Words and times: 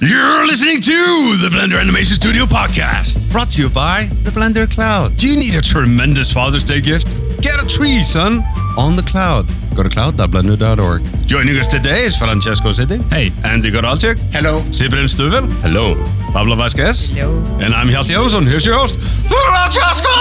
You're 0.00 0.46
listening 0.46 0.80
to 0.82 1.36
the 1.42 1.48
Blender 1.50 1.80
Animation 1.80 2.14
Studio 2.14 2.44
podcast, 2.44 3.18
brought 3.32 3.50
to 3.52 3.62
you 3.62 3.68
by 3.68 4.04
the 4.22 4.30
Blender 4.30 4.70
Cloud. 4.70 5.16
Do 5.16 5.26
you 5.26 5.34
need 5.34 5.56
a 5.56 5.60
tremendous 5.60 6.30
Father's 6.32 6.62
Day 6.62 6.80
gift? 6.80 7.08
Get 7.42 7.60
a 7.60 7.66
tree, 7.66 8.04
son, 8.04 8.44
on 8.76 8.94
the 8.94 9.02
cloud. 9.02 9.46
Go 9.74 9.82
to 9.82 9.88
cloud.blender.org. 9.88 11.02
Joining 11.26 11.56
us 11.58 11.66
today 11.66 12.04
is 12.04 12.16
Francesco 12.16 12.70
Siddi. 12.70 13.02
Hey. 13.10 13.32
Andy 13.42 13.72
Goralczyk. 13.72 14.20
Hello. 14.30 14.60
Sybren 14.70 15.08
Stuvel. 15.08 15.48
Hello. 15.62 15.96
Pablo 16.32 16.54
Vazquez. 16.54 17.08
Hello. 17.08 17.36
And 17.60 17.74
I'm 17.74 17.88
Hjalti 17.88 18.14
Hjálmarsson. 18.14 18.46
Here's 18.46 18.64
your 18.64 18.76
host, 18.78 19.00
Francesco! 19.26 20.14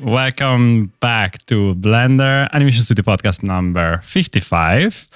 Welcome 0.00 0.92
back 1.00 1.44
to 1.46 1.74
Blender 1.74 2.48
Animation 2.52 2.82
Studio 2.82 3.02
podcast 3.02 3.42
number 3.42 4.02
55 4.04 5.08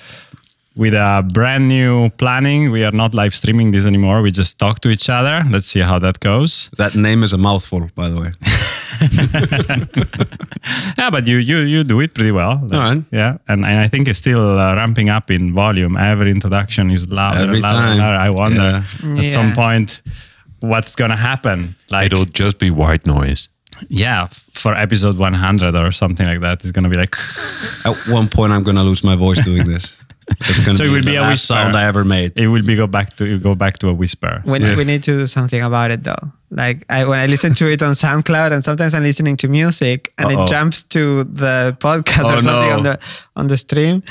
with 0.78 0.94
a 0.94 1.22
brand 1.34 1.68
new 1.68 2.08
planning. 2.16 2.70
We 2.70 2.84
are 2.84 2.92
not 2.92 3.12
live 3.12 3.34
streaming 3.34 3.72
this 3.72 3.84
anymore. 3.84 4.22
We 4.22 4.30
just 4.30 4.58
talk 4.58 4.80
to 4.80 4.88
each 4.90 5.10
other. 5.10 5.44
Let's 5.50 5.66
see 5.66 5.80
how 5.80 5.98
that 5.98 6.20
goes. 6.20 6.70
That 6.78 6.94
name 6.94 7.22
is 7.24 7.32
a 7.32 7.38
mouthful, 7.38 7.90
by 7.94 8.08
the 8.08 8.20
way. 8.22 8.30
Yeah, 10.98 11.10
but 11.10 11.26
you 11.26 11.36
you 11.38 11.58
you 11.58 11.84
do 11.84 12.00
it 12.00 12.14
pretty 12.14 12.32
well. 12.32 12.60
All 12.72 12.78
right. 12.78 13.02
Yeah, 13.12 13.38
and, 13.48 13.64
and 13.64 13.78
I 13.78 13.88
think 13.88 14.08
it's 14.08 14.18
still 14.18 14.58
uh, 14.58 14.74
ramping 14.74 15.08
up 15.08 15.30
in 15.30 15.54
volume. 15.54 15.96
Every 15.96 16.30
introduction 16.30 16.90
is 16.90 17.08
louder, 17.08 17.40
Every 17.44 17.60
louder, 17.60 17.78
time. 17.78 17.98
louder. 17.98 18.18
I 18.18 18.30
wonder 18.30 18.84
Yeah. 19.02 19.18
at 19.24 19.32
some 19.32 19.52
point 19.54 20.02
what's 20.60 20.94
gonna 20.96 21.16
happen. 21.16 21.76
Like 21.90 22.06
It'll 22.06 22.24
just 22.24 22.58
be 22.58 22.70
white 22.70 23.06
noise. 23.06 23.48
yeah, 23.88 24.26
for 24.54 24.74
episode 24.74 25.16
100 25.18 25.76
or 25.76 25.92
something 25.92 26.26
like 26.26 26.40
that, 26.40 26.62
it's 26.62 26.72
gonna 26.72 26.88
be 26.88 26.98
like. 26.98 27.14
At 27.84 27.96
one 28.08 28.28
point, 28.28 28.52
I'm 28.52 28.64
going 28.64 28.76
to 28.76 28.82
lose 28.82 29.04
my 29.04 29.14
voice 29.16 29.40
doing 29.44 29.64
this. 29.64 29.94
It's 30.40 30.60
going 30.60 30.76
to 30.76 30.78
So 30.78 30.84
it 30.84 30.88
be 30.88 30.92
will 30.94 31.00
the 31.02 31.10
be 31.10 31.16
a 31.16 31.20
last 31.22 31.30
whisper. 31.30 31.54
sound 31.54 31.76
I 31.76 31.84
ever 31.84 32.04
made. 32.04 32.38
It 32.38 32.48
will 32.48 32.62
be 32.62 32.76
go 32.76 32.86
back 32.86 33.16
to 33.16 33.38
go 33.38 33.54
back 33.54 33.78
to 33.80 33.88
a 33.88 33.94
whisper. 33.94 34.42
We, 34.44 34.58
we 34.76 34.84
need 34.84 35.02
to 35.04 35.12
do 35.18 35.26
something 35.26 35.62
about 35.62 35.90
it 35.90 36.04
though. 36.04 36.32
Like 36.50 36.84
I, 36.88 37.04
when 37.04 37.18
I 37.18 37.26
listen 37.26 37.54
to 37.54 37.66
it 37.70 37.82
on 37.82 37.92
SoundCloud, 37.94 38.52
and 38.52 38.62
sometimes 38.64 38.94
I'm 38.94 39.02
listening 39.02 39.36
to 39.38 39.48
music, 39.48 40.12
and 40.18 40.28
Uh-oh. 40.30 40.44
it 40.44 40.48
jumps 40.48 40.82
to 40.94 41.24
the 41.24 41.76
podcast 41.80 42.24
Oh, 42.30 42.38
or 42.38 42.42
something 42.42 42.70
no. 42.70 42.76
on 42.76 42.82
the 42.84 42.98
on 43.36 43.46
the 43.48 43.56
stream, 43.56 44.02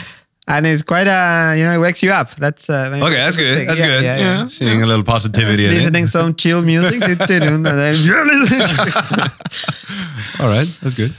and 0.48 0.68
it's 0.68 0.82
quite 0.84 1.08
a 1.08 1.56
you 1.58 1.64
know 1.66 1.74
it 1.74 1.80
wakes 1.80 2.04
you 2.04 2.12
up. 2.12 2.36
That's 2.36 2.70
uh, 2.70 2.90
maybe 2.92 3.06
Okay, 3.06 3.16
that's 3.16 3.38
good. 3.38 3.58
thing. 3.58 3.68
That's 3.68 3.80
Yeah, 3.80 3.88
good. 3.88 4.04
Yeah, 4.04 4.18
yeah. 4.18 4.48
Seeing 4.48 4.84
a 4.84 4.86
little 4.86 5.04
positivity 5.06 5.66
in 5.66 5.72
it. 5.72 5.76
Listening 5.78 6.08
some 6.08 6.36
chill 6.36 6.62
music, 6.62 7.02
and 7.08 7.66
then 7.66 7.96
you're 8.04 8.26
listening 8.26 8.68
to 8.68 8.76
it. 8.86 10.42
All 10.42 10.48
right, 10.48 10.68
that's 10.84 10.96
good. 10.96 11.14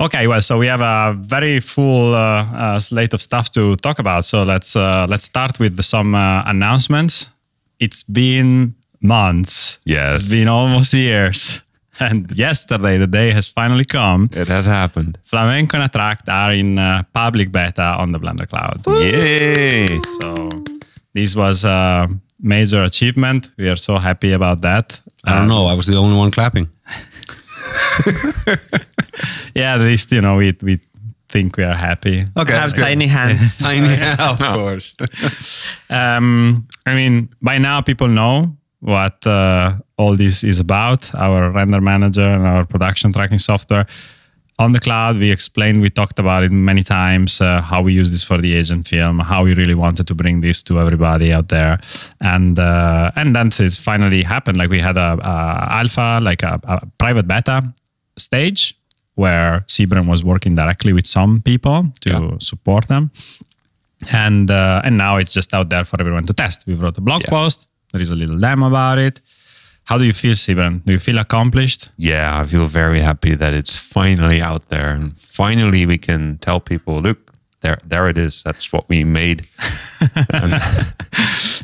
Okay, 0.00 0.26
well, 0.26 0.40
so 0.40 0.56
we 0.56 0.66
have 0.66 0.80
a 0.80 1.14
very 1.20 1.60
full 1.60 2.14
uh, 2.14 2.18
uh, 2.18 2.80
slate 2.80 3.12
of 3.12 3.20
stuff 3.20 3.50
to 3.50 3.76
talk 3.76 3.98
about. 3.98 4.24
So 4.24 4.44
let's 4.44 4.74
uh, 4.74 5.06
let's 5.10 5.24
start 5.24 5.58
with 5.58 5.82
some 5.82 6.14
uh, 6.14 6.42
announcements. 6.46 7.28
It's 7.78 8.02
been 8.02 8.74
months. 9.02 9.78
Yes. 9.84 10.20
it's 10.20 10.30
been 10.30 10.48
almost 10.48 10.92
years. 10.94 11.62
And 12.02 12.30
yesterday, 12.34 12.96
the 12.96 13.06
day 13.06 13.30
has 13.32 13.48
finally 13.48 13.84
come. 13.84 14.30
It 14.32 14.48
has 14.48 14.64
happened. 14.64 15.18
Flamenco 15.22 15.76
and 15.76 15.84
Attract 15.84 16.30
are 16.30 16.50
in 16.50 16.78
uh, 16.78 17.02
public 17.12 17.52
beta 17.52 17.82
on 17.98 18.12
the 18.12 18.18
Blender 18.18 18.48
Cloud. 18.48 18.86
Yay! 18.86 20.00
So 20.18 20.48
this 21.12 21.36
was 21.36 21.62
a 21.62 22.08
major 22.40 22.84
achievement. 22.84 23.50
We 23.58 23.68
are 23.68 23.76
so 23.76 23.98
happy 23.98 24.32
about 24.32 24.62
that. 24.62 24.98
I 25.24 25.34
don't 25.34 25.48
know. 25.48 25.66
I 25.66 25.74
was 25.74 25.86
the 25.86 25.96
only 25.96 26.16
one 26.16 26.30
clapping. 26.30 26.70
Yeah, 29.54 29.74
at 29.74 29.80
least 29.80 30.12
you 30.12 30.20
know 30.20 30.36
we 30.36 30.56
we 30.62 30.80
think 31.28 31.56
we 31.56 31.64
are 31.64 31.74
happy. 31.74 32.26
Okay, 32.36 32.52
have 32.52 32.74
tiny 32.74 33.06
hands. 33.06 33.58
Tiny, 33.58 33.94
of 34.18 34.38
course. 34.54 34.94
Um, 35.88 36.66
I 36.86 36.94
mean, 36.94 37.28
by 37.40 37.58
now 37.58 37.80
people 37.82 38.08
know 38.08 38.56
what 38.80 39.26
uh, 39.26 39.74
all 39.96 40.16
this 40.16 40.42
is 40.44 40.60
about. 40.60 41.14
Our 41.14 41.50
render 41.50 41.80
manager 41.80 42.28
and 42.28 42.46
our 42.46 42.64
production 42.64 43.12
tracking 43.12 43.38
software 43.38 43.86
on 44.60 44.72
the 44.72 44.78
cloud. 44.80 45.16
We 45.18 45.30
explained, 45.32 45.80
we 45.82 45.90
talked 45.90 46.18
about 46.18 46.42
it 46.44 46.52
many 46.52 46.82
times. 46.84 47.40
Uh, 47.40 47.60
how 47.70 47.82
we 47.86 47.92
use 48.00 48.10
this 48.10 48.22
for 48.24 48.38
the 48.40 48.52
agent 48.60 48.88
film, 48.88 49.18
how 49.18 49.42
we 49.44 49.52
really 49.54 49.74
wanted 49.74 50.06
to 50.06 50.14
bring 50.14 50.40
this 50.42 50.62
to 50.64 50.78
everybody 50.78 51.32
out 51.32 51.48
there, 51.48 51.78
and 52.20 52.58
uh, 52.58 53.10
and 53.16 53.34
then 53.34 53.46
it's 53.48 53.78
finally 53.78 54.22
happened. 54.22 54.56
Like 54.58 54.70
we 54.70 54.80
had 54.80 54.96
a, 54.96 55.10
a 55.22 55.34
alpha, 55.80 56.20
like 56.22 56.42
a, 56.44 56.60
a 56.64 56.86
private 56.98 57.26
beta 57.26 57.72
stage 58.18 58.74
where 59.14 59.64
Sybren 59.66 60.06
was 60.06 60.22
working 60.22 60.54
directly 60.54 60.92
with 60.92 61.06
some 61.06 61.40
people 61.42 61.84
to 62.00 62.10
Yeah. 62.10 62.36
support 62.40 62.86
them 62.88 63.10
and 64.12 64.50
uh, 64.50 64.80
and 64.84 64.96
now 64.96 65.18
it's 65.20 65.32
just 65.32 65.52
out 65.54 65.68
there 65.70 65.84
for 65.84 66.00
everyone 66.00 66.24
to 66.26 66.32
test. 66.32 66.64
We 66.66 66.74
wrote 66.74 66.96
a 66.98 67.00
blog 67.00 67.22
Yeah. 67.22 67.30
post. 67.30 67.66
There 67.92 68.00
is 68.02 68.10
a 68.10 68.16
little 68.16 68.38
demo 68.38 68.66
about 68.68 68.98
it. 68.98 69.20
How 69.84 69.98
do 69.98 70.04
you 70.04 70.12
feel, 70.12 70.34
Sybren? 70.34 70.84
Do 70.84 70.92
you 70.92 71.00
feel 71.00 71.18
accomplished? 71.18 71.90
Yeah, 71.96 72.38
I 72.40 72.44
feel 72.46 72.66
very 72.66 73.00
happy 73.00 73.34
that 73.34 73.54
it's 73.54 73.76
finally 73.76 74.40
out 74.40 74.68
there, 74.68 74.90
and 74.90 75.18
finally 75.18 75.84
we 75.86 75.98
can 75.98 76.38
tell 76.38 76.60
people, 76.60 77.00
look, 77.00 77.18
there, 77.62 77.78
there 77.84 78.08
it 78.08 78.16
is. 78.16 78.42
That's 78.44 78.72
what 78.72 78.88
we 78.88 79.04
made. 79.04 79.46
And- 80.32 80.62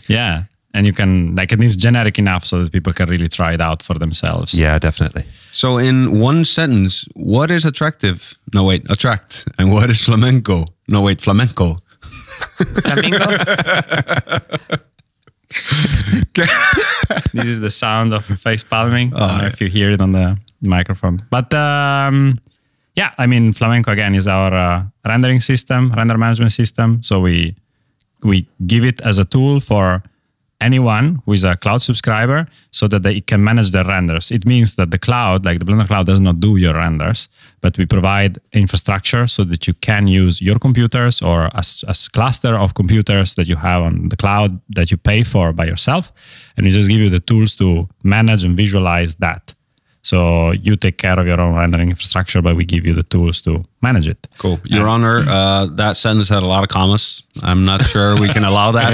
Yeah, 0.08 0.42
and 0.74 0.86
you 0.86 0.92
can 0.92 1.34
like 1.36 1.52
it 1.52 1.60
is 1.62 1.76
generic 1.76 2.18
enough 2.18 2.44
so 2.44 2.62
that 2.62 2.70
people 2.72 2.92
can 2.92 3.08
really 3.08 3.28
try 3.28 3.54
it 3.54 3.60
out 3.60 3.82
for 3.82 3.94
themselves. 3.98 4.54
yeah, 4.60 4.78
definitely. 4.78 5.24
So, 5.52 5.78
in 5.78 6.20
one 6.20 6.44
sentence, 6.44 7.06
what 7.14 7.50
is 7.50 7.64
attractive? 7.64 8.34
No, 8.54 8.64
wait, 8.64 8.82
attract. 8.90 9.46
And 9.58 9.70
what 9.72 9.88
is 9.90 10.04
flamenco? 10.04 10.64
No, 10.88 11.00
wait, 11.00 11.20
flamenco. 11.20 11.78
Flamingo. 12.82 13.18
this 17.32 17.44
is 17.46 17.60
the 17.60 17.70
sound 17.70 18.12
of 18.12 18.24
face 18.24 18.64
palming. 18.64 19.14
I 19.14 19.28
don't 19.28 19.38
know 19.38 19.46
if 19.46 19.60
you 19.60 19.68
hear 19.68 19.90
it 19.90 20.02
on 20.02 20.12
the 20.12 20.38
microphone. 20.60 21.24
But 21.30 21.52
um, 21.54 22.40
yeah, 22.94 23.12
I 23.18 23.26
mean, 23.26 23.52
Flamenco 23.52 23.92
again 23.92 24.14
is 24.14 24.26
our 24.26 24.52
uh, 24.52 24.84
rendering 25.04 25.40
system, 25.40 25.92
render 25.92 26.18
management 26.18 26.52
system. 26.52 27.02
So 27.02 27.20
we 27.20 27.54
we 28.22 28.48
give 28.66 28.84
it 28.84 29.00
as 29.02 29.18
a 29.18 29.24
tool 29.24 29.60
for 29.60 30.02
anyone 30.60 31.22
who 31.24 31.32
is 31.32 31.44
a 31.44 31.56
cloud 31.56 31.82
subscriber 31.82 32.46
so 32.70 32.88
that 32.88 33.02
they 33.02 33.20
can 33.20 33.42
manage 33.42 33.70
their 33.72 33.84
renders. 33.84 34.30
It 34.30 34.46
means 34.46 34.76
that 34.76 34.90
the 34.90 34.98
cloud, 34.98 35.44
like 35.44 35.58
the 35.58 35.64
Blender 35.64 35.86
Cloud, 35.86 36.06
does 36.06 36.20
not 36.20 36.40
do 36.40 36.56
your 36.56 36.74
renders, 36.74 37.28
but 37.60 37.76
we 37.78 37.86
provide 37.86 38.38
infrastructure 38.52 39.26
so 39.26 39.44
that 39.44 39.66
you 39.66 39.74
can 39.74 40.06
use 40.06 40.40
your 40.40 40.58
computers 40.58 41.20
or 41.20 41.44
a, 41.54 41.64
a 41.86 41.94
cluster 42.12 42.54
of 42.56 42.74
computers 42.74 43.34
that 43.34 43.46
you 43.46 43.56
have 43.56 43.82
on 43.82 44.08
the 44.08 44.16
cloud 44.16 44.60
that 44.70 44.90
you 44.90 44.96
pay 44.96 45.22
for 45.22 45.52
by 45.52 45.66
yourself. 45.66 46.12
And 46.56 46.64
we 46.64 46.72
just 46.72 46.88
give 46.88 47.00
you 47.00 47.10
the 47.10 47.20
tools 47.20 47.54
to 47.56 47.88
manage 48.02 48.44
and 48.44 48.56
visualize 48.56 49.16
that. 49.16 49.55
So 50.06 50.52
you 50.52 50.76
take 50.76 50.98
care 50.98 51.18
of 51.18 51.26
your 51.26 51.40
own 51.40 51.56
rendering 51.56 51.90
infrastructure, 51.90 52.40
but 52.40 52.54
we 52.54 52.64
give 52.64 52.86
you 52.86 52.94
the 52.94 53.02
tools 53.02 53.42
to 53.42 53.64
manage 53.82 54.06
it. 54.06 54.28
Cool. 54.38 54.60
Your 54.62 54.86
Honor, 54.86 55.24
uh, 55.26 55.66
that 55.74 55.96
sentence 55.96 56.28
had 56.28 56.44
a 56.44 56.46
lot 56.46 56.62
of 56.62 56.68
commas. 56.68 57.24
I'm 57.42 57.64
not 57.64 57.84
sure 57.84 58.14
we 58.20 58.28
can 58.28 58.44
allow 58.44 58.70
that. 58.70 58.92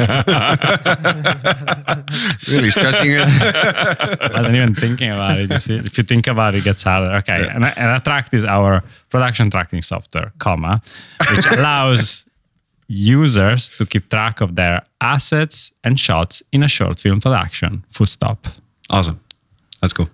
really 2.50 2.70
stretching 2.70 3.10
it. 3.10 3.28
I 3.28 4.38
wasn't 4.38 4.56
even 4.56 4.74
thinking 4.74 5.10
about 5.10 5.38
it. 5.38 5.50
You 5.50 5.60
see, 5.60 5.76
if 5.76 5.98
you 5.98 6.04
think 6.04 6.26
about 6.28 6.54
it, 6.54 6.60
it 6.60 6.64
gets 6.64 6.82
harder. 6.82 7.14
Okay, 7.16 7.46
and, 7.46 7.62
and 7.62 7.96
Attract 7.98 8.32
is 8.32 8.46
our 8.46 8.82
production 9.10 9.50
tracking 9.50 9.82
software, 9.82 10.32
comma, 10.38 10.80
which 11.36 11.44
allows 11.58 12.24
users 12.88 13.68
to 13.68 13.84
keep 13.84 14.08
track 14.08 14.40
of 14.40 14.54
their 14.54 14.80
assets 15.02 15.74
and 15.84 16.00
shots 16.00 16.42
in 16.52 16.62
a 16.62 16.68
short 16.68 16.98
film 16.98 17.20
production. 17.20 17.84
Full 17.90 18.06
stop. 18.06 18.46
Awesome. 18.88 19.20
That's 19.82 19.92
cool. 19.92 20.08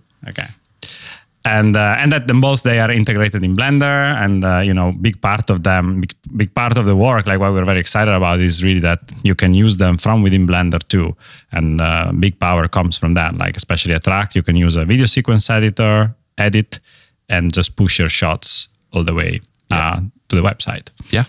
And 1.49 1.77
uh, 1.77 1.97
and 1.99 2.13
that 2.13 2.27
them 2.27 2.41
both 2.41 2.63
they 2.63 2.79
are 2.79 2.93
integrated 2.93 3.43
in 3.43 3.57
Blender, 3.57 4.15
and 4.25 4.45
uh, 4.45 4.61
you 4.69 4.75
know, 4.75 4.93
big 5.01 5.17
part 5.21 5.51
of 5.51 5.63
them, 5.63 6.01
big, 6.03 6.13
big 6.37 6.55
part 6.55 6.77
of 6.77 6.85
the 6.85 6.95
work, 6.95 7.27
like 7.27 7.41
what 7.41 7.53
we're 7.53 7.65
very 7.65 7.81
excited 7.81 8.13
about, 8.13 8.41
is 8.41 8.63
really 8.63 8.81
that 8.81 9.01
you 9.25 9.35
can 9.35 9.55
use 9.55 9.79
them 9.79 9.97
from 9.97 10.23
within 10.23 10.47
Blender 10.47 10.81
too, 10.89 11.17
and 11.51 11.81
uh, 11.81 12.13
big 12.13 12.39
power 12.39 12.69
comes 12.69 12.99
from 12.99 13.15
that. 13.15 13.33
Like 13.39 13.57
especially 13.57 13.95
Attract, 13.95 14.35
you 14.37 14.43
can 14.43 14.57
use 14.57 14.77
a 14.77 14.85
video 14.85 15.07
sequence 15.07 15.49
editor, 15.49 16.15
edit, 16.37 16.81
and 17.29 17.53
just 17.55 17.77
push 17.77 17.99
your 17.99 18.11
shots 18.11 18.69
all 18.93 19.05
the 19.05 19.15
way 19.15 19.41
uh, 19.71 20.01
to 20.29 20.37
the 20.37 20.43
website. 20.43 20.89
Yeah. 21.11 21.25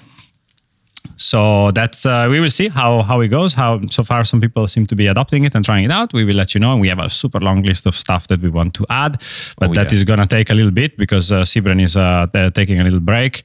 So 1.22 1.72
that's 1.72 2.06
uh, 2.06 2.28
we 2.32 2.40
will 2.40 2.50
see 2.50 2.70
how 2.70 3.02
how 3.02 3.20
it 3.22 3.28
goes. 3.28 3.54
How 3.54 3.82
so 3.90 4.04
far 4.04 4.24
some 4.24 4.40
people 4.42 4.68
seem 4.68 4.86
to 4.88 4.96
be 4.96 5.08
adopting 5.08 5.44
it 5.46 5.54
and 5.56 5.64
trying 5.66 5.84
it 5.84 5.92
out. 5.92 6.14
We 6.14 6.24
will 6.24 6.36
let 6.36 6.54
you 6.56 6.62
know. 6.62 6.72
And 6.72 6.82
we 6.82 6.88
have 6.90 7.00
a 7.00 7.10
super 7.10 7.40
long 7.42 7.62
list 7.64 7.86
of 7.86 7.96
stuff 7.96 8.28
that 8.28 8.42
we 8.42 8.50
want 8.50 8.74
to 8.76 8.86
add, 8.90 9.22
but 9.58 9.70
Oh, 9.70 9.74
that 9.74 9.92
yeah. 9.92 9.98
is 9.98 10.04
gonna 10.06 10.26
take 10.28 10.50
a 10.50 10.54
little 10.54 10.72
bit 10.72 10.98
because 10.98 11.32
uh, 11.32 11.42
Sybren 11.44 11.82
is 11.82 11.96
uh, 11.98 12.28
taking 12.54 12.80
a 12.80 12.84
little 12.84 13.02
break. 13.02 13.44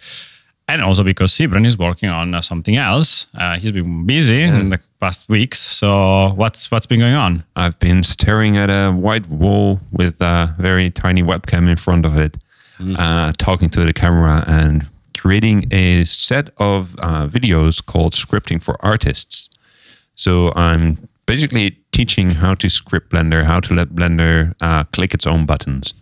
And 0.67 0.81
also 0.83 1.03
because 1.05 1.33
Sybren 1.37 1.67
is 1.67 1.77
working 1.77 2.09
on 2.09 2.33
uh, 2.33 2.41
something 2.41 2.77
else. 2.77 3.27
Uh, 3.35 3.59
he's 3.59 3.71
been 3.73 4.07
busy 4.07 4.41
in 4.43 4.71
the 4.71 4.79
past 4.99 5.29
weeks. 5.29 5.59
So 5.59 6.33
what's 6.37 6.71
what's 6.71 6.87
been 6.87 7.01
going 7.01 7.15
on? 7.17 7.45
I've 7.55 7.79
been 7.81 8.03
staring 8.03 8.57
at 8.57 8.71
a 8.71 8.91
white 8.93 9.29
wall 9.29 9.81
with 9.93 10.23
a 10.23 10.55
very 10.59 10.91
tiny 10.91 11.23
webcam 11.23 11.69
in 11.69 11.77
front 11.77 12.07
of 12.07 12.17
it, 12.17 12.39
uh, 12.97 13.33
talking 13.37 13.69
to 13.71 13.85
the 13.85 13.93
camera 13.93 14.43
and 14.47 14.87
creating 15.17 15.73
a 15.73 16.05
set 16.05 16.51
of 16.59 16.97
uh, 16.99 17.27
videos 17.27 17.85
called 17.85 18.13
Scripting 18.15 18.63
for 18.63 18.77
Artists. 18.85 19.49
So 20.15 20.53
I'm 20.55 21.09
basically 21.27 21.79
teaching 21.93 22.31
how 22.31 22.55
to 22.55 22.69
script 22.69 23.11
Blender, 23.11 23.45
how 23.45 23.61
to 23.61 23.75
let 23.75 23.91
Blender 23.91 24.55
uh, 24.61 24.85
click 24.85 25.15
its 25.15 25.27
own 25.27 25.47
buttons 25.47 25.95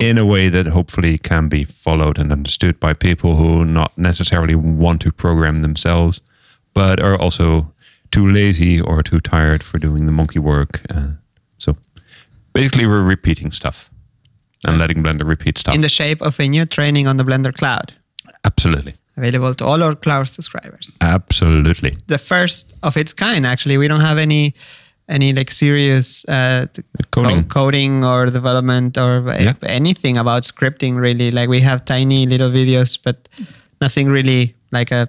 in 0.00 0.18
a 0.18 0.26
way 0.26 0.48
that 0.48 0.66
hopefully 0.66 1.18
can 1.18 1.48
be 1.48 1.64
followed 1.64 2.18
and 2.18 2.32
understood 2.32 2.78
by 2.78 2.92
people 2.92 3.36
who 3.36 3.64
not 3.64 3.96
necessarily 3.96 4.54
want 4.54 5.00
to 5.02 5.12
program 5.12 5.62
themselves, 5.62 6.20
but 6.74 7.00
are 7.00 7.18
also 7.18 7.72
too 8.10 8.30
lazy 8.30 8.80
or 8.80 9.02
too 9.02 9.20
tired 9.20 9.62
for 9.62 9.78
doing 9.78 10.06
the 10.06 10.12
monkey 10.12 10.38
work. 10.38 10.82
Uh, 10.90 11.08
so 11.58 11.76
basically, 12.52 12.86
we're 12.86 13.02
repeating 13.02 13.52
stuff 13.52 13.90
and 14.66 14.78
letting 14.78 15.02
Blender 15.02 15.26
repeat 15.26 15.58
stuff. 15.58 15.74
In 15.74 15.80
the 15.80 15.88
shape 15.88 16.20
of 16.20 16.38
a 16.38 16.48
new 16.48 16.66
training 16.66 17.06
on 17.06 17.16
the 17.16 17.24
Blender 17.24 17.54
Cloud, 17.54 17.94
Absolutely. 18.46 18.94
available 19.18 19.54
to 19.54 19.64
all 19.64 19.82
our 19.82 19.94
cloud 19.94 20.28
subscribers. 20.28 20.96
Absolutely. 21.00 21.96
The 22.06 22.18
first 22.18 22.74
of 22.82 22.96
its 22.96 23.12
kind, 23.14 23.46
actually. 23.46 23.76
We 23.78 23.88
don't 23.88 24.02
have 24.10 24.18
any 24.18 24.54
any 25.08 25.32
like 25.32 25.50
serious 25.52 26.24
uh, 26.28 26.66
Coding. 27.12 27.42
co- 27.44 27.48
coding 27.60 28.04
or 28.04 28.26
development 28.26 28.98
or 28.98 29.12
Yeah. 29.40 29.54
anything 29.62 30.16
about 30.16 30.42
scripting 30.44 30.96
really. 31.06 31.30
Like 31.30 31.48
we 31.48 31.60
have 31.60 31.84
tiny 31.84 32.26
little 32.26 32.50
videos, 32.50 32.98
but 33.02 33.16
nothing 33.80 34.08
really 34.18 34.54
like 34.72 34.90
a 34.90 35.08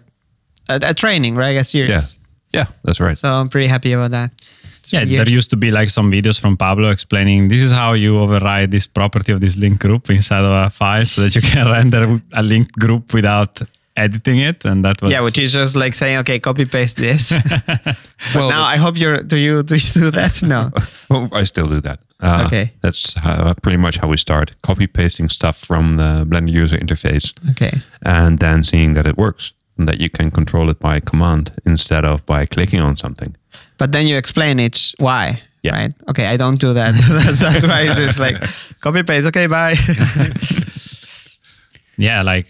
a, 0.70 0.80
a 0.84 0.94
training, 0.94 1.36
right? 1.36 1.58
A 1.58 1.64
series. 1.64 1.90
Yeah. 2.20 2.27
Yeah, 2.54 2.66
that's 2.84 3.00
right. 3.00 3.18
So 3.18 3.28
I'm 3.30 3.48
pretty 3.50 3.68
happy 3.68 3.94
about 3.94 4.12
that. 4.12 4.32
It's 4.80 4.94
Yeah, 4.94 5.04
been 5.06 5.16
there 5.18 5.30
used 5.30 5.50
to 5.50 5.58
be 5.58 5.70
like 5.72 5.90
some 5.90 6.10
videos 6.12 6.40
from 6.40 6.56
Pablo 6.58 6.90
explaining 6.92 7.50
this 7.50 7.62
is 7.62 7.72
how 7.72 7.94
you 7.94 8.18
override 8.20 8.72
this 8.72 8.88
property 8.88 9.34
of 9.34 9.40
this 9.42 9.58
link 9.58 9.80
group 9.80 10.10
inside 10.10 10.46
of 10.46 10.52
a 10.52 10.70
file 10.70 11.04
so 11.06 11.22
that 11.24 11.36
you 11.36 11.42
can 11.42 11.68
render 11.72 12.22
a 12.34 12.42
linked 12.42 12.74
group 12.80 13.14
without 13.14 13.60
editing 13.98 14.40
it. 14.40 14.64
And 14.66 14.86
that 14.86 15.02
was 15.02 15.12
yeah, 15.12 15.24
which 15.24 15.38
is 15.40 15.54
just 15.54 15.76
like 15.76 15.94
saying, 15.96 16.18
okay, 16.20 16.40
copy 16.40 16.66
paste 16.66 16.98
this. 16.98 17.32
well, 18.36 18.50
now 18.50 18.64
I 18.64 18.78
hope 18.78 18.98
you're. 18.98 19.24
Do 19.24 19.38
you 19.38 19.64
do 19.64 19.76
you 19.76 19.82
do 19.94 20.12
that? 20.12 20.42
No. 20.44 20.72
Well, 21.10 21.28
I 21.42 21.44
still 21.46 21.68
do 21.68 21.82
that. 21.82 22.00
Uh, 22.20 22.44
Okay. 22.46 22.72
That's 22.82 23.14
how, 23.16 23.54
pretty 23.62 23.78
much 23.78 23.98
how 23.98 24.08
we 24.08 24.18
start 24.18 24.54
copy 24.62 24.88
pasting 24.88 25.30
stuff 25.30 25.58
from 25.58 25.98
the 25.98 26.26
Blender 26.26 26.52
user 26.64 26.78
interface 26.78 27.34
Okay. 27.52 27.82
and 28.06 28.40
then 28.40 28.64
seeing 28.64 28.94
that 28.96 29.06
it 29.06 29.18
works 29.18 29.52
and 29.52 29.57
that 29.86 30.00
you 30.00 30.10
can 30.10 30.32
control 30.32 30.70
it 30.70 30.80
by 30.80 31.00
command 31.00 31.52
instead 31.66 32.06
of 32.06 32.26
by 32.26 32.46
clicking 32.46 32.82
on 32.82 32.98
something. 32.98 33.36
But 33.78 33.92
then 33.92 34.08
you 34.08 34.18
explain 34.18 34.60
it 34.60 34.94
why. 34.98 35.42
Yeah. 35.64 35.74
Right. 35.74 35.94
Okay, 36.10 36.28
I 36.28 36.38
don't 36.38 36.60
do 36.60 36.74
that. 36.74 36.94
that's, 37.10 37.40
that's 37.40 37.66
why 37.66 37.82
it's 37.82 37.98
just 37.98 38.20
like 38.20 38.38
copy 38.80 39.04
paste. 39.04 39.28
Okay, 39.28 39.48
bye. 39.48 39.74
yeah, 41.98 42.22
like 42.22 42.48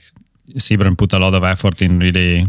Sybren 0.56 0.98
put 0.98 1.14
a 1.14 1.20
lot 1.20 1.34
of 1.34 1.44
effort 1.44 1.82
in 1.82 2.00
really 2.00 2.48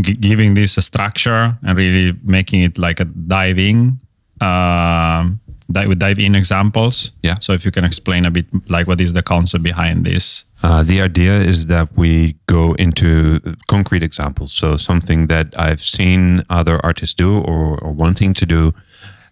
g- 0.00 0.14
giving 0.14 0.54
this 0.54 0.76
a 0.76 0.82
structure 0.82 1.56
and 1.62 1.78
really 1.78 2.18
making 2.24 2.62
it 2.62 2.78
like 2.78 3.00
a 3.00 3.04
diving, 3.04 4.00
um, 4.40 5.40
dive 5.70 5.88
with 5.88 5.98
dive 5.98 6.18
in 6.18 6.34
examples. 6.34 7.12
Yeah. 7.22 7.36
So 7.40 7.52
if 7.52 7.64
you 7.64 7.70
can 7.70 7.84
explain 7.84 8.26
a 8.26 8.30
bit 8.30 8.46
like 8.68 8.86
what 8.86 9.00
is 9.00 9.12
the 9.12 9.22
concept 9.22 9.62
behind 9.62 10.04
this. 10.04 10.44
Uh, 10.62 10.82
the 10.82 11.00
idea 11.00 11.40
is 11.40 11.66
that 11.66 11.88
we 11.96 12.36
go 12.46 12.74
into 12.74 13.40
concrete 13.66 14.02
examples. 14.02 14.52
So 14.52 14.76
something 14.76 15.26
that 15.26 15.58
I've 15.58 15.80
seen 15.80 16.44
other 16.48 16.84
artists 16.84 17.14
do 17.14 17.38
or, 17.38 17.78
or 17.78 17.90
wanting 17.90 18.32
to 18.34 18.46
do. 18.46 18.72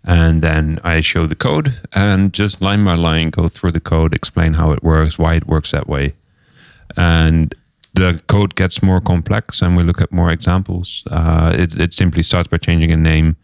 And 0.04 0.42
then 0.42 0.80
I 0.82 1.00
show 1.00 1.26
the 1.26 1.36
code 1.36 1.74
and 1.92 2.32
just 2.32 2.60
line 2.60 2.84
by 2.84 2.94
line 2.94 3.30
go 3.30 3.48
through 3.48 3.72
the 3.72 3.80
code, 3.80 4.14
explain 4.14 4.54
how 4.54 4.72
it 4.72 4.82
works, 4.82 5.18
why 5.18 5.34
it 5.34 5.46
works 5.46 5.70
that 5.70 5.88
way. 5.88 6.14
And 6.96 7.54
the 7.94 8.20
code 8.26 8.56
gets 8.56 8.82
more 8.82 9.00
complex 9.00 9.62
and 9.62 9.76
we 9.76 9.82
look 9.82 10.00
at 10.00 10.10
more 10.10 10.30
examples. 10.30 11.04
Uh, 11.10 11.54
it, 11.56 11.78
it 11.78 11.94
simply 11.94 12.22
starts 12.22 12.48
by 12.48 12.56
changing 12.56 12.90
a 12.92 12.96
name 12.96 13.36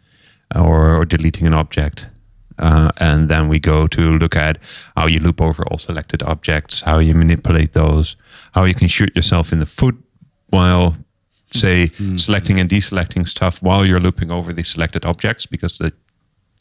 or, 0.55 0.95
or 0.95 1.05
deleting 1.05 1.45
an 1.47 1.53
object. 1.53 2.07
Uh, 2.59 2.89
and 2.97 3.29
then 3.29 3.47
we 3.47 3.59
go 3.59 3.87
to 3.87 4.17
look 4.17 4.35
at 4.35 4.57
how 4.95 5.07
you 5.07 5.19
loop 5.19 5.41
over 5.41 5.63
all 5.67 5.77
selected 5.77 6.23
objects, 6.23 6.81
how 6.81 6.99
you 6.99 7.13
manipulate 7.13 7.73
those, 7.73 8.15
how 8.53 8.63
you 8.65 8.73
can 8.73 8.87
shoot 8.87 9.15
yourself 9.15 9.51
in 9.53 9.59
the 9.59 9.65
foot 9.65 9.95
while, 10.49 10.95
say, 11.51 11.87
selecting 12.15 12.59
and 12.59 12.69
deselecting 12.69 13.27
stuff 13.27 13.61
while 13.61 13.85
you're 13.85 13.99
looping 13.99 14.31
over 14.31 14.53
the 14.53 14.63
selected 14.63 15.05
objects 15.05 15.45
because 15.45 15.77
the, 15.77 15.91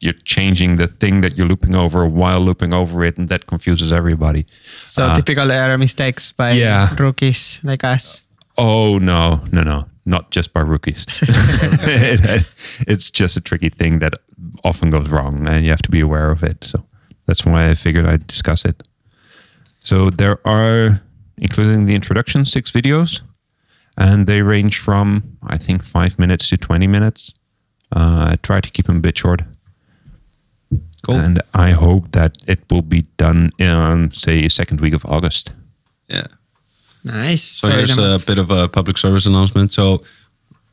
you're 0.01 0.13
changing 0.25 0.77
the 0.77 0.87
thing 0.89 1.23
that 1.23 1.37
you're 1.39 1.47
looping 1.49 1.75
over 1.75 2.07
while 2.07 2.41
looping 2.41 2.73
over 2.75 3.03
it, 3.05 3.17
and 3.17 3.29
that 3.31 3.47
confuses 3.47 3.91
everybody. 3.93 4.45
so 4.85 5.07
Uh, 5.07 5.15
typical 5.15 5.51
error 5.51 5.79
mistakes 5.79 6.31
by 6.33 6.53
Yeah. 6.53 6.95
rookies 6.99 7.61
like 7.63 7.83
us. 7.85 8.23
Oh 8.59 8.99
no, 8.99 9.41
no, 9.53 9.63
no, 9.63 9.85
not 10.07 10.31
just 10.31 10.53
by 10.53 10.61
rookies. 10.61 11.05
It- 11.23 12.47
it's 12.89 13.11
just 13.11 13.37
a 13.37 13.41
tricky 13.41 13.69
thing 13.71 13.99
that 14.01 14.15
often 14.65 14.91
goes 14.91 15.09
wrong, 15.11 15.47
and 15.47 15.65
you 15.65 15.71
have 15.71 15.83
to 15.83 15.91
be 15.91 16.01
aware 16.01 16.31
of 16.31 16.43
it. 16.43 16.65
So 16.65 16.85
that's 17.27 17.45
why 17.45 17.69
I 17.71 17.75
figured 17.75 18.07
I'd 18.07 18.27
discuss 18.27 18.65
it. 18.65 18.83
So 19.81 20.11
there 20.11 20.39
are, 20.47 21.01
including 21.39 21.87
the 21.87 21.95
introduction, 21.95 22.45
six 22.45 22.71
videos, 22.71 23.21
and 23.97 24.27
they 24.27 24.43
range 24.43 24.79
from 24.79 25.39
I 25.47 25.59
think 25.59 25.85
five 25.85 26.19
minutes 26.19 26.49
to 26.51 26.57
twenty 26.57 26.87
minutes. 26.87 27.33
Uh, 27.95 28.33
I 28.33 28.37
try 28.43 28.61
to 28.61 28.71
keep 28.71 28.87
them 28.87 28.97
a 28.97 29.01
bit 29.01 29.17
short. 29.19 29.43
Cool. 31.07 31.15
And 31.15 31.41
I 31.55 31.71
hope 31.71 32.11
that 32.13 32.37
it 32.49 32.61
will 32.69 32.83
be 32.83 33.03
done 33.17 33.51
in, 33.61 34.11
say, 34.11 34.49
second 34.49 34.81
week 34.81 34.93
of 34.95 35.05
August. 35.07 35.53
yeah. 36.09 36.27
Nice. 37.07 37.43
So 37.43 37.69
Sorry, 37.69 37.87
here's 37.87 37.97
a 37.97 38.19
bit 38.27 38.39
of 38.39 38.51
a 38.51 38.69
public 38.69 38.99
service 38.99 39.27
announcement. 39.27 39.73
So 39.73 40.03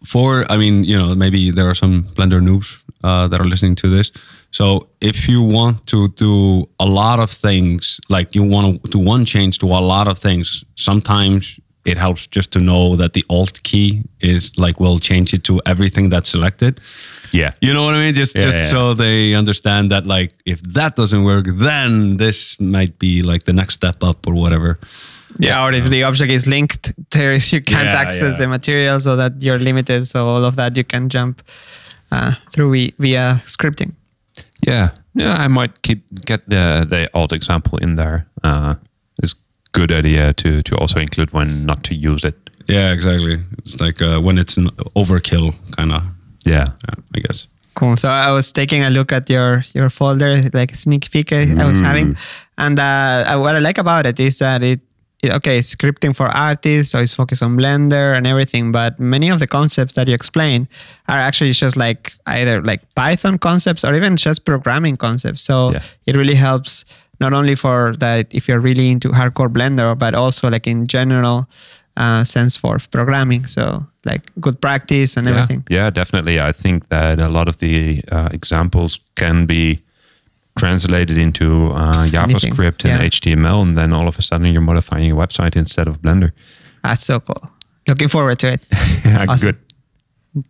for, 0.03 0.51
I 0.51 0.57
mean, 0.57 0.83
you 0.83 0.97
know, 0.97 1.13
maybe 1.15 1.51
there 1.51 1.69
are 1.69 1.75
some 1.75 2.03
Blender 2.15 2.41
noobs 2.41 2.77
uh, 3.03 3.27
that 3.27 3.39
are 3.39 3.45
listening 3.45 3.75
to 3.75 3.87
this. 3.87 4.11
So 4.49 4.87
if 4.99 5.27
you 5.27 5.41
want 5.41 5.85
to 5.87 6.09
do 6.09 6.67
a 6.79 6.85
lot 6.85 7.19
of 7.19 7.29
things, 7.29 7.99
like 8.09 8.33
you 8.35 8.43
want 8.43 8.83
to 8.83 8.89
do 8.89 8.99
one 8.99 9.25
change 9.25 9.59
to 9.59 9.67
a 9.67 9.81
lot 9.93 10.07
of 10.07 10.19
things, 10.19 10.63
sometimes 10.75 11.59
it 11.85 11.97
helps 11.97 12.27
just 12.27 12.51
to 12.53 12.59
know 12.59 12.95
that 12.95 13.13
the 13.13 13.25
Alt 13.29 13.61
key 13.63 14.03
is 14.21 14.57
like 14.57 14.79
will 14.79 14.99
change 14.99 15.33
it 15.33 15.43
to 15.43 15.61
everything 15.65 16.09
that's 16.09 16.29
selected. 16.29 16.79
Yeah. 17.31 17.53
You 17.61 17.73
know 17.73 17.83
what 17.83 17.95
I 17.95 17.99
mean? 17.99 18.13
Just 18.13 18.35
Yeah, 18.35 18.43
just 18.43 18.57
yeah. 18.57 18.65
so 18.65 18.93
they 18.93 19.33
understand 19.33 19.91
that 19.91 20.05
like 20.05 20.33
if 20.45 20.61
that 20.73 20.95
doesn't 20.95 21.23
work, 21.23 21.45
then 21.47 22.17
this 22.17 22.59
might 22.59 22.97
be 22.99 23.21
like 23.21 23.43
the 23.43 23.53
next 23.53 23.75
step 23.75 24.03
up 24.03 24.25
or 24.25 24.33
whatever. 24.33 24.79
Yeah, 25.39 25.63
or 25.65 25.73
if 25.73 25.89
the 25.89 26.03
object 26.03 26.31
is 26.31 26.45
linked, 26.47 26.93
there 27.11 27.33
is 27.33 27.51
you 27.53 27.61
can't 27.61 27.85
Yeah, 27.89 28.01
access 28.01 28.31
yeah. 28.31 28.37
the 28.37 28.47
material, 28.47 28.99
so 28.99 29.15
that 29.15 29.41
you're 29.41 29.59
limited. 29.59 30.05
So 30.07 30.27
all 30.27 30.43
of 30.45 30.55
that 30.55 30.75
you 30.77 30.83
can 30.83 31.09
jump 31.09 31.41
uh, 32.11 32.33
through 32.51 32.91
via 32.99 33.41
scripting. 33.45 33.93
Yeah, 34.67 34.89
yeah. 35.15 35.45
I 35.45 35.47
might 35.47 35.81
keep 35.81 36.03
get 36.25 36.47
the 36.49 36.85
the 36.89 37.07
alt 37.13 37.31
example 37.33 37.77
in 37.79 37.95
there. 37.95 38.25
Uh, 38.43 38.75
it's 39.23 39.35
good 39.71 39.91
idea 39.91 40.33
to 40.33 40.61
to 40.61 40.75
also 40.77 40.99
include 40.99 41.31
when 41.33 41.65
not 41.65 41.83
to 41.83 41.95
use 41.95 42.27
it. 42.27 42.35
Yeah, 42.69 42.93
exactly. 42.93 43.39
It's 43.57 43.81
like 43.81 44.01
uh, 44.01 44.19
when 44.21 44.37
it's 44.37 44.57
an 44.57 44.69
overkill 44.95 45.53
kind 45.75 45.91
of, 45.93 46.01
Yeah, 46.45 46.67
I 47.15 47.19
guess. 47.19 47.47
Cool. 47.75 47.97
So 47.97 48.07
I 48.07 48.31
was 48.31 48.51
taking 48.53 48.83
a 48.83 48.89
look 48.89 49.11
at 49.11 49.29
your 49.29 49.63
your 49.73 49.89
folder, 49.89 50.41
like 50.53 50.71
a 50.73 50.77
sneak 50.77 51.09
peek 51.11 51.33
I, 51.33 51.55
I 51.57 51.65
was 51.65 51.81
having, 51.81 52.15
and 52.57 52.79
uh, 52.79 53.37
what 53.39 53.55
I 53.55 53.59
like 53.59 53.79
about 53.81 54.05
it 54.05 54.19
is 54.19 54.37
that 54.37 54.61
it, 54.61 54.79
it 54.79 54.81
okay, 55.31 55.59
scripting 55.59 56.15
for 56.15 56.27
artists, 56.27 56.91
so 56.91 56.99
it's 56.99 57.13
focused 57.13 57.41
on 57.43 57.55
Blender 57.57 58.15
and 58.17 58.25
everything. 58.27 58.71
But 58.71 58.99
many 58.99 59.29
of 59.29 59.39
the 59.39 59.47
concepts 59.47 59.93
that 59.95 60.07
you 60.07 60.13
explain 60.13 60.67
are 61.07 61.19
actually 61.19 61.51
just 61.51 61.77
like 61.77 62.13
either 62.25 62.61
like 62.61 62.81
Python 62.95 63.37
concepts 63.37 63.83
or 63.85 63.93
even 63.95 64.17
just 64.17 64.45
programming 64.45 64.97
concepts. 64.97 65.43
So 65.43 65.71
Yeah. 65.71 65.81
it 66.05 66.15
really 66.15 66.35
helps 66.35 66.85
not 67.19 67.31
only 67.33 67.55
for 67.55 67.95
that 67.99 68.27
if 68.33 68.47
you're 68.47 68.59
really 68.59 68.89
into 68.89 69.09
hardcore 69.09 69.49
Blender, 69.51 69.97
but 69.97 70.13
also 70.13 70.49
like 70.49 70.67
in 70.67 70.85
general 70.87 71.47
uh, 71.95 72.23
sense 72.23 72.55
for 72.57 72.77
programming. 72.91 73.45
So 73.45 73.85
like 74.03 74.31
good 74.41 74.59
practice 74.59 75.15
and 75.17 75.27
yeah, 75.27 75.33
everything. 75.35 75.63
yeah. 75.69 75.89
Definitely, 75.89 76.39
I 76.41 76.51
think 76.51 76.89
that 76.89 77.21
a 77.21 77.29
lot 77.29 77.47
of 77.47 77.57
the 77.57 78.01
uh, 78.11 78.29
examples 78.31 78.99
can 79.15 79.45
be 79.45 79.81
translated 80.57 81.17
into 81.17 81.71
uh, 81.71 81.91
Anything, 81.95 82.53
JavaScript 82.53 82.85
and 82.85 83.01
yeah. 83.01 83.07
HTML, 83.09 83.61
and 83.61 83.77
then 83.77 83.93
all 83.93 84.07
of 84.07 84.17
a 84.17 84.21
sudden 84.21 84.51
you're 84.51 84.61
modifying 84.61 85.05
your 85.05 85.17
website 85.17 85.55
instead 85.55 85.87
of 85.87 86.01
Blender. 86.01 86.31
That's 86.83 87.05
so 87.05 87.19
cool. 87.19 87.49
Looking 87.87 88.07
forward 88.07 88.39
to 88.39 88.53
it. 88.53 88.65
Yeah, 89.05 89.25
Awesome. 89.27 89.51
Good. 89.51 89.59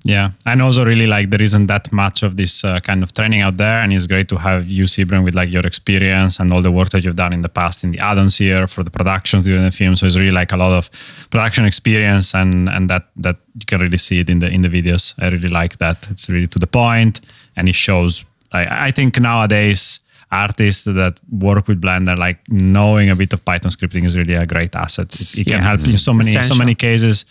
Yeah, 0.06 0.32
and 0.46 0.62
also 0.62 0.86
really 0.86 1.08
like 1.08 1.30
there 1.30 1.42
isn't 1.42 1.68
that 1.68 1.92
much 1.92 2.24
of 2.24 2.38
this 2.38 2.64
uh, 2.64 2.80
kind 2.80 3.04
of 3.04 3.14
training 3.14 3.42
out 3.42 3.58
there, 3.58 3.82
and 3.82 3.92
it's 3.92 4.08
great 4.08 4.30
to 4.30 4.38
have 4.38 4.66
you, 4.66 4.86
Sybren, 4.86 5.26
with 5.26 5.36
like 5.36 5.50
your 5.52 5.66
experience 5.66 6.40
and 6.40 6.54
all 6.54 6.62
the 6.62 6.72
work 6.72 6.90
that 6.92 7.04
you've 7.04 7.18
done 7.18 7.34
in 7.34 7.42
the 7.42 7.50
past 7.50 7.84
in 7.84 7.92
the 7.92 8.00
add-ons 8.00 8.38
here 8.38 8.66
for 8.66 8.84
the 8.84 8.90
productions 8.90 9.44
during 9.44 9.62
the 9.62 9.72
film. 9.72 9.98
So 9.98 10.06
it's 10.06 10.16
really 10.16 10.32
like 10.32 10.54
a 10.54 10.58
lot 10.58 10.72
of 10.72 10.90
production 11.32 11.66
experience, 11.66 12.34
and 12.34 12.70
and 12.70 12.90
that 12.90 13.08
that 13.18 13.36
you 13.56 13.66
can 13.66 13.82
really 13.82 13.98
see 13.98 14.22
it 14.22 14.30
in 14.30 14.40
the 14.40 14.50
in 14.50 14.62
the 14.62 14.70
videos. 14.70 15.16
I 15.20 15.28
really 15.28 15.50
like 15.50 15.80
that. 15.80 16.08
It's 16.10 16.30
really 16.30 16.48
to 16.48 16.60
the 16.60 16.68
point, 16.68 17.20
and 17.58 17.68
it 17.68 17.76
shows. 17.76 18.24
I 18.54 18.88
I 18.88 18.92
think 18.92 19.20
nowadays 19.20 20.00
artists 20.32 20.84
that 20.84 21.14
work 21.30 21.68
with 21.68 21.80
Blender, 21.82 22.18
like 22.18 22.40
knowing 22.50 23.10
a 23.10 23.16
bit 23.16 23.34
of 23.34 23.44
Python 23.46 23.72
scripting 23.72 24.06
is 24.06 24.16
really 24.18 24.34
a 24.34 24.46
great 24.46 24.76
asset. 24.76 25.14
It, 25.14 25.40
it 25.40 25.44
can 25.46 25.60
Yeah. 25.62 25.68
help 25.70 25.82
in 25.88 25.98
so 25.98 26.14
many 26.14 26.32
so 26.44 26.56
many 26.56 26.76
cases 26.76 27.26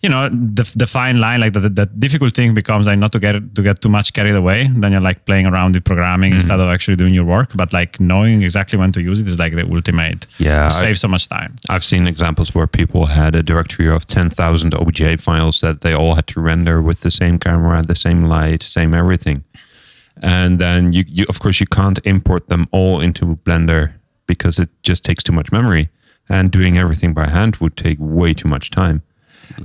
you 0.00 0.08
know 0.08 0.28
the, 0.28 0.62
the 0.76 0.86
fine 0.86 1.18
line 1.18 1.40
like 1.40 1.52
the, 1.54 1.60
the, 1.60 1.68
the 1.80 1.86
difficult 1.86 2.32
thing 2.32 2.54
becomes 2.54 2.86
like 2.86 2.98
not 3.00 3.10
to 3.10 3.18
get 3.18 3.34
to 3.56 3.62
get 3.62 3.76
too 3.82 3.88
much 3.88 4.12
carried 4.12 4.36
away 4.36 4.70
then 4.80 4.92
you're 4.92 5.00
like 5.10 5.24
playing 5.24 5.44
around 5.46 5.74
with 5.74 5.82
programming 5.84 6.30
Mm-hmm. 6.30 6.36
instead 6.36 6.60
of 6.60 6.68
actually 6.74 6.96
doing 7.02 7.14
your 7.14 7.24
work 7.24 7.50
but 7.56 7.72
like 7.72 7.98
knowing 7.98 8.42
exactly 8.42 8.78
when 8.78 8.92
to 8.92 9.00
use 9.02 9.18
it 9.22 9.26
is 9.26 9.38
like 9.40 9.56
the 9.56 9.66
ultimate 9.76 10.20
Yeah, 10.38 10.68
saves 10.68 11.00
so 11.00 11.08
much 11.08 11.26
time 11.28 11.50
I've 11.68 11.82
seen 11.92 12.06
examples 12.06 12.54
where 12.54 12.68
people 12.68 13.06
had 13.06 13.34
a 13.34 13.42
directory 13.42 13.88
of 13.96 14.06
10,000 14.06 14.72
OBJ 14.80 15.20
files 15.20 15.60
that 15.62 15.80
they 15.80 15.94
all 15.94 16.14
had 16.14 16.26
to 16.28 16.40
render 16.40 16.80
with 16.80 17.00
the 17.00 17.10
same 17.10 17.36
camera, 17.40 17.82
the 17.82 17.96
same 17.96 18.20
light, 18.36 18.62
same 18.62 18.94
everything. 18.94 19.42
And 20.22 20.58
then 20.58 20.92
you, 20.92 21.04
you 21.06 21.26
of 21.28 21.40
course 21.40 21.60
you 21.60 21.66
can't 21.66 21.98
import 22.04 22.48
them 22.48 22.68
all 22.72 23.00
into 23.00 23.36
Blender 23.44 23.92
because 24.26 24.58
it 24.58 24.68
just 24.82 25.04
takes 25.04 25.22
too 25.22 25.32
much 25.32 25.52
memory 25.52 25.88
and 26.28 26.50
doing 26.50 26.78
everything 26.78 27.14
by 27.14 27.28
hand 27.28 27.56
would 27.56 27.76
take 27.76 27.96
way 28.00 28.34
too 28.34 28.48
much 28.48 28.70
time. 28.70 29.02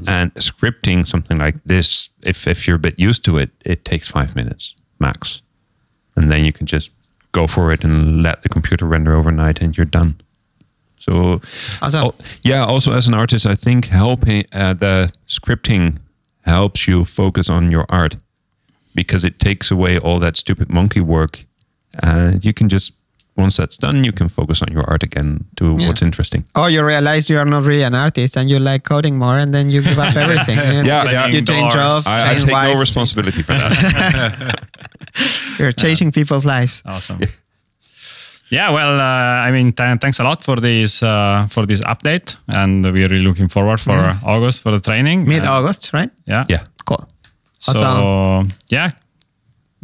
And 0.08 0.34
scripting 0.36 1.06
something 1.06 1.38
like 1.38 1.56
this, 1.66 2.10
if 2.22 2.48
if 2.48 2.66
you're 2.66 2.78
a 2.78 2.80
bit 2.80 2.98
used 2.98 3.26
to 3.26 3.38
it, 3.38 3.50
it 3.66 3.84
takes 3.84 4.08
5 4.08 4.36
minutes 4.36 4.76
max. 5.00 5.42
And 6.16 6.32
then 6.32 6.46
you 6.46 6.54
can 6.54 6.68
just 6.68 6.92
go 7.34 7.48
for 7.48 7.74
it 7.74 7.84
and 7.84 8.24
let 8.24 8.44
the 8.44 8.50
computer 8.50 8.86
render 8.86 9.14
overnight 9.14 9.62
and 9.62 9.76
you're 9.76 9.86
done. 9.86 10.16
So 11.00 11.42
yeah, 12.44 12.64
also 12.64 12.94
as 12.94 13.08
an 13.08 13.14
artist, 13.14 13.46
I 13.46 13.56
think 13.56 13.88
helping 13.88 14.46
uh, 14.54 14.74
the 14.74 15.12
scripting 15.28 15.98
helps 16.42 16.88
you 16.88 17.04
focus 17.04 17.50
on 17.50 17.72
your 17.72 17.86
art 17.90 18.16
because 18.96 19.24
it 19.28 19.40
takes 19.40 19.72
away 19.72 19.98
all 20.00 20.20
that 20.20 20.38
stupid 20.38 20.70
monkey 20.70 21.02
work, 21.02 21.46
and 22.04 22.44
you 22.46 22.54
can 22.54 22.70
just 22.70 22.94
once 23.36 23.58
that's 23.58 23.78
done, 23.80 24.04
you 24.04 24.12
can 24.12 24.30
focus 24.30 24.62
on 24.62 24.68
your 24.72 24.84
art 24.88 25.02
again 25.04 25.44
to 25.56 25.66
Yeah. 25.66 25.88
what's 25.88 26.02
interesting. 26.04 26.44
or 26.56 26.70
you 26.70 26.86
realize 26.86 27.30
you 27.34 27.40
are 27.40 27.46
not 27.50 27.64
really 27.64 27.84
an 27.84 27.96
artist 27.96 28.38
and 28.38 28.48
you 28.50 28.60
like 28.60 28.84
coding 28.84 29.18
more, 29.18 29.40
and 29.40 29.52
then 29.54 29.72
you 29.72 29.82
give 29.82 29.98
up 29.98 30.16
everything. 30.24 30.58
You- 30.58 30.86
Yeah, 30.86 31.12
yeah. 31.12 31.28
You 31.28 31.42
change 31.42 31.74
Doors. 31.74 31.74
jobs, 31.74 32.06
I, 32.08 32.18
I 32.18 32.20
change 32.30 32.44
take 32.44 32.52
no 32.52 32.70
wife. 32.70 32.80
responsibility 32.80 33.42
for 33.44 33.54
that. 33.54 33.74
You're 35.60 35.72
changing 35.74 36.12
people's 36.12 36.46
lives. 36.46 36.82
awesome 36.86 37.20
yeah 38.50 38.70
well 38.70 39.00
uh, 39.00 39.48
i 39.48 39.52
mean 39.52 39.72
th- 39.74 40.00
thanks 40.00 40.20
a 40.20 40.24
lot 40.24 40.44
for 40.44 40.58
this 40.62 41.02
uh, 41.02 41.48
for 41.50 41.66
this 41.66 41.82
update 41.82 42.36
and 42.48 42.84
we're 42.84 43.08
really 43.10 43.20
looking 43.24 43.50
forward 43.50 43.80
for 43.80 43.98
august 44.24 44.62
for 44.62 44.72
the 44.72 44.80
training 44.80 45.26
Mid 45.28 45.40
And- 45.40 45.48
August, 45.50 45.92
right? 45.94 46.12
yeah 46.28 46.46
yeah, 46.50 46.64
Cool. 46.86 47.04
So 47.72 48.44
yeah 48.70 48.90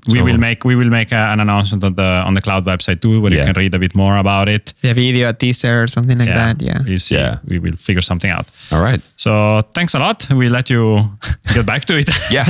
we 0.07 0.17
So- 0.19 0.23
will 0.25 0.37
make 0.37 0.63
we 0.63 0.75
will 0.75 0.89
make 0.89 1.11
a, 1.11 1.15
an 1.33 1.39
announcement 1.39 1.83
on 1.83 1.93
the 1.95 2.23
on 2.27 2.33
the 2.33 2.41
cloud 2.41 2.65
website 2.65 3.01
too 3.01 3.19
where 3.21 3.33
you 3.33 3.43
can 3.43 3.53
read 3.55 3.73
a 3.75 3.79
bit 3.79 3.95
more 3.95 4.17
about 4.17 4.47
it 4.49 4.73
The 4.81 4.93
video, 4.93 5.29
a 5.29 5.33
teaser, 5.33 5.83
or 5.83 5.87
something 5.87 6.17
like 6.17 6.29
that. 6.29 6.61
Yeah. 6.61 6.81
we'll 6.85 6.99
see 6.99 7.15
Yeah. 7.15 7.39
we 7.45 7.59
will 7.59 7.75
figure 7.77 8.01
something 8.01 8.31
out 8.31 8.47
all 8.71 8.81
right. 8.81 9.01
so 9.17 9.61
thanks 9.73 9.93
a 9.95 9.99
lot 9.99 10.27
we 10.31 10.47
let 10.49 10.69
you 10.69 11.09
get 11.53 11.65
back 11.65 11.83
to 11.85 11.97
it 11.97 12.09
Yeah, 12.31 12.45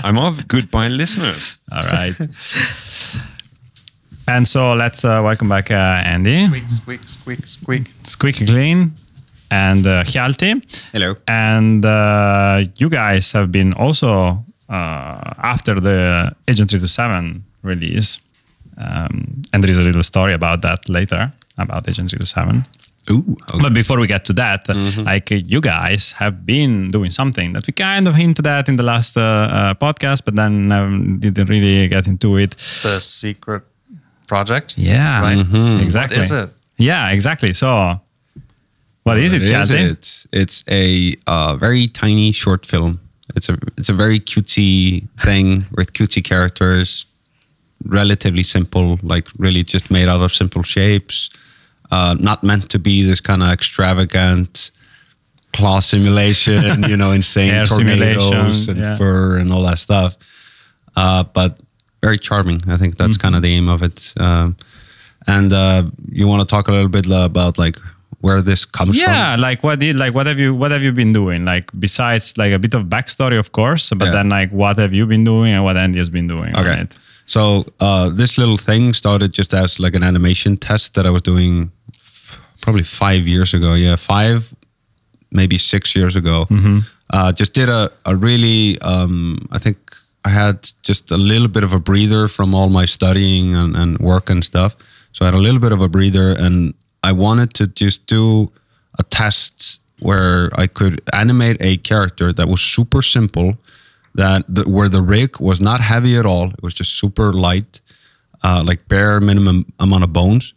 I'm 0.04 0.18
off. 0.18 0.36
Goodbye, 0.46 0.88
listeners. 0.88 1.58
all 1.72 1.84
right 1.84 2.14
and 4.26 4.46
so 4.48 4.74
let's 4.74 5.04
uh, 5.04 5.20
welcome 5.22 5.48
back 5.48 5.70
uh, 5.70 5.74
andy 6.14 6.46
Squeak, 6.46 6.68
squeak, 6.68 7.02
squeak, 7.06 7.46
squeak. 7.46 7.90
squeaky 8.04 8.46
clean 8.46 8.92
and 9.50 9.86
uh, 9.86 10.02
Hjalti. 10.04 10.62
Hello. 10.92 11.16
And 11.28 11.84
uh, 11.86 12.64
you 12.76 12.88
guys 12.88 13.30
have 13.32 13.52
been 13.52 13.72
also 13.74 14.44
after 14.74 15.80
the 15.80 16.34
Agent 16.48 16.70
327 16.70 17.44
release. 17.62 18.18
Um, 18.76 19.42
and 19.52 19.62
there 19.62 19.70
is 19.70 19.78
a 19.78 19.82
little 19.82 20.02
story 20.02 20.32
about 20.32 20.62
that 20.62 20.88
later 20.88 21.32
about 21.58 21.88
Agent 21.88 22.10
327. 22.10 22.66
Ooh. 23.10 23.36
Okay. 23.52 23.62
But 23.62 23.72
before 23.74 23.98
we 24.00 24.06
get 24.06 24.24
to 24.24 24.32
that, 24.34 24.66
like 25.04 25.30
uh, 25.30 25.34
you 25.36 25.60
guys 25.60 26.12
have 26.12 26.44
been 26.46 26.90
doing 26.90 27.10
something 27.10 27.52
that 27.52 27.66
we 27.66 27.72
kind 27.72 28.08
of 28.08 28.14
hinted 28.14 28.46
at 28.46 28.68
in 28.68 28.76
the 28.76 28.82
last 28.82 29.16
uh, 29.16 29.20
uh, 29.20 29.74
podcast, 29.74 30.24
but 30.24 30.34
then 30.36 30.72
um, 30.72 31.18
didn't 31.20 31.48
really 31.48 31.86
get 31.88 32.06
into 32.06 32.36
it. 32.38 32.52
the 32.82 33.00
secret 33.00 33.62
project. 34.26 34.78
Yeah, 34.78 35.20
Right. 35.20 35.82
exactly. 35.82 36.16
What 36.16 36.24
is 36.24 36.30
it? 36.32 36.50
Yeah, 36.78 37.10
exactly. 37.10 37.52
So, 37.54 38.00
what 39.04 39.18
is 39.18 39.32
it, 39.34 39.42
What 39.42 39.62
is 39.62 39.70
it? 39.70 40.26
It's 40.32 40.64
a 40.68 41.14
uh, 41.26 41.56
very 41.56 41.86
tiny 41.88 42.32
short 42.32 42.64
film. 42.66 43.00
It's 43.34 43.48
a 43.48 43.58
it's 43.78 43.88
a 43.88 43.94
very 43.94 44.20
cutesy 44.20 45.08
thing 45.18 45.66
with 45.76 45.92
cutesy 45.92 46.22
characters, 46.22 47.06
relatively 47.84 48.42
simple, 48.42 48.98
like 49.02 49.26
really 49.38 49.62
just 49.62 49.90
made 49.90 50.08
out 50.08 50.20
of 50.20 50.32
simple 50.32 50.62
shapes. 50.62 51.30
Uh, 51.90 52.14
not 52.18 52.42
meant 52.42 52.70
to 52.70 52.78
be 52.78 53.02
this 53.02 53.20
kind 53.20 53.42
of 53.42 53.48
extravagant 53.48 54.70
cloth 55.52 55.84
simulation, 55.84 56.82
you 56.88 56.96
know, 56.96 57.12
insane 57.12 57.54
Air 57.54 57.66
tornadoes 57.66 58.68
and 58.68 58.78
yeah. 58.78 58.96
fur 58.96 59.36
and 59.36 59.52
all 59.52 59.62
that 59.62 59.78
stuff. 59.78 60.16
Uh, 60.96 61.24
but 61.24 61.60
very 62.02 62.18
charming. 62.18 62.62
I 62.68 62.76
think 62.76 62.96
that's 62.96 63.16
kind 63.16 63.34
of 63.34 63.42
the 63.42 63.54
aim 63.54 63.68
of 63.68 63.82
it. 63.82 64.12
Um, 64.18 64.56
and 65.26 65.52
uh, 65.52 65.84
you 66.10 66.26
want 66.26 66.40
to 66.40 66.46
talk 66.46 66.68
a 66.68 66.72
little 66.72 66.88
bit 66.88 67.06
about 67.10 67.56
like 67.56 67.78
where 68.24 68.40
this 68.42 68.64
comes 68.78 68.94
from? 68.98 69.10
yeah 69.10 69.36
like 69.46 69.58
what 69.66 69.76
did 69.84 69.96
like 70.04 70.12
what 70.16 70.26
have 70.30 70.38
you 70.44 70.50
what 70.60 70.70
have 70.74 70.82
you 70.86 70.92
been 71.02 71.12
doing 71.12 71.40
like 71.52 71.66
besides 71.86 72.24
like 72.42 72.52
a 72.58 72.58
bit 72.64 72.74
of 72.78 72.82
backstory 72.94 73.38
of 73.44 73.48
course 73.52 73.84
but 74.00 74.06
Yeah. 74.06 74.12
then 74.16 74.28
like 74.38 74.50
what 74.60 74.76
have 74.82 74.92
you 74.98 75.04
been 75.14 75.24
doing 75.24 75.52
and 75.56 75.62
what 75.66 75.76
andy 75.76 75.98
has 75.98 76.08
been 76.18 76.28
doing 76.28 76.52
Okay. 76.56 76.80
it? 76.82 76.96
So 77.26 77.64
uh, 77.80 78.06
this 78.20 78.36
little 78.38 78.58
thing 78.68 78.94
started 78.94 79.30
just 79.38 79.52
as 79.54 79.78
like 79.84 79.94
an 79.98 80.02
animation 80.02 80.56
test 80.56 80.92
that 80.94 81.04
I 81.06 81.10
was 81.10 81.22
doing 81.22 81.70
f- 81.94 82.38
probably 82.60 82.82
five 82.84 83.22
years 83.34 83.54
ago. 83.54 83.70
Yeah, 83.74 83.96
five, 83.96 84.38
maybe 85.30 85.56
six 85.58 85.94
years 85.96 86.16
ago. 86.16 86.46
Uh, 87.16 87.32
just 87.40 87.52
did 87.54 87.68
a, 87.70 87.90
a 88.04 88.14
really, 88.14 88.78
um, 88.82 89.38
I 89.56 89.58
think 89.58 89.76
I 90.24 90.30
had 90.30 90.56
just 90.82 91.10
a 91.10 91.16
little 91.16 91.48
bit 91.48 91.62
of 91.64 91.72
a 91.72 91.78
breather 91.78 92.28
from 92.28 92.54
all 92.54 92.68
my 92.68 92.84
studying 92.86 93.54
and, 93.54 93.74
and 93.76 93.98
work 94.00 94.30
and 94.30 94.44
stuff. 94.44 94.72
So 95.12 95.24
I 95.24 95.28
had 95.28 95.34
a 95.34 95.42
little 95.46 95.60
bit 95.60 95.72
of 95.72 95.80
a 95.80 95.88
breather 95.88 96.28
and 96.44 96.74
I 97.04 97.12
wanted 97.12 97.52
to 97.54 97.66
just 97.66 98.06
do 98.06 98.50
a 98.98 99.02
test 99.02 99.82
where 100.00 100.50
I 100.54 100.66
could 100.66 101.00
animate 101.12 101.58
a 101.60 101.76
character 101.76 102.32
that 102.32 102.48
was 102.48 102.62
super 102.62 103.02
simple 103.02 103.58
that 104.14 104.44
the, 104.48 104.62
where 104.62 104.88
the 104.88 105.02
rig 105.02 105.38
was 105.40 105.60
not 105.60 105.80
heavy 105.80 106.16
at 106.16 106.26
all. 106.26 106.46
It 106.50 106.62
was 106.62 106.74
just 106.74 106.92
super 106.98 107.32
light, 107.32 107.80
uh, 108.42 108.62
like 108.64 108.88
bare 108.88 109.20
minimum 109.20 109.72
amount 109.78 110.04
of 110.04 110.12
bones. 110.12 110.54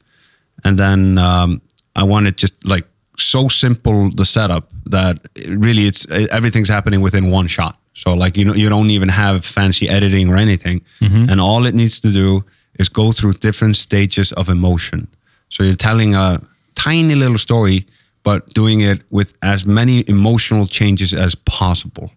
And 0.63 0.79
then 0.79 1.17
um, 1.17 1.61
I 1.95 2.03
wanted 2.03 2.37
just 2.37 2.55
like 2.65 2.87
so 3.17 3.47
simple 3.47 4.09
the 4.11 4.25
setup 4.25 4.71
that 4.85 5.19
it 5.35 5.49
really 5.49 5.85
it's 5.87 6.05
everything's 6.09 6.69
happening 6.69 7.01
within 7.01 7.31
one 7.31 7.47
shot. 7.47 7.75
So 7.93 8.13
like 8.13 8.37
you 8.37 8.45
know 8.45 8.53
you 8.53 8.69
don't 8.69 8.91
even 8.91 9.09
have 9.09 9.43
fancy 9.43 9.89
editing 9.89 10.29
or 10.29 10.37
anything, 10.37 10.81
and 11.29 11.41
all 11.41 11.65
it 11.65 11.75
needs 11.75 11.99
to 12.01 12.11
do 12.11 12.43
is 12.79 12.89
go 12.89 13.11
through 13.11 13.33
different 13.33 13.75
stages 13.75 14.31
of 14.33 14.49
emotion. 14.49 15.07
So 15.49 15.63
you're 15.63 15.75
telling 15.75 16.15
a 16.15 16.41
tiny 16.75 17.15
little 17.15 17.37
story, 17.37 17.85
but 18.23 18.53
doing 18.53 18.81
it 18.81 19.01
with 19.09 19.33
as 19.41 19.65
many 19.65 20.03
emotional 20.07 20.67
changes 20.67 21.13
as 21.13 21.35
possible. 21.35 22.11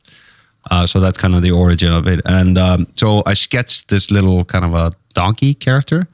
Uh, 0.71 0.87
so 0.87 1.01
that's 1.01 1.17
kind 1.17 1.35
of 1.35 1.43
the 1.43 1.51
origin 1.51 1.93
of 1.93 2.07
it. 2.07 2.21
And 2.27 2.59
um, 2.59 2.87
so 2.97 3.23
I 3.27 3.35
sketched 3.35 3.89
this 3.89 4.11
little 4.11 4.45
kind 4.45 4.65
of 4.65 4.75
a 4.75 4.93
donkey 5.15 5.55
character, 5.55 6.07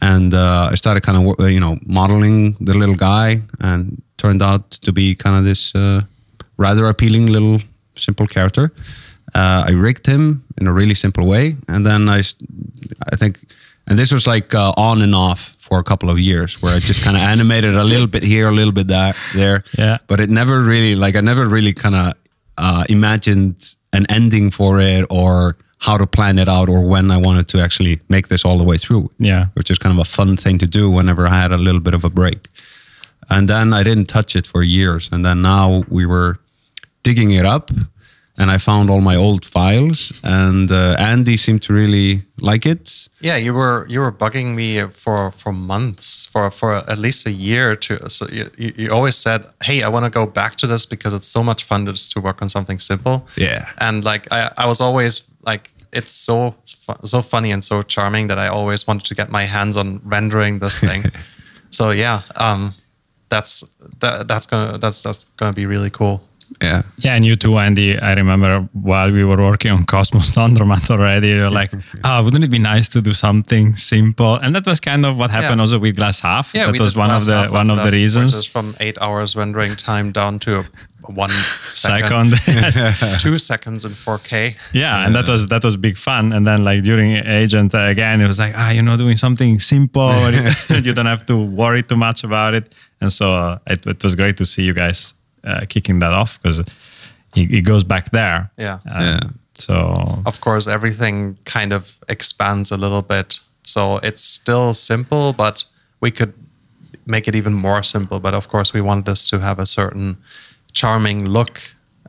and 0.00 0.34
uh, 0.34 0.68
I 0.72 0.74
started 0.74 1.02
kind 1.02 1.18
of 1.18 1.50
you 1.50 1.60
know 1.60 1.78
modeling 1.86 2.56
the 2.60 2.74
little 2.74 2.96
guy, 2.96 3.42
and 3.60 4.02
turned 4.16 4.42
out 4.42 4.70
to 4.70 4.92
be 4.92 5.14
kind 5.14 5.36
of 5.36 5.44
this 5.44 5.74
uh, 5.74 6.02
rather 6.56 6.88
appealing 6.88 7.26
little 7.26 7.60
simple 7.94 8.26
character. 8.26 8.72
Uh, 9.34 9.64
I 9.66 9.70
rigged 9.72 10.06
him 10.06 10.44
in 10.58 10.66
a 10.66 10.72
really 10.72 10.94
simple 10.94 11.26
way, 11.26 11.56
and 11.68 11.84
then 11.84 12.08
I, 12.08 12.22
I 13.12 13.16
think, 13.16 13.40
and 13.86 13.98
this 13.98 14.12
was 14.12 14.26
like 14.26 14.54
uh, 14.54 14.72
on 14.76 15.02
and 15.02 15.14
off 15.14 15.54
for 15.58 15.78
a 15.78 15.84
couple 15.84 16.10
of 16.10 16.18
years, 16.18 16.60
where 16.62 16.74
I 16.76 16.78
just 16.78 17.02
kind 17.04 17.16
of 17.16 17.22
animated 17.22 17.74
a 17.76 17.84
little 17.84 18.06
bit 18.06 18.22
here, 18.22 18.48
a 18.48 18.52
little 18.52 18.72
bit 18.72 18.88
that 18.88 19.16
there, 19.34 19.64
Yeah. 19.78 19.98
but 20.06 20.20
it 20.20 20.30
never 20.30 20.60
really 20.62 20.94
like 20.94 21.16
I 21.16 21.20
never 21.20 21.46
really 21.46 21.72
kind 21.72 21.94
of 21.94 22.12
uh, 22.58 22.84
imagined 22.88 23.74
an 23.92 24.06
ending 24.08 24.50
for 24.50 24.80
it 24.80 25.04
or 25.10 25.56
how 25.78 25.98
to 25.98 26.06
plan 26.06 26.38
it 26.38 26.48
out 26.48 26.68
or 26.68 26.80
when 26.80 27.10
I 27.10 27.16
wanted 27.18 27.46
to 27.48 27.60
actually 27.60 28.00
make 28.08 28.28
this 28.28 28.44
all 28.44 28.58
the 28.58 28.64
way 28.64 28.78
through. 28.78 29.10
Yeah. 29.18 29.46
Which 29.54 29.70
is 29.70 29.78
kind 29.78 29.92
of 29.92 29.98
a 29.98 30.04
fun 30.08 30.36
thing 30.36 30.58
to 30.58 30.66
do 30.66 30.90
whenever 30.90 31.26
I 31.26 31.34
had 31.34 31.52
a 31.52 31.58
little 31.58 31.80
bit 31.80 31.94
of 31.94 32.04
a 32.04 32.10
break. 32.10 32.48
And 33.30 33.48
then 33.48 33.72
I 33.72 33.82
didn't 33.82 34.06
touch 34.06 34.34
it 34.36 34.46
for 34.46 34.62
years. 34.62 35.08
And 35.12 35.24
then 35.24 35.42
now 35.42 35.84
we 35.88 36.06
were 36.06 36.38
digging 37.02 37.30
it 37.32 37.44
up 37.46 37.70
and 38.38 38.50
I 38.50 38.58
found 38.58 38.90
all 38.90 39.00
my 39.00 39.14
old 39.14 39.44
files 39.44 40.20
and 40.24 40.70
uh, 40.70 40.96
Andy 40.98 41.36
seemed 41.36 41.62
to 41.62 41.72
really 41.72 42.24
like 42.40 42.66
it. 42.66 43.08
Yeah, 43.20 43.36
you 43.36 43.54
were 43.54 43.86
you 43.88 44.00
were 44.00 44.10
bugging 44.12 44.54
me 44.54 44.82
for 44.90 45.30
for 45.32 45.52
months, 45.52 46.26
for 46.26 46.50
for 46.50 46.74
at 46.74 46.98
least 46.98 47.26
a 47.26 47.30
year. 47.30 47.76
To 47.76 48.10
so 48.10 48.26
you, 48.28 48.50
you 48.58 48.72
you 48.76 48.90
always 48.90 49.16
said, 49.16 49.46
"Hey, 49.62 49.82
I 49.82 49.88
want 49.88 50.04
to 50.04 50.10
go 50.10 50.26
back 50.26 50.56
to 50.56 50.66
this 50.66 50.86
because 50.86 51.14
it's 51.14 51.28
so 51.28 51.42
much 51.42 51.64
fun 51.64 51.86
just 51.86 52.12
to 52.12 52.20
work 52.20 52.42
on 52.42 52.48
something 52.48 52.80
simple." 52.80 53.26
Yeah. 53.36 53.68
and 53.78 54.04
like 54.04 54.26
I 54.32 54.50
I 54.56 54.66
was 54.66 54.80
always 54.80 55.22
like, 55.46 55.70
it's 55.92 56.12
so 56.12 56.54
so 57.04 57.22
funny 57.22 57.52
and 57.52 57.62
so 57.62 57.82
charming 57.82 58.28
that 58.28 58.38
I 58.38 58.48
always 58.48 58.86
wanted 58.86 59.06
to 59.06 59.14
get 59.14 59.30
my 59.30 59.44
hands 59.44 59.76
on 59.76 60.00
rendering 60.04 60.58
this 60.58 60.80
thing. 60.80 61.04
so 61.70 61.90
yeah, 61.92 62.22
um, 62.36 62.74
that's 63.28 63.64
that, 64.00 64.26
that's 64.26 64.46
gonna 64.46 64.78
that's 64.78 65.02
that's 65.02 65.24
gonna 65.36 65.52
be 65.52 65.66
really 65.66 65.90
cool. 65.90 66.20
Yeah. 66.62 66.82
Yeah, 66.98 67.14
and 67.16 67.24
you 67.24 67.36
too, 67.36 67.58
Andy. 67.58 67.98
I 67.98 68.14
remember 68.14 68.68
while 68.72 69.10
we 69.12 69.24
were 69.24 69.36
working 69.36 69.70
on 69.72 69.84
Cosmos 69.84 70.30
Laundromat 70.36 70.90
already, 70.94 71.28
you're 71.28 71.50
like, 71.50 71.72
ah, 72.04 72.22
wouldn't 72.22 72.44
it 72.44 72.50
be 72.50 72.58
nice 72.58 72.88
to 72.88 73.00
do 73.02 73.12
something 73.12 73.74
simple? 73.74 74.34
And 74.36 74.54
that 74.54 74.66
was 74.66 74.80
kind 74.80 75.04
of 75.06 75.16
what 75.16 75.30
happened 75.30 75.58
Yeah. 75.58 75.62
also 75.62 75.78
with 75.78 75.96
Glass 75.96 76.20
Half. 76.20 76.52
Yeah, 76.54 76.70
that 76.70 76.78
was 76.80 76.96
one 76.96 77.10
of 77.10 77.24
the 77.24 77.48
one 77.48 77.70
of 77.70 77.82
the 77.82 77.90
reasons. 77.90 78.44
from 78.46 78.76
eight 78.80 78.98
hours 79.02 79.36
rendering 79.36 79.76
time 79.76 80.12
down 80.12 80.38
to 80.40 80.64
one 81.06 81.30
second, 81.68 82.34
Second, 82.38 83.20
two 83.20 83.34
seconds 83.36 83.84
in 83.84 83.92
4K. 83.92 84.56
yeah, 84.72 85.04
and 85.04 85.14
that 85.14 85.28
was 85.28 85.48
that 85.48 85.62
was 85.62 85.76
big 85.76 85.98
fun. 85.98 86.32
And 86.32 86.46
then 86.46 86.64
like 86.64 86.82
during 86.82 87.12
Agent 87.16 87.74
uh, 87.74 87.78
again, 87.90 88.20
it 88.22 88.26
was 88.26 88.38
like 88.38 88.54
ah, 88.56 88.70
you 88.70 88.80
know, 88.82 88.96
doing 88.96 89.16
something 89.16 89.58
simple. 89.60 90.14
you 90.70 90.92
don't 90.94 91.06
have 91.06 91.26
to 91.26 91.36
worry 91.36 91.82
too 91.82 91.96
much 91.96 92.24
about 92.24 92.54
it. 92.54 92.74
And 93.02 93.12
so 93.12 93.34
uh, 93.34 93.58
it, 93.66 93.84
it 93.86 94.02
was 94.02 94.14
great 94.16 94.36
to 94.38 94.46
see 94.46 94.62
you 94.62 94.72
guys 94.72 95.12
uh, 95.44 95.64
kicking 95.68 96.00
that 96.00 96.12
off 96.12 96.40
because 96.42 96.58
it, 96.60 96.70
it 97.34 97.62
goes 97.64 97.84
back 97.84 98.10
there. 98.10 98.50
Yeah. 98.56 98.78
Um, 98.90 99.02
Yeah. 99.02 99.20
So 99.56 100.22
Of 100.26 100.40
course, 100.40 100.66
everything 100.66 101.38
kind 101.44 101.72
of 101.72 101.98
expands 102.08 102.72
a 102.72 102.76
little 102.76 103.02
bit. 103.02 103.40
So 103.62 103.98
it's 104.02 104.22
still 104.24 104.74
simple, 104.74 105.32
but 105.32 105.64
we 106.00 106.10
could 106.10 106.32
make 107.06 107.28
it 107.28 107.34
even 107.36 107.54
more 107.54 107.82
simple. 107.82 108.18
But 108.18 108.34
of 108.34 108.48
course, 108.48 108.72
we 108.74 108.80
want 108.80 109.06
this 109.06 109.28
to 109.30 109.38
have 109.38 109.60
a 109.62 109.66
certain 109.66 110.16
charming 110.72 111.24
look 111.28 111.60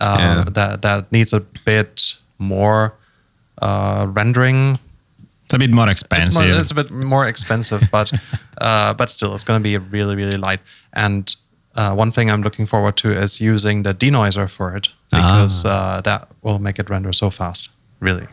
uh, 0.02 0.18
Yeah. 0.20 0.44
that 0.54 0.82
that 0.82 1.12
needs 1.12 1.34
a 1.34 1.40
bit 1.66 2.16
more 2.40 2.94
uh, 3.62 4.08
rendering. 4.10 4.76
it's 5.44 5.54
a 5.54 5.58
bit 5.60 5.72
more 5.74 5.90
It's, 5.92 6.02
expensive. 6.02 6.34
more, 6.42 6.60
it's 6.62 6.72
a 6.72 6.76
bit 6.76 6.92
more 6.92 7.28
expensive, 7.28 7.88
but 7.92 8.12
uh, 8.62 8.94
but 8.98 9.10
still, 9.10 9.34
it's 9.36 9.44
going 9.46 9.60
to 9.60 9.64
be 9.64 9.78
really 9.78 10.16
really 10.16 10.38
light. 10.38 10.62
And 10.94 11.36
uh, 11.76 11.94
one 11.94 12.12
thing 12.12 12.30
I'm 12.32 12.42
looking 12.42 12.66
forward 12.66 12.96
to 12.98 13.12
is 13.12 13.40
using 13.42 13.84
the 13.84 13.94
denoiser 13.94 14.50
for 14.50 14.76
it 14.76 14.88
because 15.12 15.66
uh, 15.66 16.02
that 16.04 16.28
will 16.42 16.60
make 16.60 16.80
it 16.80 16.90
render 16.90 17.14
so 17.14 17.30
fast. 17.30 17.70
Really. 18.00 18.28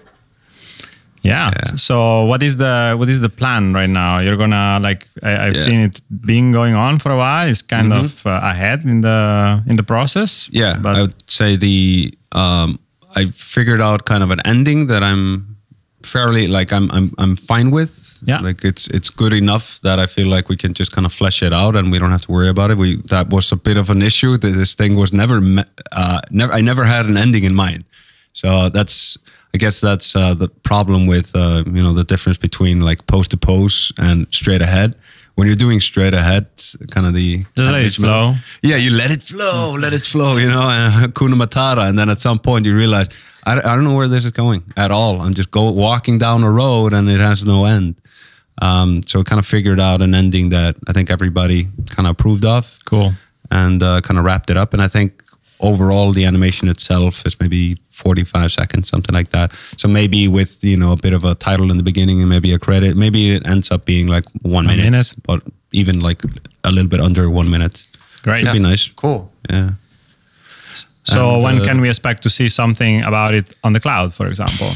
Yeah. 1.22 1.50
Yeah. 1.54 1.76
So 1.76 2.24
what 2.24 2.42
is 2.42 2.56
the 2.56 2.96
what 2.98 3.08
is 3.08 3.20
the 3.20 3.28
plan 3.28 3.72
right 3.74 3.88
now? 3.88 4.18
You're 4.18 4.36
gonna 4.36 4.80
like 4.82 5.06
I, 5.22 5.30
I've 5.30 5.38
Yeah. 5.38 5.46
Mm-hmm. 5.46 5.54
seen 5.70 5.80
it 5.80 6.00
being 6.26 6.52
going 6.52 6.74
on 6.74 6.98
for 6.98 7.12
a 7.12 7.16
while. 7.16 7.48
It's 7.48 7.62
kind 7.62 7.92
of 7.92 8.26
uh, 8.26 8.40
ahead 8.42 8.84
in 8.84 9.02
the 9.02 9.62
in 9.68 9.76
the 9.76 9.84
process. 9.84 10.48
Yeah, 10.52 10.76
But 10.82 10.96
I 10.96 11.00
would 11.02 11.30
say 11.30 11.56
the 11.56 12.12
um, 12.32 12.78
I 13.14 13.26
figured 13.26 13.80
out 13.80 14.04
kind 14.04 14.22
of 14.24 14.30
an 14.30 14.40
ending 14.44 14.88
that 14.88 15.02
I'm 15.02 15.51
fairly 16.06 16.48
like 16.48 16.72
I'm 16.72 16.90
I'm 16.90 17.12
I'm 17.18 17.36
fine 17.36 17.70
with. 17.70 18.00
Yeah. 18.24 18.38
like 18.38 18.64
it's 18.64 18.86
it's 18.88 19.10
good 19.10 19.32
enough 19.32 19.80
that 19.80 19.98
I 19.98 20.06
feel 20.06 20.28
like 20.28 20.48
we 20.48 20.56
can 20.56 20.74
just 20.74 20.92
kind 20.92 21.06
of 21.06 21.12
flesh 21.12 21.42
it 21.42 21.52
out 21.52 21.74
and 21.74 21.90
we 21.90 21.98
don't 21.98 22.12
have 22.12 22.20
to 22.22 22.30
worry 22.30 22.48
about 22.48 22.70
it. 22.70 22.78
We 22.78 23.02
that 23.06 23.30
was 23.30 23.50
a 23.50 23.56
bit 23.56 23.76
of 23.76 23.90
an 23.90 24.00
issue 24.00 24.36
that 24.38 24.50
this 24.50 24.74
thing 24.74 24.94
was 24.96 25.12
never 25.12 25.40
me, 25.40 25.64
uh, 25.90 26.20
never 26.30 26.52
I 26.52 26.60
never 26.60 26.84
had 26.84 27.06
an 27.06 27.16
ending 27.16 27.44
in 27.44 27.54
mind. 27.54 27.84
So 28.32 28.68
that's 28.68 29.18
I 29.54 29.58
guess 29.58 29.80
that's 29.80 30.16
uh, 30.16 30.34
the 30.34 30.48
problem 30.48 31.06
with 31.06 31.34
uh, 31.34 31.64
you 31.66 31.82
know 31.82 31.92
the 31.92 32.04
difference 32.04 32.38
between 32.38 32.80
like 32.80 33.06
post 33.06 33.32
to 33.32 33.36
post 33.36 33.92
and 33.98 34.26
straight 34.32 34.62
ahead. 34.62 34.94
When 35.42 35.48
you're 35.48 35.56
doing 35.56 35.80
straight 35.80 36.14
ahead, 36.14 36.46
kind 36.92 37.04
of 37.04 37.14
the 37.14 37.44
Just 37.56 37.68
let 37.72 37.82
it 37.84 37.94
flow. 37.94 38.36
yeah, 38.62 38.76
you 38.76 38.92
let 38.92 39.10
it 39.10 39.24
flow, 39.24 39.74
let 39.76 39.92
it 39.92 40.06
flow, 40.06 40.36
you 40.36 40.48
know, 40.48 40.62
and 40.70 40.94
Hakuna 41.14 41.34
Matata. 41.34 41.88
And 41.88 41.98
then 41.98 42.08
at 42.08 42.20
some 42.20 42.38
point 42.38 42.64
you 42.64 42.76
realize, 42.76 43.08
I, 43.44 43.58
I 43.58 43.74
don't 43.74 43.82
know 43.82 43.96
where 43.96 44.06
this 44.06 44.24
is 44.24 44.30
going 44.30 44.62
at 44.76 44.92
all. 44.92 45.20
I'm 45.20 45.34
just 45.34 45.50
go 45.50 45.68
walking 45.72 46.16
down 46.16 46.44
a 46.44 46.50
road 46.52 46.92
and 46.92 47.10
it 47.10 47.18
has 47.18 47.42
no 47.44 47.64
end. 47.64 47.96
Um, 48.60 49.02
so 49.02 49.24
kind 49.24 49.40
of 49.40 49.44
figured 49.44 49.80
out 49.80 50.00
an 50.00 50.14
ending 50.14 50.50
that 50.50 50.76
I 50.86 50.92
think 50.92 51.10
everybody 51.10 51.68
kind 51.90 52.06
of 52.06 52.12
approved 52.12 52.44
of 52.44 52.78
cool. 52.84 53.12
and 53.50 53.82
uh, 53.82 54.00
kind 54.00 54.18
of 54.20 54.24
wrapped 54.24 54.48
it 54.48 54.56
up. 54.56 54.72
And 54.72 54.80
I 54.80 54.86
think 54.86 55.24
overall 55.62 56.12
the 56.12 56.24
animation 56.24 56.68
itself 56.68 57.24
is 57.24 57.38
maybe 57.40 57.78
45 57.90 58.52
seconds, 58.52 58.88
something 58.88 59.14
like 59.14 59.30
that. 59.30 59.52
So 59.76 59.88
maybe 59.88 60.28
with, 60.28 60.62
you 60.62 60.76
know, 60.76 60.92
a 60.92 60.96
bit 60.96 61.12
of 61.12 61.24
a 61.24 61.34
title 61.34 61.70
in 61.70 61.76
the 61.76 61.82
beginning 61.82 62.20
and 62.20 62.28
maybe 62.28 62.52
a 62.52 62.58
credit, 62.58 62.96
maybe 62.96 63.30
it 63.30 63.46
ends 63.46 63.70
up 63.70 63.84
being 63.84 64.08
like 64.08 64.24
one 64.42 64.66
minute, 64.66 64.82
minute. 64.84 65.14
but 65.22 65.42
even 65.72 66.00
like 66.00 66.22
a 66.64 66.70
little 66.70 66.88
bit 66.88 67.00
under 67.00 67.30
one 67.30 67.48
minute. 67.48 67.86
Great. 68.22 68.40
Should 68.40 68.52
be 68.52 68.58
nice. 68.58 68.88
Cool. 68.88 69.32
Yeah. 69.48 69.72
So 71.04 71.34
And, 71.34 71.44
when 71.44 71.60
uh, 71.60 71.64
can 71.64 71.80
we 71.80 71.88
expect 71.88 72.22
to 72.22 72.30
see 72.30 72.48
something 72.48 73.02
about 73.02 73.34
it 73.34 73.56
on 73.64 73.72
the 73.72 73.80
cloud, 73.80 74.14
for 74.14 74.26
example? 74.26 74.70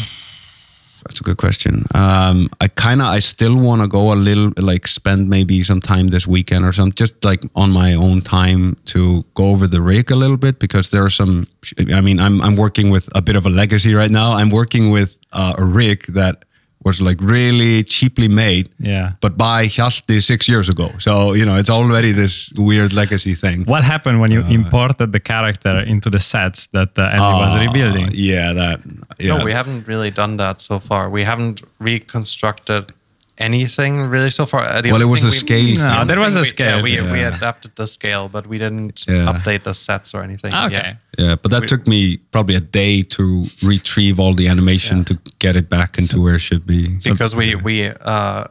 That's 1.06 1.20
a 1.20 1.22
good 1.22 1.36
question. 1.36 1.84
Um, 1.94 2.50
I 2.60 2.66
kind 2.66 3.00
of, 3.00 3.06
I 3.06 3.20
still 3.20 3.56
want 3.56 3.80
to 3.80 3.86
go 3.86 4.12
a 4.12 4.16
little, 4.16 4.52
like 4.56 4.88
spend 4.88 5.30
maybe 5.30 5.62
some 5.62 5.80
time 5.80 6.08
this 6.08 6.26
weekend 6.26 6.64
or 6.64 6.72
something, 6.72 6.96
just 6.96 7.24
like 7.24 7.44
on 7.54 7.70
my 7.70 7.94
own 7.94 8.22
time 8.22 8.76
to 8.86 9.24
go 9.34 9.50
over 9.50 9.68
the 9.68 9.80
rig 9.80 10.10
a 10.10 10.16
little 10.16 10.36
bit 10.36 10.58
because 10.58 10.90
there 10.90 11.04
are 11.04 11.10
some. 11.10 11.46
I 11.92 12.00
mean, 12.00 12.18
I'm 12.18 12.42
I'm 12.42 12.56
working 12.56 12.90
with 12.90 13.08
a 13.14 13.22
bit 13.22 13.36
of 13.36 13.46
a 13.46 13.50
legacy 13.50 13.94
right 13.94 14.10
now. 14.10 14.32
I'm 14.32 14.50
working 14.50 14.90
with 14.90 15.16
uh, 15.32 15.54
a 15.56 15.64
rig 15.64 16.06
that 16.08 16.44
was 16.86 17.00
like 17.00 17.18
really 17.36 17.82
cheaply 17.96 18.28
made, 18.28 18.66
Yeah. 18.78 19.08
but 19.20 19.32
by 19.36 19.66
Hjalti 19.66 20.18
six 20.22 20.40
years 20.52 20.68
ago. 20.74 20.88
So 21.06 21.12
you 21.38 21.44
know, 21.48 21.56
it's 21.60 21.70
already 21.78 22.12
this 22.22 22.34
weird 22.68 22.92
legacy 22.92 23.34
thing. 23.34 23.64
What 23.74 23.82
happened 23.94 24.20
when 24.22 24.30
you 24.30 24.42
imported 24.58 25.10
the 25.16 25.20
character 25.20 25.74
into 25.92 26.08
the 26.10 26.20
sets 26.20 26.68
that 26.76 26.90
uh, 26.98 27.02
Andy 27.16 27.36
was 27.44 27.54
Uh, 27.56 27.64
rebuilding? 27.66 28.08
Yeah, 28.14 28.52
that. 28.60 28.78
Yeah. 29.18 29.36
No, 29.38 29.44
we 29.44 29.52
haven't 29.60 29.82
really 29.92 30.12
done 30.22 30.36
that 30.44 30.60
so 30.60 30.78
far. 30.78 31.02
We 31.18 31.24
haven't 31.24 31.58
reconstructed 31.90 32.92
anything 33.38 34.00
really 34.10 34.30
so 34.30 34.46
far. 34.46 34.62
Uh, 34.62 34.80
the 34.80 34.90
Well, 34.92 35.02
it 35.02 35.04
was 35.04 35.20
thing 35.20 35.30
the 35.30 35.34
we- 35.34 35.38
scale 35.38 35.64
the 35.66 35.76
thing. 35.76 35.98
No, 35.98 36.04
there 36.04 36.18
was 36.20 36.34
thing 36.34 36.38
a 36.38 36.42
we- 36.42 36.46
scale. 36.48 36.76
Yeah, 36.88 37.02
we, 37.04 37.12
we 37.12 37.20
adapted 37.22 37.72
the 37.76 37.86
scale, 37.86 38.28
but 38.28 38.46
we 38.46 38.58
didn't 38.58 39.04
Yeah. 39.06 39.32
update 39.32 39.62
the 39.64 39.74
sets 39.74 40.14
or 40.14 40.22
anything. 40.22 40.54
Okay. 40.54 40.72
yet. 40.74 40.96
Yeah, 41.18 41.36
but 41.42 41.50
that 41.50 41.62
We- 41.62 41.66
took 41.66 41.86
me 41.86 42.18
probably 42.30 42.54
a 42.56 42.60
day 42.60 43.02
to 43.02 43.46
retrieve 43.62 44.18
all 44.18 44.34
the 44.34 44.48
animation 44.48 45.04
to 45.04 45.18
get 45.38 45.56
it 45.56 45.68
back 45.68 45.98
into 45.98 46.20
where 46.20 46.34
it 46.36 46.40
should 46.40 46.66
be. 46.66 46.96
So- 47.00 47.12
because 47.12 47.34
we 47.36 47.54
we 47.56 47.88
uh, 47.88 48.44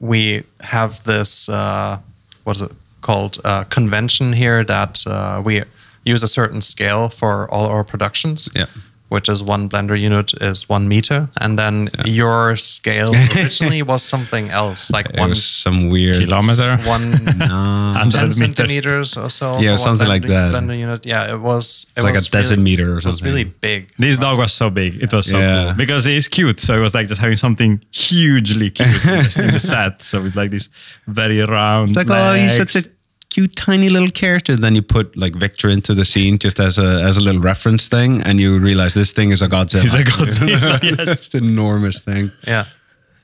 we 0.00 0.44
have 0.60 1.00
this 1.04 1.48
uh, 1.48 1.98
what 2.44 2.56
is 2.56 2.62
it 2.62 2.72
called 3.00 3.38
uh, 3.44 3.64
convention 3.64 4.32
here 4.32 4.64
that 4.64 5.02
uh, 5.06 5.40
we 5.44 5.62
use 6.04 6.22
a 6.22 6.28
certain 6.28 6.60
scale 6.60 7.08
for 7.08 7.48
all 7.50 7.66
our 7.66 7.84
productions. 7.84 8.48
Yeah. 8.54 8.66
Which 9.08 9.28
is 9.30 9.42
one 9.42 9.70
blender 9.70 9.98
unit 9.98 10.34
is 10.42 10.68
one 10.68 10.86
meter, 10.86 11.30
and 11.40 11.58
then 11.58 11.88
your 12.04 12.56
scale 12.56 13.10
originally 13.36 13.80
was 13.82 14.02
something 14.02 14.50
else, 14.50 14.90
like 14.90 15.08
it 15.08 15.18
one 15.18 15.30
was 15.30 15.42
some 15.42 15.88
weird 15.88 16.16
Kilometer? 16.16 16.76
one 16.84 17.12
No, 17.38 17.98
ten 18.10 18.30
centimeters 18.32 19.16
or 19.16 19.30
so. 19.30 19.58
Yeah, 19.60 19.60
for 19.60 19.70
one 19.70 19.78
something 19.78 20.08
like 20.08 20.26
that. 20.26 20.52
Blender 20.52 20.78
unit. 20.78 21.06
Yeah, 21.06 21.32
it 21.32 21.40
was. 21.40 21.86
It 21.96 22.00
It's 22.00 22.04
like 22.04 22.14
a 22.14 22.18
was 22.18 22.32
really- 22.32 22.76
decimeter 22.76 22.88
or 22.94 22.98
It 22.98 23.06
was 23.06 23.22
really 23.22 23.44
big. 23.44 23.90
This 23.98 24.18
dog 24.18 24.36
was 24.38 24.52
so 24.52 24.68
big. 24.68 25.02
It 25.02 25.10
was 25.12 25.26
so 25.30 25.38
Yeah. 25.38 25.64
cool 25.68 25.74
because 25.74 26.04
he's 26.04 26.28
cute. 26.28 26.60
So 26.60 26.74
it 26.74 26.80
was 26.80 26.92
like 26.94 27.08
just 27.08 27.20
having 27.20 27.38
something 27.38 27.80
hugely 27.90 28.68
cute 28.70 29.36
in 29.38 29.52
the 29.52 29.58
set. 29.58 30.02
So 30.02 30.24
it's 30.26 30.36
like 30.36 30.50
this 30.50 30.68
very 31.06 31.40
round. 31.42 31.88
It's 31.88 31.96
like, 31.96 32.10
oh, 32.10 32.34
he's 32.34 32.56
such 32.56 32.76
a 32.76 32.82
cute, 33.30 33.54
tiny 33.56 33.88
little 33.88 34.10
character. 34.10 34.52
and 34.52 34.62
Then 34.64 34.74
you 34.74 34.82
put 34.82 35.16
like 35.16 35.34
Victor 35.36 35.68
into 35.68 35.94
the 35.94 36.04
scene 36.04 36.38
just 36.38 36.58
as 36.60 36.78
a 36.78 37.02
as 37.02 37.16
a 37.16 37.20
little 37.20 37.40
reference 37.40 37.88
thing, 37.88 38.22
and 38.22 38.40
you 38.40 38.58
realize 38.58 38.94
this 38.94 39.12
thing 39.12 39.30
is 39.32 39.42
a 39.42 39.48
Godzilla. 39.48 39.82
He's 39.82 39.94
a 39.94 40.04
Godzilla, 40.04 40.82
yes. 40.98 41.08
it's 41.20 41.34
an 41.34 41.44
enormous 41.44 42.00
thing. 42.00 42.30
Yeah. 42.46 42.64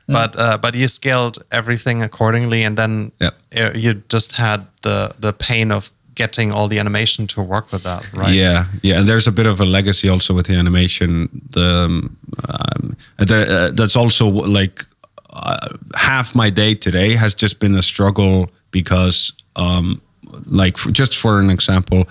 But 0.06 0.36
uh, 0.36 0.58
but 0.58 0.74
you 0.74 0.86
scaled 0.88 1.38
everything 1.50 2.02
accordingly, 2.02 2.62
and 2.64 2.76
then 2.76 3.12
Yep. 3.20 3.34
uh, 3.56 3.70
you 3.78 3.94
just 4.12 4.32
had 4.32 4.66
the 4.82 5.14
the 5.18 5.32
pain 5.32 5.72
of 5.72 5.90
getting 6.14 6.54
all 6.54 6.68
the 6.68 6.78
animation 6.78 7.26
to 7.26 7.42
work 7.42 7.72
with 7.72 7.82
that, 7.82 8.04
right? 8.12 8.34
Yeah, 8.34 8.66
yeah, 8.82 8.98
and 9.00 9.08
there's 9.08 9.26
a 9.26 9.32
bit 9.32 9.46
of 9.46 9.60
a 9.60 9.64
legacy 9.64 10.08
also 10.10 10.34
with 10.34 10.46
the 10.46 10.54
animation. 10.54 11.28
The 11.50 11.84
um, 11.86 12.16
um, 12.48 12.96
the, 13.18 13.34
uh, 13.34 13.70
that's 13.74 13.96
also 13.96 14.28
like 14.28 14.84
uh, 15.30 15.68
half 15.96 16.34
my 16.34 16.50
day 16.50 16.74
today 16.74 17.16
has 17.16 17.34
just 17.34 17.58
been 17.58 17.74
a 17.74 17.82
struggle 17.82 18.50
because, 18.70 19.32
um, 19.56 20.00
like, 20.46 20.78
for, 20.78 20.90
just 20.90 21.16
for 21.16 21.38
an 21.38 21.50
example, 21.50 22.08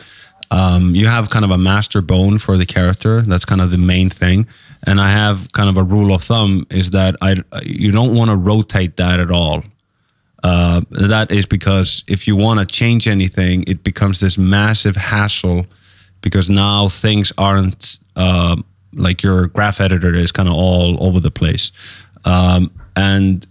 um, 0.51 0.93
you 0.93 1.08
have 1.08 1.29
kind 1.29 1.43
of 1.43 1.51
a 1.51 1.58
master 1.58 2.01
bone 2.01 2.38
for 2.38 2.58
the 2.58 2.65
character. 2.65 3.21
That's 3.21 3.45
kind 3.45 3.62
of 3.62 3.71
the 3.71 3.77
main 3.77 4.10
thing, 4.10 4.47
and 4.86 5.01
I 5.01 5.12
have 5.12 5.51
kind 5.53 5.69
of 5.69 5.77
a 5.77 5.84
rule 5.84 6.13
of 6.13 6.23
thumb 6.23 6.67
is 6.69 6.91
that 6.91 7.15
I 7.21 7.38
you 7.63 7.91
don't 7.91 8.13
want 8.13 8.29
to 8.29 8.38
rotate 8.38 8.97
that 8.97 9.19
at 9.19 9.32
all. 9.32 9.63
Uh, 10.43 10.82
that 10.91 11.32
is 11.32 11.45
because 11.45 12.03
if 12.08 12.27
you 12.27 12.36
want 12.36 12.60
to 12.60 12.65
change 12.65 13.08
anything, 13.08 13.63
it 13.65 13.84
becomes 13.84 14.19
this 14.19 14.38
massive 14.38 14.95
hassle 14.97 15.65
because 16.21 16.49
now 16.49 16.89
things 16.89 17.32
aren't 17.38 17.97
uh, 18.15 18.56
like 18.93 19.23
your 19.23 19.47
graph 19.47 19.79
editor 19.79 20.13
is 20.13 20.32
kind 20.32 20.49
of 20.49 20.56
all 20.56 21.01
over 21.03 21.19
the 21.19 21.32
place. 21.32 21.71
Um, 22.25 22.71
and 22.95 23.47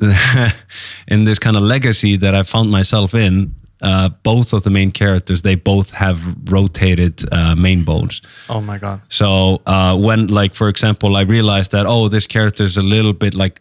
in 1.08 1.24
this 1.24 1.38
kind 1.38 1.56
of 1.56 1.62
legacy 1.62 2.16
that 2.16 2.34
I 2.34 2.42
found 2.42 2.70
myself 2.70 3.14
in, 3.14 3.54
uh, 3.80 4.08
both 4.22 4.52
of 4.52 4.64
the 4.64 4.70
main 4.70 4.90
characters, 4.90 5.42
they 5.42 5.54
both 5.54 5.90
have 5.90 6.20
rotated 6.50 7.22
uh, 7.32 7.54
main 7.54 7.84
bones. 7.84 8.22
Oh 8.48 8.60
my 8.60 8.78
god. 8.78 9.00
So 9.08 9.62
uh, 9.66 9.96
when, 9.96 10.26
like, 10.28 10.54
for 10.54 10.68
example, 10.68 11.16
I 11.16 11.22
realized 11.22 11.70
that 11.70 11.86
oh, 11.86 12.08
this 12.08 12.26
character 12.26 12.64
is 12.64 12.76
a 12.76 12.82
little 12.82 13.12
bit 13.12 13.34
like 13.34 13.60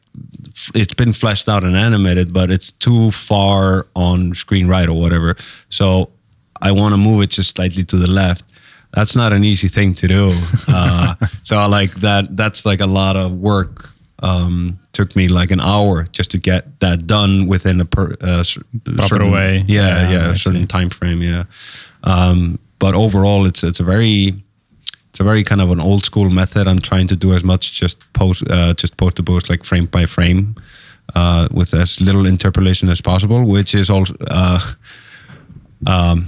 it's 0.73 0.93
been 0.93 1.13
fleshed 1.13 1.47
out 1.47 1.63
and 1.63 1.77
animated, 1.77 2.33
but 2.33 2.49
it's 2.49 2.71
too 2.71 3.11
far 3.11 3.85
on 3.95 4.33
screen 4.33 4.67
right 4.67 4.89
or 4.89 4.99
whatever. 4.99 5.35
So 5.69 6.09
I 6.61 6.71
want 6.71 6.93
to 6.93 6.97
move 6.97 7.21
it 7.21 7.29
just 7.29 7.55
slightly 7.55 7.83
to 7.85 7.97
the 7.97 8.09
left. 8.09 8.43
that's 8.93 9.15
not 9.15 9.33
an 9.33 9.43
easy 9.43 9.67
thing 9.67 9.93
to 9.95 10.07
do. 10.07 10.33
Uh, 10.67 11.15
so 11.43 11.57
I 11.57 11.65
like 11.65 11.93
that, 12.01 12.35
that's 12.35 12.65
like 12.65 12.81
a 12.81 12.85
lot 12.85 13.15
of 13.15 13.31
work. 13.31 13.89
Um, 14.19 14.79
took 14.97 15.15
me 15.15 15.27
like 15.27 15.53
an 15.53 15.61
hour 15.61 16.05
just 16.17 16.31
to 16.31 16.37
get 16.39 16.63
that 16.79 17.05
done 17.07 17.47
within 17.47 17.81
a 17.81 17.85
per, 17.85 18.15
uh, 18.21 18.43
cer- 18.43 18.65
certain, 19.07 19.31
way. 19.31 19.63
Yeah, 19.67 19.87
Yeah, 19.87 20.11
yeah, 20.11 20.33
certain 20.35 20.61
see. 20.63 20.67
time 20.77 20.89
frame. 20.89 21.21
Yeah. 21.21 21.43
Um, 22.03 22.57
but 22.79 22.93
overall, 22.95 23.47
it's 23.47 23.63
it's 23.63 23.79
a 23.79 23.83
very 23.83 24.33
it's 25.09 25.19
a 25.19 25.23
very 25.23 25.43
kind 25.43 25.61
of 25.61 25.71
an 25.71 25.79
old 25.79 26.03
school 26.05 26.29
method. 26.29 26.67
I'm 26.67 26.79
trying 26.79 27.07
to 27.07 27.15
do 27.15 27.33
as 27.33 27.43
much 27.43 27.79
just 27.81 27.97
post 28.13 28.43
uh, 28.49 28.73
just 28.81 28.97
post 28.97 29.15
the 29.15 29.23
post 29.23 29.49
like 29.49 29.65
frame 29.65 29.85
by 29.85 30.05
frame 30.07 30.55
uh, 31.15 31.47
with 31.51 31.73
as 31.73 31.99
little 32.01 32.27
interpolation 32.27 32.89
as 32.89 33.01
possible, 33.01 33.43
which 33.43 33.75
is 33.75 33.89
also. 33.89 34.15
Uh, 34.27 34.59
um, 35.85 36.25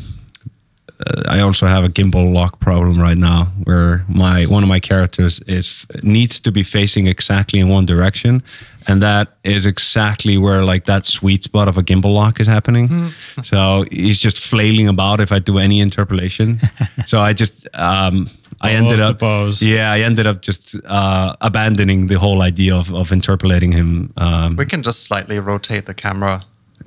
I 1.40 1.44
also 1.44 1.66
have 1.68 1.84
a 1.84 1.90
gimbal 1.90 2.34
lock 2.34 2.60
problem 2.60 3.02
right 3.02 3.18
now, 3.18 3.46
where 3.64 4.04
my 4.08 4.46
one 4.46 4.64
of 4.64 4.70
my 4.70 4.80
characters 4.80 5.40
is 5.48 5.86
needs 6.04 6.40
to 6.42 6.52
be 6.52 6.64
facing 6.64 7.08
exactly 7.08 7.60
in 7.60 7.70
one 7.70 7.86
direction, 7.86 8.44
and 8.88 9.02
that 9.02 9.28
is 9.44 9.66
exactly 9.66 10.38
where 10.38 10.64
like 10.66 10.86
that 10.86 11.06
sweet 11.06 11.44
spot 11.44 11.68
of 11.68 11.78
a 11.78 11.82
gimbal 11.84 12.14
lock 12.14 12.40
is 12.40 12.48
happening. 12.48 13.12
so 13.44 13.86
he's 13.92 14.20
just 14.20 14.38
flailing 14.38 14.88
about 14.90 15.20
if 15.20 15.32
I 15.32 15.40
do 15.40 15.58
any 15.58 15.80
interpolation. 15.80 16.60
so 17.08 17.20
I 17.20 17.34
just 17.34 17.68
um, 17.74 18.30
I 18.62 18.72
ended 18.72 19.02
up 19.02 19.20
pose. 19.20 19.64
yeah 19.64 19.92
I 19.96 20.02
ended 20.02 20.28
up 20.28 20.42
just 20.42 20.76
uh, 20.86 21.36
abandoning 21.40 22.08
the 22.08 22.20
whole 22.20 22.42
idea 22.42 22.76
of 22.76 22.94
of 22.94 23.12
interpolating 23.12 23.72
him. 23.72 24.12
Um, 24.18 24.56
We 24.58 24.66
can 24.66 24.84
just 24.84 25.04
slightly 25.04 25.40
rotate 25.40 25.86
the 25.86 25.94
camera. 25.94 26.42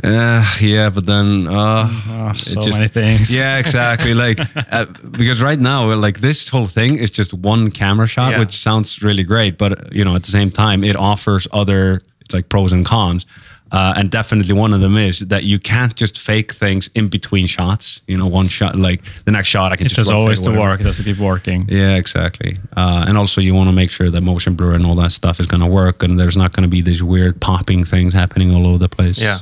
Uh, 0.05 0.45
yeah, 0.61 0.91
but 0.91 1.07
then 1.07 1.47
uh, 1.49 1.89
Oh, 2.09 2.33
so 2.35 2.61
many 2.71 2.89
things. 2.89 3.35
Yeah, 3.37 3.59
exactly. 3.59 4.15
like 4.15 4.39
uh, 4.73 4.87
because 5.11 5.43
right 5.43 5.59
now, 5.59 5.93
like 5.95 6.21
this 6.21 6.49
whole 6.49 6.67
thing 6.69 6.97
is 6.97 7.11
just 7.11 7.33
one 7.35 7.71
camera 7.71 8.07
shot, 8.07 8.33
Yeah. 8.33 8.39
which 8.41 8.53
sounds 8.53 9.03
really 9.03 9.25
great, 9.25 9.59
but 9.59 9.93
you 9.93 10.05
know, 10.05 10.15
at 10.17 10.23
the 10.25 10.31
same 10.31 10.51
time, 10.51 10.85
it 10.85 10.97
offers 10.97 11.47
other. 11.53 12.01
It's 12.21 12.35
like 12.35 12.49
pros 12.49 12.73
and 12.73 12.85
cons. 12.87 13.27
Uh, 13.73 13.95
and 13.97 14.11
definitely 14.11 14.53
one 14.55 14.75
of 14.75 14.83
them 14.83 14.99
is 14.99 15.21
that 15.21 15.45
you 15.45 15.59
can't 15.59 15.97
just 15.97 16.19
fake 16.21 16.53
things 16.53 16.91
in 16.95 17.09
between 17.09 17.47
shots. 17.47 18.03
You 18.07 18.19
know, 18.19 18.27
one 18.27 18.49
shot, 18.49 18.77
like 18.77 19.03
the 19.25 19.31
next 19.33 19.49
shot, 19.49 19.73
I 19.73 19.77
can 19.77 19.87
It 19.87 19.95
just 19.95 20.11
always 20.13 20.43
to 20.43 20.51
work. 20.51 20.81
It 20.81 20.85
has 20.85 20.99
to 20.99 21.03
keep 21.03 21.17
working. 21.19 21.67
Yeah, 21.71 21.97
exactly. 21.97 22.59
Uh, 22.77 23.07
and 23.09 23.17
also, 23.17 23.41
you 23.41 23.55
want 23.55 23.69
to 23.69 23.73
make 23.73 23.91
sure 23.91 24.11
that 24.11 24.21
motion 24.21 24.57
blur 24.57 24.75
and 24.75 24.85
all 24.85 24.95
that 24.97 25.11
stuff 25.11 25.41
is 25.41 25.47
going 25.47 25.63
to 25.63 25.67
work, 25.67 26.03
and 26.03 26.21
there's 26.21 26.37
not 26.37 26.53
going 26.53 26.65
to 26.65 26.69
be 26.69 26.83
these 26.83 27.03
weird 27.03 27.41
popping 27.41 27.83
things 27.83 28.13
happening 28.13 28.55
all 28.55 28.67
over 28.67 28.77
the 28.79 28.91
place. 28.91 29.19
Yeah. 29.19 29.39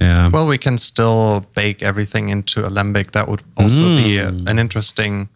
Yeah. 0.00 0.28
Well, 0.30 0.46
we 0.46 0.58
can 0.58 0.78
still 0.78 1.46
bake 1.54 1.82
everything 1.82 2.28
into 2.28 2.66
Alembic. 2.66 3.12
That 3.12 3.28
would 3.28 3.42
also 3.56 3.96
be 3.96 4.18
a, 4.18 4.30
mm. 4.30 4.48
an 4.48 4.58
interesting 4.58 5.28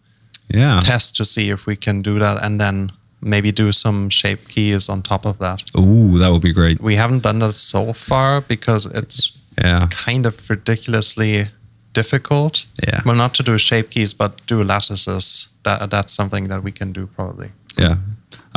yeah. 0.49 0.79
test 0.81 1.15
to 1.17 1.25
see 1.25 1.49
if 1.49 1.65
we 1.65 1.75
can 1.75 2.01
do 2.01 2.19
that 2.19 2.43
and 2.43 2.59
then 2.59 2.91
maybe 3.21 3.51
do 3.51 3.71
some 3.71 4.09
shape 4.09 4.47
keys 4.47 4.89
on 4.89 5.01
top 5.01 5.25
of 5.25 5.37
that. 5.39 5.63
Ooh, 5.77 6.17
that 6.19 6.31
would 6.31 6.41
be 6.41 6.53
great. 6.53 6.81
We 6.81 6.95
haven't 6.95 7.23
done 7.23 7.39
that 7.39 7.55
so 7.55 7.93
far 7.93 8.41
because 8.41 8.85
it's 8.85 9.31
Yeah. 9.57 9.87
kind 9.89 10.25
of 10.25 10.49
ridiculously 10.49 11.47
difficult. 11.93 12.67
Yeah. 12.87 13.01
Well, 13.05 13.15
not 13.15 13.33
to 13.35 13.43
do 13.43 13.57
shape 13.57 13.89
keys, 13.89 14.13
but 14.13 14.31
do 14.45 14.63
lattices. 14.63 15.49
That 15.63 15.89
that's 15.89 16.13
something 16.13 16.47
that 16.49 16.63
we 16.63 16.71
can 16.71 16.93
do 16.93 17.07
probably. 17.07 17.49
Yeah. 17.77 17.95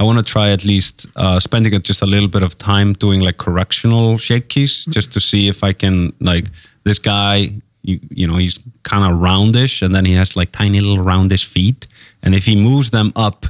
I 0.01 0.03
want 0.03 0.19
to 0.19 0.25
try 0.25 0.51
at 0.51 0.65
least 0.65 1.07
uh, 1.15 1.39
spending 1.39 1.79
just 1.83 2.01
a 2.01 2.07
little 2.07 2.29
bit 2.29 2.43
of 2.43 2.57
time 2.57 2.95
doing 2.95 3.21
like 3.21 3.37
correctional 3.37 4.17
shape 4.17 4.49
keys 4.49 4.87
just 4.87 5.13
to 5.13 5.21
see 5.21 5.47
if 5.47 5.63
I 5.63 5.75
can 5.75 6.15
like 6.21 6.47
this 6.85 6.99
guy, 6.99 7.53
you, 7.83 8.01
you 8.09 8.27
know, 8.27 8.39
he's 8.39 8.59
kind 8.83 9.05
of 9.05 9.21
roundish 9.21 9.83
and 9.83 9.95
then 9.95 10.07
he 10.07 10.15
has 10.15 10.37
like 10.37 10.53
tiny 10.53 10.81
little 10.81 11.05
roundish 11.05 11.45
feet. 11.45 11.87
And 12.23 12.35
if 12.35 12.47
he 12.47 12.57
moves 12.57 12.89
them 12.89 13.13
up, 13.15 13.45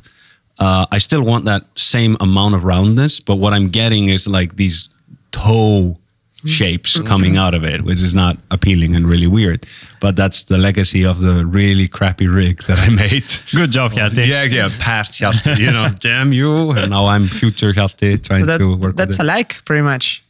uh, 0.58 0.86
I 0.90 0.98
still 0.98 1.22
want 1.22 1.44
that 1.44 1.66
same 1.76 2.16
amount 2.18 2.56
of 2.56 2.64
roundness, 2.64 3.20
but 3.20 3.36
what 3.36 3.52
I'm 3.52 3.68
getting 3.68 4.08
is 4.08 4.26
like 4.26 4.56
these 4.56 4.88
toe 5.30 5.99
shapes 6.46 6.98
coming 7.00 7.36
out 7.36 7.54
of 7.54 7.64
it, 7.64 7.82
which 7.84 8.00
is 8.02 8.14
not 8.14 8.36
appealing 8.50 8.94
and 8.96 9.08
really 9.08 9.26
weird. 9.26 9.66
But 10.00 10.16
that's 10.16 10.44
the 10.44 10.56
legacy 10.58 11.04
of 11.04 11.20
the 11.20 11.44
really 11.44 11.88
crappy 11.88 12.26
rig 12.28 12.62
that 12.64 12.78
I 12.78 12.88
made. 12.88 13.24
Good 13.52 13.72
job, 13.72 13.92
Hjalti. 13.92 14.26
Yeah, 14.26 14.44
yeah, 14.44 14.70
past 14.78 15.12
Hjalti, 15.14 15.58
you 15.64 15.70
know, 15.70 15.88
damn 16.00 16.32
you. 16.32 16.70
And 16.70 16.90
now 16.90 17.06
I'm 17.06 17.28
future 17.28 17.72
Hjalti 17.72 18.22
trying 18.22 18.46
That, 18.46 18.58
to 18.58 18.76
work 18.76 18.96
that's 18.96 19.18
with 19.18 19.20
it. 19.20 19.22
alike, 19.24 19.62
pretty 19.64 19.82
much. 19.82 20.22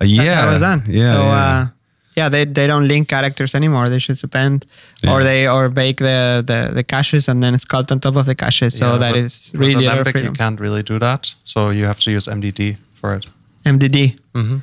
Uh, 0.00 0.04
yeah, 0.04 0.24
That's 0.24 0.34
how 0.40 0.48
it 0.48 0.52
was 0.52 0.60
done. 0.60 0.82
Yeah, 0.88 1.06
so 1.08 1.22
yeah. 1.22 1.32
Uh, 1.32 1.66
yeah, 2.14 2.28
they, 2.28 2.44
they 2.44 2.66
don't 2.66 2.86
link 2.88 3.08
characters 3.08 3.54
anymore. 3.54 3.88
They 3.88 3.96
just 3.98 4.22
append, 4.22 4.66
or 5.08 5.22
they 5.24 5.48
or 5.48 5.70
bake 5.70 5.96
the, 5.96 6.44
the 6.46 6.70
the 6.74 6.84
caches 6.84 7.26
and 7.26 7.42
then 7.42 7.54
sculpt 7.54 7.90
on 7.90 8.00
top 8.00 8.16
of 8.16 8.26
the 8.26 8.34
caches. 8.34 8.76
So 8.76 8.92
Yeah, 8.92 8.98
that 8.98 9.12
with- 9.14 9.22
with 9.24 9.54
really 9.54 9.86
a 9.86 9.94
lot 9.96 10.14
you 10.14 10.30
can't 10.32 10.60
really 10.60 10.82
do 10.82 10.98
that. 10.98 11.34
So 11.42 11.70
you 11.70 11.86
have 11.86 12.00
to 12.00 12.10
use 12.10 12.26
MDD 12.28 12.76
for 13.00 13.14
it. 13.14 13.26
MDD. 13.64 14.18
Mm-hmm. 14.34 14.58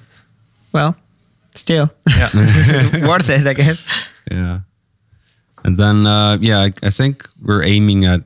Well, 0.71 0.95
still 1.53 1.89
Yeah. 2.07 2.29
worth 3.07 3.29
it, 3.29 3.47
I 3.47 3.53
guess. 3.53 3.83
yeah. 4.31 4.59
And 5.63 5.77
then, 5.77 6.07
uh, 6.07 6.37
yeah, 6.41 6.59
I, 6.59 6.73
I 6.83 6.89
think 6.89 7.27
we're 7.41 7.63
aiming 7.63 8.05
at 8.05 8.21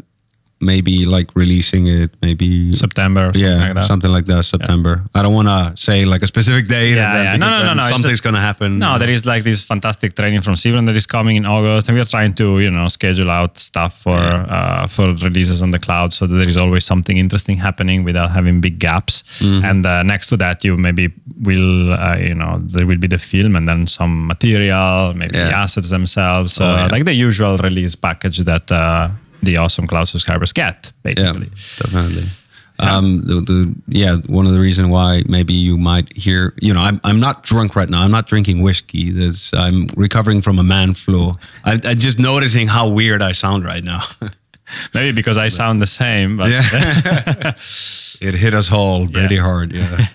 maybe 0.72 1.06
like 1.16 1.28
releasing 1.36 1.84
it 1.88 2.10
maybe 2.22 2.72
September 2.74 3.26
something 3.26 3.42
yeah 3.42 3.74
like 3.74 3.86
something 3.92 4.12
like 4.18 4.26
that 4.34 4.44
september 4.54 4.94
i 5.18 5.20
don't 5.24 5.34
want 5.40 5.50
to 5.56 5.60
say 5.88 5.98
like 6.14 6.22
a 6.28 6.28
specific 6.36 6.66
date 6.68 6.96
Yeah, 6.96 7.08
and 7.08 7.16
then 7.18 7.26
yeah. 7.26 7.36
No, 7.44 7.48
no, 7.50 7.60
no, 7.70 7.74
no, 7.82 7.84
something's 7.94 8.14
just- 8.14 8.24
gonna 8.28 8.46
happen 8.52 8.70
No, 8.86 8.92
there 9.02 9.10
is 9.18 9.22
like 9.34 9.44
this 9.50 9.60
fantastic 9.74 10.10
training 10.20 10.42
from 10.46 10.56
Sybren 10.62 10.86
that 10.90 10.96
is 11.02 11.08
coming 11.18 11.36
in 11.42 11.46
August, 11.56 11.84
and 11.88 11.94
we 11.98 12.02
are 12.06 12.12
trying 12.16 12.34
to 12.42 12.46
you 12.66 12.72
know 12.78 12.88
schedule 12.98 13.30
out 13.40 13.52
stuff 13.70 13.94
for 14.06 14.20
uh, 14.58 14.88
for 14.96 15.06
releases 15.28 15.62
on 15.66 15.70
the 15.76 15.80
cloud, 15.86 16.10
so 16.18 16.22
that 16.28 16.36
there 16.42 16.52
is 16.54 16.58
always 16.64 16.84
something 16.92 17.18
interesting 17.26 17.58
happening 17.68 18.00
without 18.10 18.30
having 18.38 18.56
big 18.68 18.76
gaps. 18.88 19.16
Mm-hmm. 19.40 19.66
And 19.70 19.82
uh, 19.86 20.04
next 20.14 20.28
to 20.32 20.38
that, 20.44 20.64
you 20.66 20.74
maybe 20.88 21.06
will 21.50 21.74
uh, 21.94 22.18
you 22.30 22.36
know 22.42 22.52
there 22.76 22.86
will 22.90 23.02
be 23.06 23.10
the 23.16 23.22
film 23.32 23.56
and 23.58 23.66
then 23.70 23.88
some 23.88 24.14
material, 24.34 25.14
maybe 25.20 25.34
the 25.50 25.56
assets 25.66 25.90
themselves, 25.90 26.60
Oh, 26.62 26.66
uh, 26.66 26.76
yeah. 26.78 26.88
like 26.96 27.06
the 27.06 27.14
usual 27.28 27.58
release 27.58 27.96
package 28.08 28.40
that 28.52 28.72
uh, 28.72 29.10
the 29.44 29.58
awesome 29.58 29.88
cloud 29.88 30.06
subscribers 30.06 30.52
get, 30.54 30.92
basically. 31.04 31.48
Yeah, 31.48 31.78
definitely. 31.78 32.26
Um, 32.80 33.22
the, 33.28 33.36
the 33.42 33.76
yeah, 33.88 34.16
one 34.26 34.48
of 34.48 34.52
the 34.54 34.60
reason 34.60 34.90
why 34.90 35.24
maybe 35.28 35.54
you 35.54 35.78
might 35.78 36.12
hear, 36.18 36.54
you 36.60 36.74
know, 36.74 36.82
I'm 36.82 37.00
I'm 37.04 37.20
not 37.20 37.44
drunk 37.44 37.76
right 37.76 37.88
now. 37.90 38.02
I'm 38.02 38.12
not 38.12 38.28
drinking 38.28 38.62
whiskey. 38.64 39.14
I'm 39.54 39.88
recovering 39.96 40.42
from 40.42 40.58
a 40.60 40.64
man 40.64 40.96
flu. 40.96 41.34
I, 41.64 41.80
I'm 41.84 41.98
just 42.00 42.18
noticing 42.20 42.68
how 42.68 42.90
weird 42.90 43.22
I 43.22 43.32
sound 43.34 43.64
right 43.64 43.84
now. 43.84 44.02
Maybe 44.94 45.12
because 45.14 45.38
I 45.38 45.50
sound 45.50 45.82
the 45.82 45.88
same, 45.88 46.36
but 46.38 46.50
yeah, 46.50 46.64
it 48.22 48.34
hit 48.34 48.54
us 48.56 48.72
all 48.72 49.08
pretty 49.08 49.36
Yeah. 49.36 49.42
hard. 49.42 49.72
Yeah. 49.72 50.08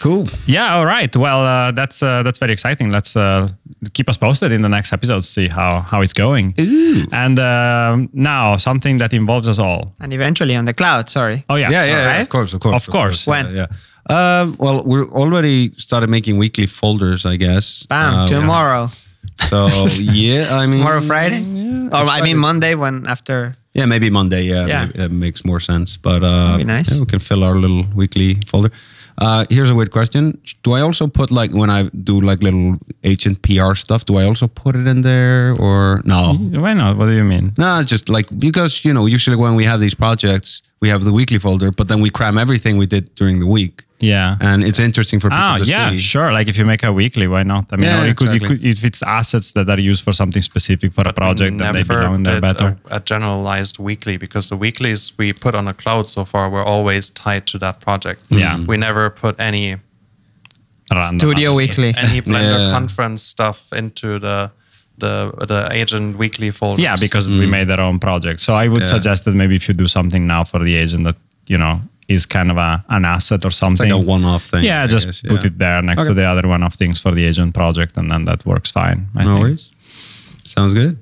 Cool. 0.00 0.28
Yeah, 0.46 0.74
all 0.76 0.86
right. 0.86 1.14
Well, 1.16 1.44
uh, 1.44 1.72
that's 1.72 2.02
uh, 2.02 2.22
that's 2.22 2.38
very 2.38 2.52
exciting. 2.52 2.90
Let's 2.90 3.16
uh, 3.16 3.48
keep 3.92 4.08
us 4.08 4.16
posted 4.18 4.52
in 4.52 4.60
the 4.62 4.68
next 4.68 4.92
episodes, 4.92 5.28
see 5.28 5.48
how 5.48 5.80
how 5.80 6.02
it's 6.02 6.12
going. 6.12 6.54
Ooh. 6.58 7.06
And 7.12 7.38
um 7.38 8.08
now 8.12 8.56
something 8.58 8.98
that 8.98 9.12
involves 9.12 9.48
us 9.48 9.58
all. 9.58 9.92
And 10.00 10.12
eventually 10.12 10.56
on 10.56 10.64
the 10.64 10.72
cloud, 10.74 11.08
sorry. 11.10 11.44
Oh 11.48 11.56
yeah, 11.56 11.70
Yeah, 11.70 11.84
yeah, 11.84 11.92
yeah, 11.92 12.00
Alright. 12.08 12.22
of 12.22 12.28
course, 12.28 12.54
of 12.54 12.60
course, 12.60 12.86
Of 12.86 12.92
course. 12.92 13.26
When? 13.26 13.46
Yeah. 13.54 13.66
yeah. 13.66 14.40
Um, 14.40 14.56
well, 14.58 14.82
we're 14.84 15.10
already 15.12 15.72
started 15.76 16.08
making 16.08 16.38
weekly 16.38 16.66
folders, 16.66 17.24
I 17.26 17.36
guess. 17.36 17.86
Bam, 17.88 18.14
Uh, 18.14 18.26
tomorrow. 18.26 18.88
So 19.48 19.66
yeah, 20.00 20.56
I 20.60 20.66
mean 20.66 20.78
Tomorrow 20.78 21.02
Friday? 21.02 21.40
Yeah, 21.40 21.88
or 21.92 21.96
I 21.96 22.04
Friday. 22.04 22.24
mean 22.24 22.38
Monday 22.38 22.74
when 22.74 23.06
after 23.06 23.54
Yeah, 23.74 23.86
maybe 23.86 24.10
Monday. 24.10 24.42
Yeah, 24.44 24.66
Yeah. 24.68 24.84
maybe 24.86 24.98
that 24.98 25.10
makes 25.12 25.44
more 25.44 25.60
sense. 25.60 25.98
But 26.02 26.22
uh, 26.22 26.56
be 26.56 26.64
nice. 26.64 26.90
yeah, 26.94 27.00
we 27.00 27.06
can 27.06 27.20
fill 27.20 27.42
our 27.44 27.54
little 27.60 27.84
weekly 27.94 28.38
folder. 28.46 28.70
Uh, 29.18 29.44
here's 29.50 29.68
a 29.70 29.74
weird 29.74 29.90
question: 29.90 30.40
Do 30.62 30.72
I 30.72 30.80
also 30.80 31.06
put 31.08 31.30
like 31.30 31.52
when 31.52 31.70
I 31.70 31.88
do 31.88 32.20
like 32.20 32.40
little 32.42 32.76
agent 33.02 33.42
PR 33.42 33.74
stuff? 33.74 34.04
Do 34.04 34.16
I 34.16 34.24
also 34.24 34.46
put 34.46 34.76
it 34.76 34.86
in 34.86 35.02
there 35.02 35.54
or 35.58 36.02
no? 36.04 36.34
Why 36.34 36.72
not? 36.74 36.96
What 36.96 37.06
do 37.06 37.12
you 37.14 37.24
mean? 37.24 37.52
No, 37.58 37.82
just 37.82 38.08
like 38.08 38.26
because 38.38 38.84
you 38.84 38.92
know 38.92 39.06
usually 39.06 39.36
when 39.36 39.56
we 39.56 39.64
have 39.64 39.80
these 39.80 39.94
projects, 39.94 40.62
we 40.80 40.88
have 40.88 41.04
the 41.04 41.12
weekly 41.12 41.38
folder, 41.38 41.72
but 41.72 41.88
then 41.88 42.00
we 42.00 42.10
cram 42.10 42.38
everything 42.38 42.78
we 42.78 42.86
did 42.86 43.12
during 43.16 43.40
the 43.40 43.46
week, 43.46 43.84
Yeah. 44.00 44.36
and 44.40 44.62
it's 44.64 44.78
interesting 44.78 45.18
for 45.20 45.28
people 45.28 45.42
Ah, 45.42 45.58
to 45.58 45.64
yeah, 45.64 45.90
see. 45.90 45.98
sure. 45.98 46.32
Like 46.32 46.46
if 46.48 46.56
you 46.56 46.64
make 46.64 46.82
a 46.84 46.92
weekly, 46.92 47.26
why 47.26 47.42
not? 47.42 47.64
I 47.72 47.76
mean, 47.76 47.86
Yeah, 47.86 48.02
or 48.02 48.06
you 48.06 48.14
could, 48.14 48.32
you 48.32 48.40
could, 48.40 48.64
if 48.64 48.84
it's 48.84 49.02
assets 49.02 49.52
that 49.52 49.68
are 49.68 49.80
used 49.80 50.04
for 50.04 50.12
something 50.12 50.42
specific 50.42 50.92
for 50.94 51.02
a 51.08 51.12
project, 51.12 51.58
then 51.58 51.72
they 51.72 51.80
Never 51.80 51.98
belong 51.98 52.22
there 52.22 52.40
better. 52.40 52.76
A, 52.90 52.96
a 52.96 53.00
generalized 53.00 53.78
weekly 53.78 54.16
because 54.16 54.48
the 54.50 54.56
weeklies 54.56 55.12
we 55.18 55.32
put 55.32 55.54
on 55.54 55.64
the 55.64 55.74
cloud 55.74 56.06
so 56.06 56.24
far 56.24 56.48
were 56.48 56.62
always 56.64 57.10
tied 57.10 57.46
to 57.48 57.58
that 57.58 57.80
project. 57.80 58.26
Yeah. 58.30 58.58
We 58.64 58.76
never 58.76 59.10
put 59.10 59.34
any 59.40 59.76
Random 60.92 61.18
Studio 61.18 61.52
assets. 61.52 61.76
Weekly. 61.78 61.94
any 61.96 62.22
Blender 62.28 62.58
Yeah. 62.66 62.70
conference 62.78 63.22
stuff 63.22 63.72
into 63.72 64.18
the 64.18 64.50
the 64.98 65.32
the 65.46 65.68
agent 65.72 66.18
weekly 66.18 66.50
folder. 66.50 66.82
Yeah, 66.82 66.96
because 67.00 67.30
we 67.32 67.46
made 67.46 67.68
their 67.68 67.80
own 67.80 67.98
project. 67.98 68.40
So 68.40 68.54
I 68.54 68.66
would 68.68 68.82
Yeah. 68.84 68.90
suggest 68.94 69.24
that 69.24 69.34
maybe 69.34 69.54
if 69.54 69.68
you 69.68 69.74
do 69.74 69.86
something 69.88 70.26
now 70.26 70.44
for 70.44 70.58
the 70.64 70.74
agent 70.76 71.04
that 71.04 71.16
you 71.46 71.58
know 71.58 71.80
is 72.08 72.26
kind 72.26 72.50
of 72.50 72.56
a, 72.56 72.84
an 72.88 73.04
asset 73.04 73.44
or 73.44 73.48
It's 73.48 73.56
something. 73.58 73.90
like 73.90 74.02
a 74.02 74.06
one-off 74.06 74.44
thing. 74.44 74.64
yeah, 74.64 74.82
I 74.82 74.86
just 74.86 75.06
guess, 75.06 75.20
put 75.22 75.40
yeah. 75.42 75.46
it 75.48 75.58
there 75.58 75.82
next 75.82 76.04
to 76.06 76.14
the 76.14 76.24
other 76.24 76.48
one 76.48 76.62
of 76.62 76.74
things 76.74 76.98
for 77.00 77.12
the 77.12 77.24
agent 77.24 77.54
project, 77.54 77.96
and 77.98 78.10
then 78.10 78.24
that 78.24 78.44
works 78.46 78.70
fine. 78.72 79.08
I 79.14 79.24
No 79.24 79.30
think. 79.34 79.40
worries. 79.42 79.68
Sounds 80.44 80.72
good. 80.74 80.98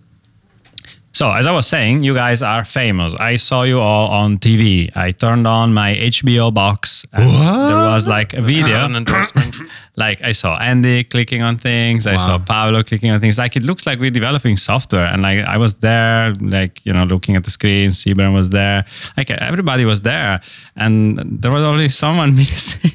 So, 1.16 1.32
as 1.32 1.46
I 1.46 1.52
was 1.52 1.66
saying, 1.66 2.04
you 2.04 2.12
guys 2.12 2.42
are 2.42 2.62
famous. 2.62 3.14
I 3.14 3.36
saw 3.36 3.62
you 3.62 3.80
all 3.80 4.10
on 4.10 4.36
TV. 4.36 4.94
I 4.94 5.12
turned 5.12 5.46
on 5.46 5.72
my 5.72 5.94
HBO 5.94 6.52
box. 6.52 7.06
And 7.14 7.24
There 7.24 7.90
was 7.94 8.06
like 8.06 8.34
a 8.34 8.42
video. 8.42 8.84
An 8.84 8.96
endorsement. 8.96 9.56
like 9.96 10.20
I 10.20 10.32
saw 10.32 10.58
Andy 10.58 11.04
clicking 11.04 11.40
on 11.40 11.56
things. 11.56 12.06
I 12.06 12.18
saw 12.18 12.38
Pablo 12.38 12.82
clicking 12.82 13.10
on 13.10 13.20
things. 13.20 13.38
Like 13.38 13.56
it 13.56 13.64
looks 13.64 13.86
like 13.86 13.98
we're 13.98 14.10
developing 14.10 14.58
software. 14.58 15.06
And 15.06 15.22
like 15.22 15.38
I 15.38 15.56
was 15.56 15.76
there, 15.76 16.34
like, 16.34 16.84
you 16.84 16.92
know, 16.92 17.04
looking 17.04 17.34
at 17.34 17.44
the 17.44 17.50
screen. 17.50 17.88
Sybren 17.90 18.34
was 18.34 18.50
there. 18.50 18.84
Like 19.16 19.30
everybody 19.30 19.86
was 19.86 20.02
there. 20.02 20.42
And 20.76 21.18
there 21.40 21.50
was 21.50 21.64
only 21.64 21.88
someone 21.88 22.36
missing. 22.42 22.90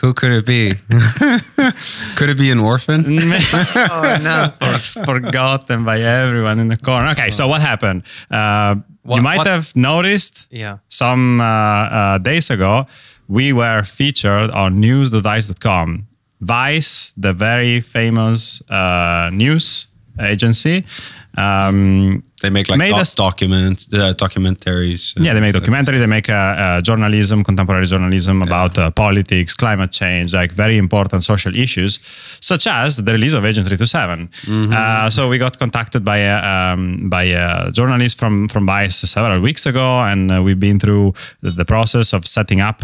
Who 0.00 0.14
could 0.14 0.30
it 0.30 0.46
be? 0.46 0.74
could 2.14 2.30
it 2.30 2.38
be 2.38 2.52
an 2.52 2.60
orphan? 2.60 3.18
Oh 3.74 4.18
no. 4.22 4.52
forgotten 5.04 5.84
by 5.84 5.98
everyone 5.98 6.60
in 6.60 6.68
the 6.68 6.76
Okay, 7.12 7.30
so 7.30 7.48
what 7.48 7.60
happened? 7.60 8.02
Uh, 8.30 8.76
you 9.08 9.22
might 9.22 9.38
what- 9.38 9.46
have 9.46 9.72
noticed 9.74 10.46
Yeah. 10.50 10.78
some 10.88 11.40
uh, 11.40 11.44
uh, 11.44 12.18
days 12.18 12.50
ago, 12.50 12.86
we 13.28 13.52
were 13.52 13.82
featured 13.84 14.50
on 14.50 14.80
newsdevice.com. 14.80 16.06
Vice, 16.40 17.12
the 17.16 17.32
very 17.32 17.80
famous 17.80 18.62
uh, 18.68 19.30
news 19.32 19.86
agency, 20.20 20.84
um, 21.38 22.22
They 22.42 22.50
make 22.50 22.68
like 22.68 22.78
doc- 22.90 23.00
us- 23.02 23.14
documents, 23.14 23.88
uh, 23.92 24.12
documentaries. 24.24 25.14
yeah, 25.24 25.32
they 25.34 25.40
make 25.40 25.52
documentary, 25.60 25.98
they 25.98 26.06
make 26.18 26.28
uh, 26.28 26.34
uh, 26.34 26.80
journalism, 26.82 27.42
contemporary 27.44 27.86
journalism 27.86 28.42
about 28.42 28.76
uh, 28.78 28.90
politics, 28.90 29.54
climate 29.54 29.92
change, 29.92 30.34
like 30.34 30.52
very 30.52 30.76
important 30.76 31.22
social 31.24 31.54
issues, 31.64 31.98
such 32.40 32.66
as 32.66 32.96
the 33.06 33.12
release 33.12 33.32
of 33.38 33.44
Agent 33.44 33.66
327. 33.66 34.28
Uh, 34.72 35.10
so 35.10 35.28
we 35.28 35.38
got 35.38 35.58
contacted 35.58 36.04
by 36.04 36.18
a, 36.18 36.36
um, 36.52 37.08
by 37.08 37.24
a 37.24 37.70
journalist 37.72 38.18
from, 38.18 38.48
from 38.48 38.66
Vice 38.66 38.96
several 38.96 39.40
weeks 39.40 39.64
ago, 39.66 40.00
and 40.10 40.30
uh, 40.30 40.42
we've 40.42 40.60
been 40.60 40.78
through 40.78 41.14
the, 41.42 41.50
the 41.50 41.64
process 41.64 42.12
of 42.12 42.26
setting 42.26 42.60
up 42.60 42.82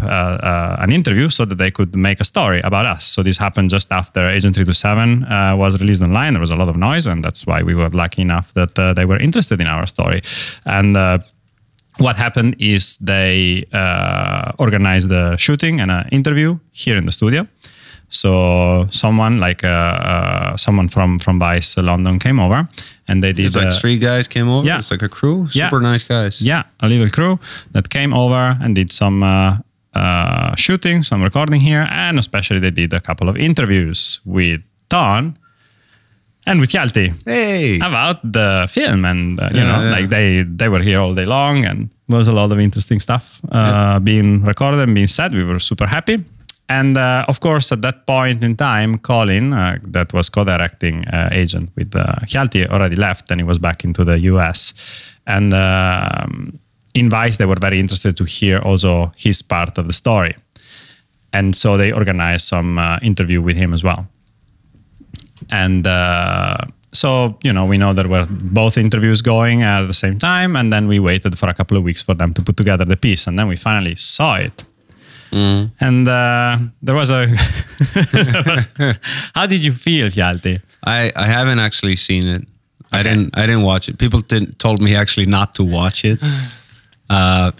an 0.83 0.91
interview 0.91 1.29
so 1.29 1.45
that 1.45 1.57
they 1.57 1.71
could 1.71 1.95
make 1.95 2.19
a 2.19 2.23
story 2.33 2.61
about 2.61 2.85
us. 2.85 3.05
So 3.05 3.23
this 3.23 3.37
happened 3.37 3.69
just 3.69 3.91
after 3.91 4.21
Agent 4.37 4.55
327 4.55 5.23
uh, 5.25 5.55
was 5.57 5.79
released 5.79 6.01
online. 6.01 6.33
There 6.33 6.41
was 6.47 6.51
a 6.51 6.55
lot 6.55 6.69
of 6.69 6.75
noise, 6.75 7.05
and 7.07 7.23
that's 7.23 7.45
why 7.45 7.61
we 7.63 7.73
were 7.75 7.89
lucky 7.89 8.21
enough 8.21 8.53
that 8.53 8.77
uh, 8.79 8.93
they 8.93 9.05
were 9.05 9.19
interested 9.19 9.48
in 9.51 9.67
our 9.67 9.87
story. 9.87 10.21
And 10.65 10.95
uh, 10.97 11.19
what 11.97 12.15
happened 12.15 12.55
is 12.59 12.97
they 12.97 13.65
uh, 13.73 14.51
organized 14.57 15.09
the 15.09 15.35
shooting 15.37 15.81
and 15.81 15.91
an 15.91 16.07
interview 16.11 16.57
here 16.71 16.97
in 16.97 17.05
the 17.05 17.11
studio. 17.11 17.47
So 18.11 18.87
someone 18.89 19.39
like 19.39 19.63
uh, 19.63 19.67
uh, 19.67 20.57
someone 20.57 20.87
from 20.89 21.19
from 21.19 21.39
Vice 21.39 21.77
London 21.77 22.17
came 22.19 22.39
over, 22.39 22.67
and 23.07 23.21
they 23.23 23.33
did 23.33 23.45
It's 23.45 23.55
like 23.55 23.67
uh, 23.67 23.79
three 23.79 23.99
guys 23.99 24.27
came 24.27 24.49
over. 24.49 24.65
yeah. 24.67 24.79
It's 24.79 24.89
like 24.91 25.03
a 25.05 25.09
crew. 25.09 25.47
Yeah. 25.51 25.69
Super 25.69 25.81
nice 25.81 26.03
guys. 26.03 26.41
yeah 26.41 26.63
a 26.79 26.87
little 26.87 27.07
crew 27.07 27.37
that 27.71 27.89
came 27.89 28.13
over 28.13 28.57
and 28.61 28.73
did 28.75 28.91
some 28.91 29.21
uh, 29.23 29.57
uh, 29.93 30.55
shooting, 30.55 31.03
some 31.03 31.21
recording 31.23 31.61
here, 31.61 31.87
and 31.91 32.17
especially 32.17 32.59
they 32.59 32.71
did 32.71 32.93
a 32.93 32.99
couple 32.99 33.29
of 33.29 33.37
interviews 33.37 34.21
with 34.25 34.61
Ton 34.89 35.37
and 36.49 36.59
with 36.59 36.71
Hjalti. 36.71 37.13
Hey. 37.25 37.79
about 37.79 38.17
the 38.33 38.67
film 38.69 39.05
and 39.05 39.39
uh, 39.39 39.49
you 39.53 39.59
Yeah, 39.59 39.67
know 39.71 39.83
yeah. 39.83 39.95
like 39.99 40.09
they 40.09 40.43
they 40.57 40.67
were 40.69 40.83
here 40.83 40.99
all 40.99 41.13
day 41.15 41.25
long 41.25 41.65
and 41.65 41.89
there 42.07 42.17
was 42.19 42.27
a 42.27 42.31
lot 42.31 42.51
of 42.51 42.59
interesting 42.59 42.99
stuff 43.01 43.39
uh, 43.51 43.99
being 43.99 44.45
recorded 44.47 44.79
and 44.81 44.93
being 44.93 45.07
said. 45.07 45.31
We 45.33 45.43
were 45.43 45.59
super 45.59 45.87
happy. 45.87 46.17
And 46.67 46.97
uh, 46.97 47.25
of 47.27 47.39
course 47.39 47.71
at 47.75 47.81
that 47.81 48.05
point 48.05 48.43
in 48.43 48.55
time 48.55 48.97
colin 48.99 49.53
uh, 49.53 49.77
that 49.93 50.13
was 50.13 50.29
co-directing 50.29 51.05
uh, 51.07 51.29
agent 51.41 51.69
with 51.75 51.95
uh, 51.95 52.05
Hjalti 52.25 52.67
already 52.69 52.95
left 52.95 53.31
and 53.31 53.39
he 53.41 53.45
was 53.45 53.59
back 53.59 53.83
into 53.83 54.03
the 54.03 54.17
us 54.17 54.73
and 55.25 55.53
um, 55.53 56.53
in 56.93 57.09
vice 57.09 57.37
they 57.37 57.45
were 57.45 57.59
very 57.61 57.79
interested 57.79 58.15
to 58.17 58.23
hear 58.23 58.57
also 58.59 59.11
his 59.17 59.41
part 59.43 59.77
of 59.77 59.85
the 59.87 59.93
story. 59.93 60.33
And 61.33 61.55
so 61.55 61.77
they 61.77 61.91
organized 61.91 62.47
some 62.47 62.79
uh, 62.79 62.97
interview 63.01 63.41
with 63.41 63.57
him 63.57 63.73
as 63.73 63.83
well 63.83 64.05
and 65.51 65.85
uh, 65.87 66.57
so 66.93 67.37
you 67.43 67.53
know 67.53 67.65
we 67.65 67.77
know 67.77 67.93
there 67.93 68.07
were 68.07 68.25
both 68.29 68.77
interviews 68.77 69.21
going 69.21 69.61
at 69.63 69.85
the 69.87 69.93
same 69.93 70.17
time 70.17 70.55
and 70.55 70.71
then 70.73 70.87
we 70.87 70.99
waited 70.99 71.37
for 71.37 71.47
a 71.49 71.53
couple 71.53 71.77
of 71.77 71.83
weeks 71.83 72.01
for 72.01 72.13
them 72.13 72.33
to 72.33 72.41
put 72.41 72.57
together 72.57 72.85
the 72.85 72.97
piece 72.97 73.27
and 73.27 73.37
then 73.37 73.47
we 73.47 73.55
finally 73.55 73.95
saw 73.95 74.35
it 74.35 74.63
and 75.79 76.07
uh, 76.07 76.57
there 76.81 76.95
was 76.95 77.11
a 77.11 77.27
how 79.35 79.45
did 79.45 79.63
you 79.63 79.73
feel 79.73 80.07
Hjalti? 80.07 80.61
I, 80.85 81.11
I 81.15 81.25
haven't 81.25 81.59
actually 81.59 81.95
seen 81.95 82.27
it. 82.27 82.47
I 82.91 83.03
didn't 83.03 83.37
I 83.37 83.45
didn't 83.45 83.63
watch 83.63 83.89
it. 83.89 83.99
People 83.99 84.21
didn't, 84.21 84.57
told 84.59 84.81
me 84.81 84.95
actually 84.95 85.27
not 85.27 85.55
to 85.55 85.63
watch 85.63 86.05
it. 86.05 86.19
Uh, 87.11 87.51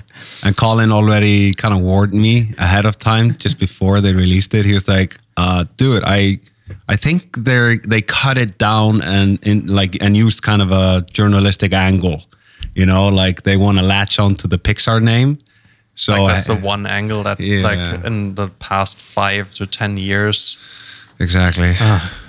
and 0.43 0.55
Colin 0.55 0.91
already 0.91 1.55
kind 1.55 1.73
of 1.73 1.81
warned 1.81 2.13
me 2.13 2.53
ahead 2.59 2.85
of 2.85 2.99
time, 2.99 3.35
just 3.35 3.57
before 3.57 3.99
they 3.99 4.13
released 4.13 4.53
it. 4.53 4.63
He 4.63 4.73
was 4.75 4.87
like, 4.87 5.17
uh, 5.37 5.65
"Dude, 5.75 6.03
I 6.05 6.39
I 6.87 6.95
think 6.95 7.35
they 7.37 7.79
they 7.87 8.01
cut 8.01 8.37
it 8.37 8.57
down 8.57 9.01
and 9.01 9.39
in 9.43 9.67
like 9.67 9.97
and 10.01 10.15
used 10.17 10.41
kind 10.41 10.61
of 10.61 10.71
a 10.71 11.05
journalistic 11.13 11.73
angle. 11.73 12.21
You 12.75 12.85
know, 12.85 13.07
like 13.09 13.41
they 13.43 13.57
want 13.57 13.77
to 13.77 13.83
latch 13.83 14.19
onto 14.19 14.47
the 14.47 14.57
Pixar 14.57 15.01
name. 15.01 15.37
So 15.95 16.13
like 16.13 16.27
that's 16.27 16.49
I- 16.49 16.55
the 16.55 16.65
one 16.67 16.85
angle 16.87 17.23
that 17.23 17.39
Yeah. 17.39 17.61
like 17.69 18.05
in 18.05 18.35
the 18.35 18.47
past 18.59 19.01
five 19.01 19.53
to 19.55 19.65
ten 19.65 19.97
years 19.97 20.59
Exactly. 21.21 21.75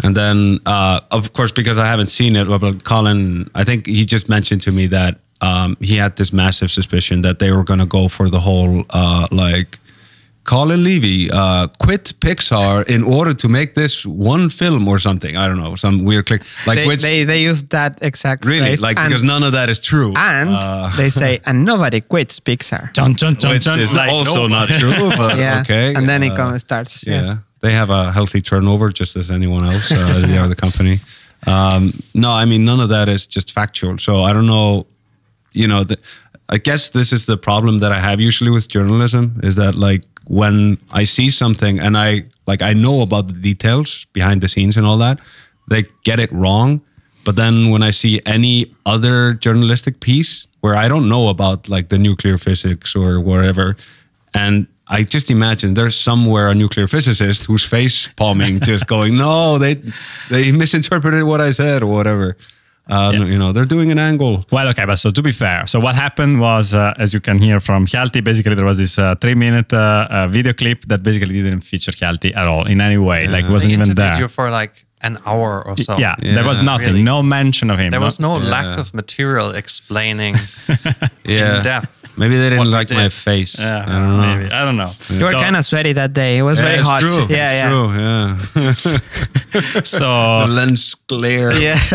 And 0.03 0.17
then, 0.17 0.59
uh, 0.67 1.01
of 1.13 1.33
course, 1.33 1.53
because 1.53 1.79
I 1.79 1.87
haven't 1.87 2.11
seen 2.11 2.35
it, 2.35 2.49
but 2.49 2.83
Colin, 2.83 3.49
I 3.55 3.63
think 3.63 3.87
he 3.87 4.05
just 4.05 4.29
mentioned 4.29 4.63
to 4.63 4.73
me 4.73 4.89
that 4.89 5.21
um, 5.41 5.77
he 5.81 5.95
had 5.97 6.17
this 6.17 6.33
massive 6.33 6.73
suspicion 6.73 7.23
that 7.23 7.39
they 7.39 7.53
were 7.53 7.63
going 7.63 7.79
to 7.79 7.87
go 7.87 8.09
for 8.09 8.29
the 8.29 8.41
whole, 8.41 8.85
uh, 8.91 9.29
like, 9.31 9.79
Colin 10.51 10.83
Levy 10.83 11.31
uh, 11.31 11.69
quit 11.79 12.13
Pixar 12.19 12.85
in 12.89 13.05
order 13.05 13.33
to 13.33 13.49
make 13.49 13.77
this 13.77 14.05
one 14.05 14.51
film 14.51 14.89
or 14.89 14.99
something. 14.99 15.37
I 15.37 15.47
don't 15.47 15.59
know, 15.63 15.77
some 15.77 16.03
weird 16.05 16.27
click. 16.27 16.43
Like, 16.67 16.77
They, 16.79 16.87
which 16.89 17.03
they, 17.03 17.23
they 17.23 17.41
use 17.51 17.63
that 17.69 17.99
exact 18.03 18.45
really, 18.45 18.67
phrase. 18.67 18.83
like, 18.83 18.99
and, 18.99 19.09
because 19.11 19.23
none 19.23 19.45
of 19.45 19.53
that 19.53 19.69
is 19.69 19.81
true. 19.81 20.13
and 20.17 20.51
Uh, 20.51 20.91
they 21.01 21.09
say, 21.09 21.41
and 21.47 21.65
nobody 21.65 22.01
quits 22.01 22.41
Pixar. 22.41 22.93
Chun, 22.97 23.15
chun, 23.15 23.37
chun, 23.37 23.53
which 23.53 23.65
chun, 23.65 23.79
is 23.79 23.93
like, 23.93 24.11
also 24.11 24.49
no. 24.49 24.59
not 24.59 24.69
true. 24.81 25.11
But 25.17 25.39
yeah. 25.39 25.61
okay. 25.61 25.95
And 25.95 26.09
then 26.09 26.23
it 26.25 26.33
uh, 26.33 26.37
comes 26.37 26.63
starts. 26.63 27.07
yeah. 27.07 27.23
Yeah. 27.23 27.37
they 27.61 27.73
have 27.73 27.91
a 27.91 28.11
healthy 28.11 28.41
turnover 28.41 28.91
just 28.91 29.15
as 29.17 29.31
anyone 29.31 29.65
else 29.65 29.93
uh, 29.93 30.17
as 30.17 30.27
they 30.27 30.39
are 30.39 30.49
the 30.49 30.61
company 30.67 30.97
um, 31.47 31.93
no 32.15 32.31
i 32.43 32.45
mean 32.51 32.65
none 32.65 32.81
of 32.85 32.89
that 32.89 33.09
is 33.09 33.27
just 33.37 33.53
factual 33.53 33.99
so 33.99 34.13
i 34.29 34.33
don't 34.33 34.47
know 34.47 34.87
you 35.53 35.69
know 35.69 35.85
the, 35.85 35.97
i 36.49 36.59
guess 36.59 36.91
this 36.91 37.13
is 37.13 37.23
the 37.27 37.37
problem 37.37 37.81
that 37.81 37.93
i 37.93 38.01
have 38.09 38.19
usually 38.29 38.51
with 38.51 38.67
journalism 38.77 39.25
is 39.43 39.55
that 39.57 39.75
like 39.75 40.03
when 40.31 40.79
i 40.93 41.03
see 41.03 41.29
something 41.29 41.81
and 41.81 41.99
i 41.99 42.23
like 42.47 42.63
i 42.63 42.73
know 42.73 43.01
about 43.03 43.27
the 43.27 43.33
details 43.33 44.07
behind 44.13 44.41
the 44.41 44.49
scenes 44.49 44.77
and 44.77 44.87
all 44.87 44.97
that 44.97 45.19
they 45.69 45.83
get 46.05 46.21
it 46.21 46.31
wrong 46.31 46.81
but 47.25 47.35
then 47.35 47.71
when 47.71 47.83
i 47.83 47.91
see 47.91 48.21
any 48.25 48.73
other 48.87 49.35
journalistic 49.35 49.99
piece 49.99 50.47
where 50.61 50.77
i 50.77 50.87
don't 50.87 51.09
know 51.09 51.29
about 51.29 51.69
like 51.69 51.89
the 51.89 51.99
nuclear 51.99 52.39
physics 52.39 52.95
or 52.95 53.19
whatever 53.19 53.77
and 54.33 54.69
I 54.93 55.05
just 55.05 55.31
imagine 55.31 55.75
there's 55.75 55.97
somewhere 55.97 56.49
a 56.49 56.55
nuclear 56.55 56.89
physicist 56.89 57.47
who's 57.47 57.65
face 57.65 58.09
palming, 58.17 58.59
just 58.59 58.87
going, 58.95 59.17
"No, 59.17 59.57
they 59.57 59.81
they 60.31 60.51
misinterpreted 60.51 61.23
what 61.23 61.41
I 61.41 61.53
said 61.53 61.83
or 61.83 61.87
whatever." 61.87 62.37
Uh, 62.89 63.13
Yeah. 63.15 63.25
You 63.33 63.39
know, 63.39 63.53
they're 63.53 63.65
doing 63.77 63.91
an 63.93 63.99
angle. 63.99 64.45
Well, 64.51 64.69
okay, 64.69 64.85
but 64.87 64.97
so 64.97 65.11
to 65.11 65.23
be 65.23 65.33
fair, 65.33 65.67
so 65.67 65.79
what 65.81 65.95
happened 65.95 66.41
was, 66.41 66.75
uh, 66.75 66.95
as 66.99 67.13
you 67.15 67.21
can 67.21 67.39
hear 67.39 67.61
from 67.61 67.87
Hjalti, 67.87 68.23
basically 68.25 68.55
there 68.55 68.65
was 68.65 68.79
this 68.79 68.99
uh, 68.99 69.15
three-minute 69.21 69.73
uh, 69.73 70.09
uh, 70.11 70.27
video 70.29 70.53
clip 70.53 70.85
that 70.87 71.03
basically 71.03 71.35
didn't 71.43 71.61
feature 71.61 71.93
Hjalti 71.93 72.35
at 72.37 72.47
all 72.49 72.67
in 72.67 72.81
any 72.81 72.99
way. 72.99 73.29
Like 73.29 73.45
it 73.45 73.51
wasn't 73.51 73.75
they 73.75 73.81
even 73.83 73.95
there. 73.95 74.19
you 74.19 74.29
for 74.29 74.51
like 74.51 74.85
an 75.03 75.19
hour 75.25 75.63
or 75.67 75.77
so 75.79 75.97
yeah, 75.99 76.15
there 76.21 76.45
was 76.45 76.61
nothing, 76.63 76.89
really. 76.89 77.03
no 77.03 77.23
mention 77.23 77.71
of 77.71 77.79
him. 77.79 77.91
there 77.91 78.01
was 78.03 78.19
no 78.21 78.37
lack 78.37 78.65
Yeah. 78.77 78.81
of 78.83 78.93
material 78.93 79.51
explaining 79.53 80.35
Yeah, 81.25 81.57
in 81.59 81.63
depth 81.63 82.00
maybe 82.17 82.37
they 82.37 82.51
didn't 82.51 82.65
we 82.65 82.73
like 82.73 82.91
my 82.91 83.09
face. 83.09 83.59
Yeah, 83.59 83.85
I 83.87 83.93
don't 83.99 84.17
know. 84.17 84.37
maybe 84.37 84.53
I 84.53 84.65
don't 84.65 84.77
know. 84.77 84.91
You 85.09 85.25
were 85.25 85.33
So- 85.33 85.41
kind 85.41 85.57
of 85.57 85.65
sweaty 85.65 85.93
that 85.95 86.13
day. 86.13 86.39
It 86.39 86.43
was 86.43 86.59
Yeah, 86.59 86.65
very 86.65 86.79
it's 86.79 86.87
hot. 86.89 87.01
True. 87.01 87.27
Yeah, 87.29 87.53
it's 87.53 87.61
yeah. 87.61 87.69
True. 87.71 87.89
Yeah. 88.01 89.81
so 89.85 90.07
the 90.47 90.53
lens 90.53 90.95
glare. 91.07 91.53
Yeah. 91.61 91.75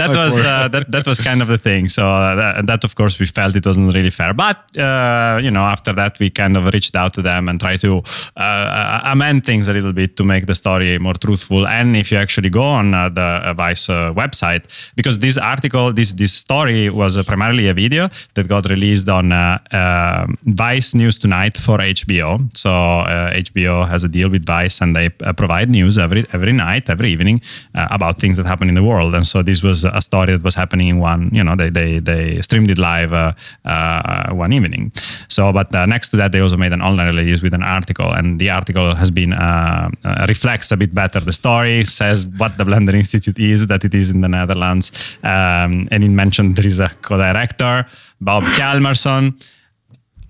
that 0.00 0.12
was 0.14 0.38
uh, 0.38 0.68
that 0.68 0.90
that 0.90 1.06
was 1.06 1.18
kind 1.20 1.42
of 1.42 1.48
the 1.48 1.58
thing. 1.58 1.88
So 1.88 2.06
uh, 2.08 2.34
that, 2.34 2.66
that 2.66 2.84
of 2.84 2.94
course 2.94 3.18
we 3.18 3.26
felt 3.26 3.54
it 3.56 3.66
wasn't 3.66 3.92
really 3.94 4.10
fair. 4.10 4.32
But 4.34 4.58
uh, 4.78 5.38
you 5.42 5.50
know, 5.50 5.64
after 5.64 5.92
that 5.92 6.18
we 6.18 6.30
kind 6.30 6.56
of 6.56 6.72
reached 6.72 6.96
out 6.96 7.12
to 7.14 7.22
them 7.22 7.48
and 7.48 7.60
tried 7.60 7.80
to 7.82 8.02
uh, 8.36 9.00
amend 9.04 9.44
things 9.44 9.68
a 9.68 9.72
little 9.72 9.92
bit 9.92 10.16
to 10.16 10.24
make 10.24 10.46
the 10.46 10.54
story 10.54 10.98
more 10.98 11.14
truthful. 11.14 11.66
And 11.66 11.96
if 11.96 12.10
you 12.10 12.18
actually 12.18 12.50
go 12.50 12.62
on 12.64 12.94
uh, 12.94 13.08
the 13.08 13.20
uh, 13.20 13.54
Vice 13.54 13.88
uh, 13.88 14.12
website, 14.14 14.64
because 14.96 15.18
this 15.18 15.36
article, 15.38 15.92
this 15.92 16.12
this 16.12 16.32
story 16.32 16.88
was 16.90 17.16
uh, 17.16 17.22
primarily 17.22 17.68
a 17.68 17.74
video 17.74 18.08
that 18.34 18.48
got 18.48 18.68
released 18.68 19.08
on 19.08 19.21
on 19.22 19.32
uh, 19.32 19.58
uh, 19.70 20.26
Vice 20.44 20.94
News 20.94 21.18
Tonight 21.18 21.56
for 21.56 21.78
HBO. 21.78 22.56
So 22.56 22.70
uh, 22.70 23.32
HBO 23.32 23.88
has 23.88 24.04
a 24.04 24.08
deal 24.08 24.28
with 24.28 24.44
Vice, 24.44 24.80
and 24.80 24.94
they 24.96 25.10
uh, 25.20 25.32
provide 25.32 25.68
news 25.70 25.98
every 25.98 26.26
every 26.32 26.52
night, 26.52 26.90
every 26.90 27.10
evening 27.10 27.40
uh, 27.74 27.88
about 27.90 28.18
things 28.20 28.36
that 28.36 28.46
happen 28.46 28.68
in 28.68 28.74
the 28.74 28.82
world. 28.82 29.14
And 29.14 29.26
so 29.26 29.42
this 29.42 29.62
was 29.62 29.84
a 29.84 30.00
story 30.00 30.32
that 30.32 30.42
was 30.42 30.54
happening 30.54 30.88
in 30.88 30.98
one. 30.98 31.30
You 31.32 31.44
know, 31.44 31.56
they 31.56 31.70
they 31.70 32.00
they 32.00 32.40
streamed 32.42 32.70
it 32.70 32.78
live 32.78 33.12
uh, 33.12 33.32
uh, 33.64 34.34
one 34.34 34.52
evening. 34.52 34.92
So, 35.28 35.52
but 35.52 35.74
uh, 35.74 35.86
next 35.86 36.08
to 36.10 36.16
that, 36.16 36.32
they 36.32 36.40
also 36.40 36.56
made 36.56 36.72
an 36.72 36.82
online 36.82 37.14
release 37.14 37.42
with 37.42 37.54
an 37.54 37.62
article, 37.62 38.12
and 38.12 38.40
the 38.40 38.50
article 38.50 38.94
has 38.94 39.10
been 39.10 39.32
uh, 39.32 39.90
uh, 40.04 40.26
reflects 40.28 40.72
a 40.72 40.76
bit 40.76 40.92
better 40.94 41.20
the 41.20 41.32
story, 41.32 41.84
says 41.84 42.26
what 42.38 42.58
the 42.58 42.64
Blender 42.64 42.94
Institute 42.94 43.38
is, 43.38 43.66
that 43.66 43.84
it 43.84 43.94
is 43.94 44.10
in 44.10 44.20
the 44.20 44.28
Netherlands, 44.28 44.92
um, 45.22 45.88
and 45.90 46.04
it 46.04 46.10
mentioned 46.10 46.56
there 46.56 46.66
is 46.66 46.80
a 46.80 46.90
co-director, 47.02 47.86
Bob 48.24 48.42
Hjalmarsson. 48.44 49.34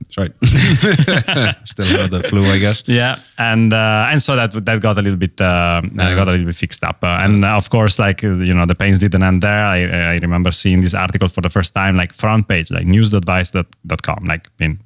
That's 0.01 0.19
right. 0.19 0.33
Still 1.67 1.87
have 1.87 2.11
the 2.11 2.23
flu, 2.23 2.45
I 2.45 2.59
guess. 2.59 2.83
Yeah, 2.87 3.19
and 3.39 3.73
uh, 3.73 4.09
and 4.11 4.21
so 4.21 4.37
that 4.37 4.53
that 4.65 4.81
got 4.81 4.99
a 4.99 5.03
little 5.03 5.19
bit 5.19 5.41
uh, 5.41 5.45
uh, 5.45 6.15
got 6.15 6.29
a 6.29 6.33
little 6.33 6.47
bit 6.47 6.55
fixed 6.55 6.85
up, 6.85 6.99
uh, 7.03 7.21
and 7.23 7.45
uh, 7.45 7.57
of 7.57 7.71
course, 7.71 7.99
like 7.99 8.23
you 8.23 8.53
know, 8.55 8.67
the 8.67 8.75
pains 8.75 9.01
didn't 9.01 9.23
end 9.23 9.43
there. 9.43 9.65
I, 9.65 10.15
I 10.15 10.19
remember 10.19 10.53
seeing 10.53 10.81
this 10.83 10.95
article 10.95 11.29
for 11.29 11.41
the 11.41 11.49
first 11.49 11.75
time, 11.75 11.97
like 11.97 12.13
front 12.13 12.49
page, 12.49 12.71
like 12.71 12.87
news.vice.com, 12.87 14.25
like 14.27 14.49
in. 14.61 14.79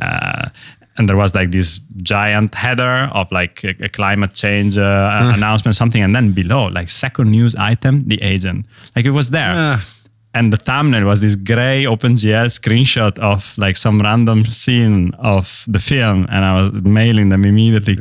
Uh, 0.00 0.48
and 0.96 1.08
there 1.08 1.16
was 1.16 1.34
like 1.34 1.50
this 1.52 1.80
giant 2.02 2.54
header 2.54 3.08
of 3.12 3.30
like 3.30 3.62
a, 3.64 3.74
a 3.84 3.88
climate 3.88 4.34
change 4.34 4.76
uh, 4.78 5.32
announcement, 5.34 5.76
something, 5.76 6.02
and 6.02 6.14
then 6.14 6.32
below, 6.32 6.66
like 6.68 6.90
second 6.90 7.30
news 7.30 7.54
item, 7.56 8.04
the 8.08 8.20
agent, 8.22 8.66
like 8.96 9.04
it 9.04 9.10
was 9.10 9.30
there. 9.30 9.52
And 10.38 10.52
the 10.52 10.56
thumbnail 10.68 11.04
was 11.04 11.20
this 11.20 11.36
gray 11.36 11.84
OpenGL 11.84 12.48
screenshot 12.60 13.18
of 13.18 13.40
like 13.58 13.76
some 13.76 14.00
random 14.00 14.44
scene 14.44 15.12
of 15.18 15.64
the 15.74 15.80
film, 15.80 16.26
and 16.30 16.44
I 16.44 16.52
was 16.60 16.70
mailing 16.84 17.28
them 17.30 17.44
immediately. 17.44 17.96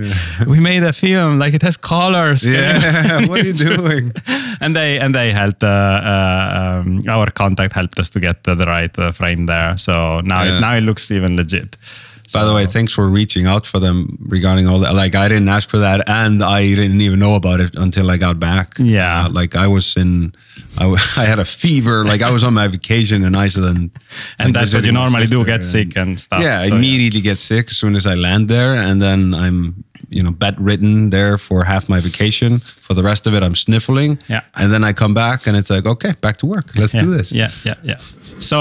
We 0.45 0.59
made 0.59 0.83
a 0.83 0.93
film, 0.93 1.39
like 1.39 1.53
it 1.55 1.63
has 1.63 1.77
colors. 1.77 2.45
Yeah, 2.45 3.25
what 3.29 3.39
are 3.41 3.45
you 3.45 3.53
doing? 3.53 4.11
and 4.61 4.75
they 4.75 4.99
and 4.99 5.13
they 5.15 5.31
helped 5.31 5.63
uh, 5.63 5.67
uh, 5.67 6.81
um, 6.85 6.99
our 7.09 7.31
contact 7.31 7.73
helped 7.73 7.99
us 7.99 8.09
to 8.11 8.19
get 8.19 8.43
the 8.43 8.55
right 8.55 8.99
uh, 8.99 9.11
frame 9.11 9.45
there. 9.47 9.77
So 9.77 10.21
now 10.21 10.43
Yeah. 10.43 10.57
it, 10.57 10.61
now 10.61 10.75
it 10.77 10.81
looks 10.81 11.09
even 11.11 11.35
legit. 11.35 11.75
By 12.33 12.43
the 12.45 12.53
way, 12.53 12.65
thanks 12.65 12.93
for 12.93 13.07
reaching 13.07 13.45
out 13.45 13.65
for 13.65 13.79
them 13.79 14.17
regarding 14.27 14.67
all 14.67 14.79
that. 14.79 14.93
Like, 14.95 15.15
I 15.15 15.27
didn't 15.29 15.47
ask 15.49 15.69
for 15.69 15.77
that, 15.79 16.07
and 16.09 16.43
I 16.43 16.65
didn't 16.75 17.01
even 17.01 17.19
know 17.19 17.35
about 17.35 17.59
it 17.61 17.75
until 17.75 18.11
I 18.11 18.17
got 18.17 18.39
back. 18.39 18.75
Yeah. 18.77 19.25
Uh, 19.25 19.29
like 19.29 19.55
I 19.55 19.67
was 19.67 19.95
in, 19.95 20.33
I, 20.77 20.81
w- 20.83 20.97
I 21.17 21.25
had 21.25 21.39
a 21.39 21.45
fever. 21.45 22.03
Like 22.03 22.21
I 22.21 22.29
was 22.31 22.43
on 22.43 22.53
my 22.53 22.67
vacation 22.67 23.23
in 23.23 23.33
Iceland, 23.35 23.91
And 24.39 24.47
like, 24.49 24.53
that's 24.61 24.73
what 24.73 24.85
you 24.85 24.91
normally 24.91 25.25
do: 25.27 25.43
get 25.45 25.55
and- 25.55 25.65
sick 25.65 25.95
and 25.97 26.19
stuff. 26.19 26.41
Yeah, 26.41 26.59
I 26.61 26.69
So, 26.69 26.75
immediately 26.75 27.21
get 27.21 27.39
sick 27.39 27.71
as 27.71 27.77
soon 27.77 27.95
as 27.95 28.05
I 28.05 28.15
land 28.15 28.49
there, 28.49 28.75
and 28.75 29.01
then 29.01 29.33
I'm, 29.33 29.83
you 30.09 30.23
know, 30.23 30.31
bedridden 30.31 31.09
there 31.09 31.37
for 31.37 31.63
half 31.65 31.87
my 31.89 31.99
vacation. 31.99 32.61
For 32.81 32.93
the 32.93 33.03
rest 33.03 33.27
of 33.27 33.33
it, 33.33 33.43
I'm 33.43 33.55
sniffling. 33.55 34.17
Yeah. 34.29 34.41
and 34.55 34.71
then 34.71 34.83
I 34.83 34.93
come 34.93 35.13
back, 35.13 35.47
and 35.47 35.57
it's 35.57 35.69
like, 35.69 35.85
okay, 35.85 36.13
back 36.21 36.37
to 36.37 36.45
work. 36.45 36.65
Let's 36.75 36.93
yeah, 36.93 37.01
do 37.03 37.17
this. 37.17 37.31
Yeah, 37.31 37.51
yeah, 37.65 37.75
yeah. 37.83 37.97
So, 38.39 38.57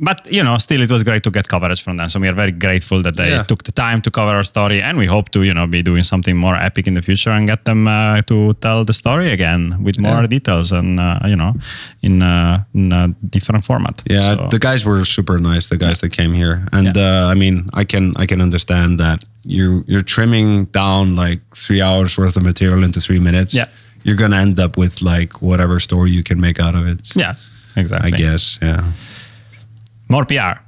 but 0.00 0.26
you 0.30 0.42
know, 0.42 0.58
still, 0.58 0.82
it 0.82 0.90
was 0.90 1.02
great 1.04 1.22
to 1.22 1.30
get 1.30 1.48
coverage 1.48 1.82
from 1.82 1.96
them. 1.96 2.08
So 2.08 2.20
we 2.20 2.28
are 2.28 2.34
very 2.34 2.52
grateful 2.52 3.02
that 3.02 3.16
they 3.16 3.30
Yeah. 3.30 3.44
took 3.44 3.62
the 3.62 3.72
time 3.72 4.00
to 4.02 4.10
cover 4.10 4.30
our 4.32 4.44
story, 4.44 4.82
and 4.82 4.98
we 4.98 5.06
hope 5.06 5.30
to, 5.30 5.42
you 5.42 5.54
know, 5.54 5.66
be 5.66 5.82
doing 5.82 6.02
something 6.02 6.36
more 6.36 6.56
epic 6.56 6.86
in 6.86 6.94
the 6.94 7.02
future 7.02 7.30
and 7.30 7.46
get 7.46 7.64
them 7.64 7.86
uh, 7.88 8.20
to 8.22 8.52
tell 8.60 8.84
the 8.84 8.92
story 8.92 9.30
again 9.32 9.82
with 9.84 9.98
more 9.98 10.26
details 10.26 10.72
and 10.72 11.00
uh, 11.00 11.18
you 11.26 11.36
know, 11.36 11.54
in, 12.02 12.22
uh, 12.22 12.64
in 12.74 12.92
a 12.92 13.08
different 13.30 13.64
format. 13.64 14.02
Yeah, 14.10 14.20
So- 14.36 14.48
the 14.50 14.58
guys 14.58 14.84
were 14.84 15.04
super 15.04 15.38
nice. 15.38 15.66
The 15.66 15.76
guys 15.78 16.00
that 16.00 16.10
came 16.10 16.34
here, 16.34 16.66
and 16.72 16.94
Yeah. 16.96 17.24
uh, 17.26 17.32
I 17.32 17.34
mean, 17.34 17.70
I 17.72 17.84
can 17.84 18.12
I 18.22 18.26
can 18.26 18.40
understand 18.40 18.98
that 19.00 19.24
you 19.44 19.84
you're 19.86 20.02
trimming 20.02 20.66
down 20.66 21.16
like 21.16 21.40
three 21.56 21.80
hours 21.82 22.16
worth 22.18 22.36
of 22.36 22.42
material 22.42 22.84
into 22.84 23.00
three 23.00 23.18
minutes. 23.18 23.54
Yeah. 23.54 23.68
you're 24.04 24.16
gonna 24.16 24.36
end 24.36 24.58
up 24.60 24.76
with 24.76 25.02
like 25.02 25.40
whatever 25.42 25.78
story 25.80 26.10
you 26.10 26.22
can 26.22 26.40
make 26.40 26.58
out 26.60 26.74
of 26.74 26.86
it. 26.86 27.14
yeah, 27.16 27.34
exactly. 27.76 28.12
I 28.12 28.16
guess. 28.16 28.58
Yeah. 28.62 28.92
More 30.08 30.24
PR. 30.24 30.58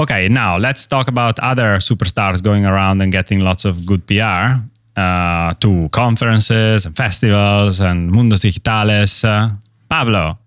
Okay, 0.00 0.28
now 0.28 0.56
let's 0.58 0.86
talk 0.86 1.08
about 1.08 1.38
other 1.40 1.78
superstars 1.78 2.42
going 2.42 2.64
around 2.66 3.00
and 3.02 3.12
getting 3.12 3.40
lots 3.40 3.64
of 3.64 3.86
good 3.86 4.06
PR 4.06 4.60
uh, 4.96 5.54
to 5.60 5.88
conferences 5.90 6.86
and 6.86 6.96
festivals 6.96 7.80
and 7.80 8.10
Mundos 8.10 8.40
Digitales. 8.42 9.24
Uh, 9.24 9.50
Pablo, 9.88 10.38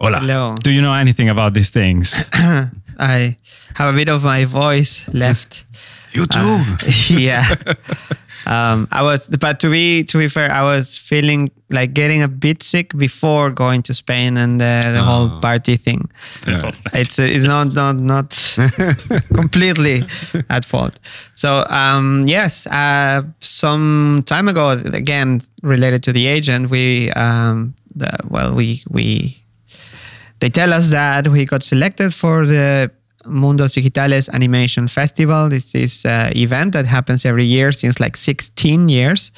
Hola. 0.00 0.18
Hello. 0.18 0.54
do 0.62 0.70
you 0.70 0.82
know 0.82 0.92
anything 0.94 1.28
about 1.28 1.54
these 1.54 1.70
things? 1.70 2.24
I 2.98 3.36
have 3.74 3.94
a 3.94 3.96
bit 3.96 4.08
of 4.08 4.24
my 4.24 4.44
voice 4.44 5.08
left. 5.12 5.64
You 6.12 6.26
too. 6.26 7.14
yeah. 7.14 7.54
Um, 8.46 8.86
I 8.92 9.02
was, 9.02 9.26
but 9.26 9.58
to 9.60 9.70
be 9.70 10.04
to 10.04 10.18
be 10.18 10.28
fair, 10.28 10.50
I 10.50 10.62
was 10.62 10.96
feeling 10.96 11.50
like 11.70 11.94
getting 11.94 12.22
a 12.22 12.28
bit 12.28 12.62
sick 12.62 12.96
before 12.96 13.50
going 13.50 13.82
to 13.82 13.94
Spain 13.94 14.36
and 14.36 14.60
the, 14.60 14.92
the 14.94 15.02
whole 15.02 15.40
party 15.40 15.76
thing. 15.76 16.08
Yeah. 16.46 16.70
It's 16.92 17.18
it's 17.18 17.44
not 17.44 17.74
not 17.74 18.00
not 18.00 18.56
completely 19.34 20.04
at 20.48 20.64
fault. 20.64 21.00
So 21.34 21.66
um, 21.70 22.24
yes, 22.28 22.68
uh, 22.68 23.22
some 23.40 24.22
time 24.26 24.48
ago, 24.48 24.70
again 24.70 25.40
related 25.62 26.04
to 26.04 26.12
the 26.12 26.28
agent, 26.28 26.70
we 26.70 27.10
um, 27.12 27.74
the, 27.96 28.16
well 28.28 28.54
we 28.54 28.84
we 28.88 29.42
they 30.38 30.50
tell 30.50 30.72
us 30.72 30.90
that 30.90 31.26
we 31.26 31.46
got 31.46 31.64
selected 31.64 32.14
for 32.14 32.46
the 32.46 32.92
Mundos 33.28 33.74
Digitales 33.74 34.28
Animation 34.28 34.88
Festival. 34.88 35.48
This 35.48 35.74
is 35.74 36.04
an 36.04 36.36
event 36.36 36.72
that 36.72 36.86
happens 36.86 37.24
every 37.24 37.44
year 37.44 37.72
since 37.72 38.00
like 38.00 38.16
16 38.16 38.88
years. 38.88 39.32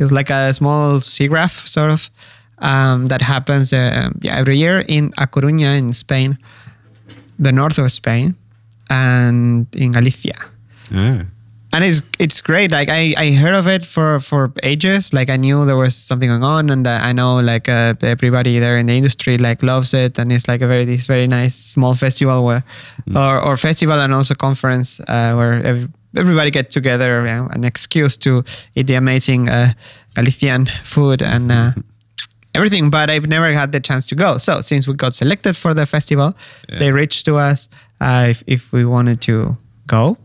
It's 0.00 0.12
like 0.12 0.30
a 0.30 0.52
small 0.52 1.00
SIGGRAPH 1.00 1.68
sort 1.68 1.90
of 1.90 2.10
um, 2.58 3.06
that 3.06 3.22
happens 3.22 3.72
uh, 3.72 4.10
yeah, 4.20 4.36
every 4.36 4.56
year 4.56 4.82
in 4.88 5.12
A 5.18 5.26
Coruña 5.26 5.76
in 5.78 5.92
Spain, 5.92 6.38
the 7.38 7.52
north 7.52 7.78
of 7.78 7.90
Spain, 7.92 8.34
and 8.90 9.66
in 9.74 9.92
Galicia 9.92 10.34
Yeah. 10.90 11.24
And 11.76 11.84
it's 11.84 12.00
it's 12.18 12.40
great. 12.40 12.70
Like 12.70 12.88
I, 12.88 13.14
I 13.18 13.32
heard 13.32 13.54
of 13.54 13.66
it 13.66 13.84
for 13.84 14.18
for 14.20 14.50
ages. 14.62 15.12
Like 15.12 15.28
I 15.28 15.36
knew 15.36 15.66
there 15.66 15.76
was 15.76 15.94
something 15.94 16.30
going 16.30 16.42
on, 16.42 16.70
and 16.70 16.86
I 16.88 17.12
know 17.12 17.36
like 17.40 17.68
uh, 17.68 17.94
everybody 18.00 18.58
there 18.58 18.78
in 18.78 18.86
the 18.86 18.94
industry 18.94 19.36
like 19.36 19.62
loves 19.62 19.92
it, 19.92 20.18
and 20.18 20.32
it's 20.32 20.48
like 20.48 20.62
a 20.62 20.66
very 20.66 20.86
this 20.86 21.06
very 21.06 21.26
nice 21.26 21.54
small 21.54 21.94
festival 21.94 22.44
where, 22.44 22.64
or 23.14 23.42
or 23.42 23.56
festival 23.58 24.00
and 24.00 24.14
also 24.14 24.34
conference 24.34 25.00
uh, 25.00 25.34
where 25.34 25.62
ev- 25.66 25.90
everybody 26.16 26.50
get 26.50 26.70
together, 26.70 27.20
you 27.20 27.26
know, 27.26 27.48
an 27.52 27.62
excuse 27.62 28.16
to 28.16 28.42
eat 28.74 28.86
the 28.86 28.94
amazing 28.94 29.48
uh, 29.48 29.72
Galician 30.14 30.66
food 30.84 31.22
and. 31.22 31.52
Uh, 31.52 31.72
Everything, 32.54 32.88
but 32.88 33.10
I've 33.10 33.28
never 33.28 33.52
had 33.52 33.72
the 33.72 33.80
chance 33.80 34.06
to 34.06 34.14
go. 34.14 34.38
So 34.38 34.62
since 34.62 34.88
we 34.88 34.94
got 34.94 35.14
selected 35.14 35.58
for 35.58 35.74
the 35.74 35.84
festival, 35.84 36.32
they 36.78 36.90
reached 36.90 37.26
to 37.26 37.36
us 37.36 37.68
uh, 38.00 38.28
if, 38.30 38.42
if 38.46 38.72
we 38.72 38.86
wanted 38.86 39.20
to 39.28 39.58
go, 39.86 40.16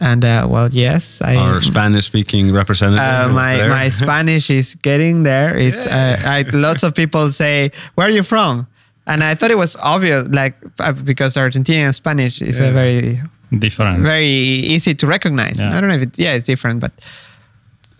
and 0.00 0.24
uh, 0.24 0.46
well, 0.48 0.68
yes, 0.72 1.20
I 1.22 1.36
Our 1.36 1.60
Spanish-speaking 1.62 2.52
representative. 2.52 3.04
uh, 3.04 3.28
my 3.28 3.56
there. 3.56 3.68
my 3.70 3.88
Spanish 4.02 4.50
is 4.50 4.74
getting 4.76 5.22
there. 5.24 5.56
It's 5.58 5.86
uh, 5.86 6.20
I, 6.24 6.42
lots 6.52 6.82
of 6.82 6.94
people 6.94 7.30
say, 7.30 7.70
"Where 7.94 8.06
are 8.06 8.10
you 8.10 8.22
from?" 8.22 8.66
And 9.06 9.24
I 9.24 9.34
thought 9.34 9.50
it 9.50 9.56
was 9.58 9.76
obvious, 9.76 10.28
like 10.28 10.54
uh, 10.80 10.92
because 10.92 11.34
Argentinian 11.36 11.94
Spanish 11.94 12.42
is 12.42 12.58
a 12.60 12.70
very 12.72 13.20
Different. 13.58 14.02
very 14.02 14.26
easy 14.28 14.94
to 14.94 15.06
recognize. 15.06 15.62
Yeah. 15.62 15.74
I 15.76 15.80
don't 15.80 15.88
know 15.88 15.96
if 15.96 16.02
it, 16.02 16.18
yeah, 16.18 16.34
it's 16.34 16.44
different, 16.46 16.80
but 16.80 16.92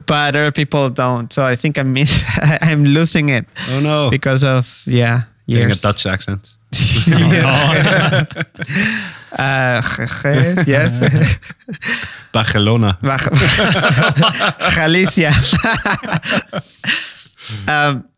but 0.06 0.36
other 0.36 0.52
people 0.52 0.90
don't. 0.90 1.32
So 1.32 1.44
I 1.44 1.56
think 1.56 1.78
I'm 1.78 1.92
miss, 1.94 2.22
I'm 2.60 2.84
losing 2.84 3.28
it 3.30 3.46
Oh 3.70 3.80
no. 3.80 4.10
because 4.10 4.44
of 4.44 4.82
yeah 4.86 5.22
you're 5.46 5.60
Getting 5.68 5.72
a. 5.72 5.80
Dutch 5.80 6.04
accent. 6.06 6.52
Oh, 7.10 8.24
Uh, 9.32 9.82
yes. 10.66 11.00
Barcelona. 12.32 12.98
Galicia. 14.74 15.32
um, 17.68 18.08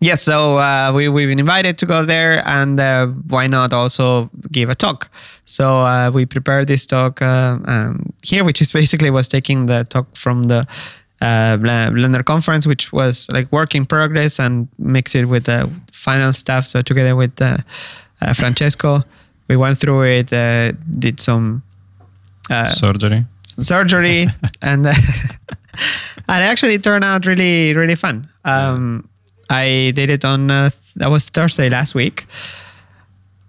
yes, 0.00 0.22
so 0.22 0.58
uh, 0.58 0.92
we, 0.94 1.08
we've 1.08 1.28
been 1.28 1.38
invited 1.38 1.78
to 1.78 1.86
go 1.86 2.04
there, 2.04 2.42
and 2.46 2.78
uh, 2.80 3.06
why 3.06 3.46
not 3.46 3.72
also 3.72 4.30
give 4.50 4.68
a 4.70 4.74
talk? 4.74 5.10
So 5.44 5.80
uh, 5.80 6.10
we 6.12 6.26
prepared 6.26 6.66
this 6.66 6.86
talk 6.86 7.22
uh, 7.22 7.58
um, 7.64 8.12
here, 8.22 8.44
which 8.44 8.60
is 8.60 8.72
basically 8.72 9.10
was 9.10 9.28
taking 9.28 9.66
the 9.66 9.84
talk 9.84 10.16
from 10.16 10.44
the 10.44 10.66
uh, 11.20 11.56
Blender 11.56 12.24
conference, 12.24 12.66
which 12.66 12.92
was 12.92 13.28
like 13.30 13.50
work 13.52 13.74
in 13.74 13.84
progress, 13.86 14.38
and 14.38 14.68
mix 14.78 15.14
it 15.14 15.26
with 15.26 15.44
the 15.44 15.70
final 15.92 16.32
stuff. 16.32 16.66
So 16.66 16.82
together 16.82 17.16
with 17.16 17.40
uh, 17.40 17.58
uh, 18.20 18.34
Francesco, 18.34 19.02
we 19.48 19.56
went 19.56 19.78
through 19.78 20.02
it, 20.02 20.32
uh, 20.32 20.72
did 20.98 21.20
some 21.20 21.62
uh, 22.50 22.70
surgery. 22.70 23.24
surgery 23.60 24.26
and 24.62 24.86
uh, 24.86 24.92
and 26.28 26.44
actually 26.44 26.74
it 26.74 26.84
turned 26.84 27.04
out 27.04 27.26
really 27.26 27.74
really 27.74 27.94
fun 27.94 28.28
um 28.44 29.08
i 29.50 29.92
did 29.94 30.10
it 30.10 30.24
on 30.24 30.50
uh, 30.50 30.70
that 30.96 31.10
was 31.10 31.28
thursday 31.28 31.68
last 31.68 31.94
week 31.94 32.26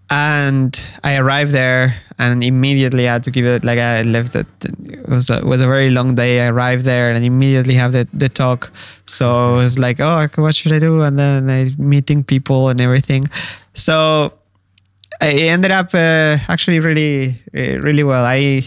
and 0.10 0.80
I 1.04 1.18
arrived 1.18 1.52
there 1.52 2.00
and 2.20 2.44
immediately 2.44 3.10
I 3.10 3.14
had 3.14 3.24
to 3.24 3.32
give 3.32 3.46
it 3.46 3.64
like 3.64 3.80
I 3.80 4.04
left 4.04 4.36
it. 4.36 4.48
It 4.64 5.10
was 5.10 5.30
a, 5.30 5.38
it 5.38 5.46
was 5.46 5.62
a 5.62 5.68
very 5.68 5.90
long 5.90 6.16
day. 6.16 6.42
I 6.42 6.50
arrived 6.50 6.86
there 6.86 7.12
and 7.12 7.26
immediately 7.26 7.74
have 7.76 7.92
the, 7.92 8.08
the 8.14 8.30
talk. 8.30 8.72
So 9.08 9.56
it 9.56 9.64
was 9.64 9.80
like, 9.80 10.00
oh, 10.00 10.28
what 10.36 10.56
should 10.56 10.74
I 10.74 10.80
do? 10.80 11.02
And 11.02 11.18
then 11.18 11.50
I 11.50 11.74
meeting 11.78 12.24
people 12.24 12.70
and 12.70 12.80
everything. 12.80 13.28
So 13.74 14.34
I 15.22 15.32
ended 15.50 15.72
up 15.72 15.94
uh, 15.94 16.38
actually 16.50 16.80
really 16.80 17.42
uh, 17.56 17.80
really 17.82 18.04
well. 18.04 18.26
I 18.26 18.64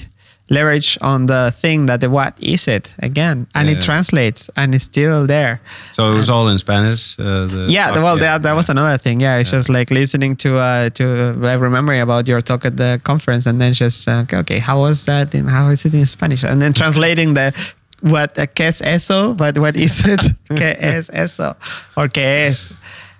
leverage 0.50 0.96
on 1.02 1.26
the 1.26 1.52
thing 1.54 1.84
that 1.86 2.00
the 2.00 2.08
what 2.08 2.32
is 2.40 2.66
it 2.68 2.94
again, 3.02 3.46
and 3.54 3.68
Yeah. 3.68 3.76
it 3.76 3.82
translates 3.82 4.48
and 4.56 4.74
it's 4.74 4.84
still 4.84 5.26
there. 5.26 5.60
So 5.92 6.10
it 6.10 6.16
was 6.16 6.30
all 6.30 6.48
in 6.48 6.58
Spanish. 6.58 7.18
Uh, 7.18 7.46
the 7.46 7.66
Yeah, 7.68 7.90
talk? 7.90 8.02
well, 8.02 8.16
that, 8.16 8.42
that 8.44 8.56
was 8.56 8.70
another 8.70 8.96
thing. 8.96 9.20
Yeah, 9.20 9.36
it's 9.36 9.50
just 9.50 9.68
like 9.68 9.90
listening 9.90 10.36
to 10.36 10.56
uh 10.56 10.88
to 10.90 11.34
like 11.34 11.60
remembering 11.60 12.00
about 12.00 12.26
your 12.26 12.40
talk 12.40 12.64
at 12.64 12.76
the 12.78 12.98
conference, 13.04 13.44
and 13.46 13.60
then 13.60 13.74
just 13.74 14.08
uh, 14.08 14.22
okay, 14.24 14.38
okay, 14.38 14.58
how 14.58 14.80
was 14.80 15.04
that? 15.04 15.34
And 15.34 15.50
how 15.50 15.68
is 15.68 15.84
it 15.84 15.92
in 15.94 16.06
Spanish? 16.06 16.44
And 16.44 16.62
then 16.62 16.72
translating 16.72 17.34
the 17.34 17.52
what 18.00 18.38
uh, 18.38 18.46
qué 18.46 18.68
es 18.68 18.80
eso, 18.80 19.34
but 19.34 19.58
what 19.58 19.76
is 19.76 20.02
it? 20.06 20.20
qué 20.56 20.76
es 20.80 21.10
eso 21.12 21.56
or 21.94 22.08
qué 22.08 22.48
es? 22.48 22.70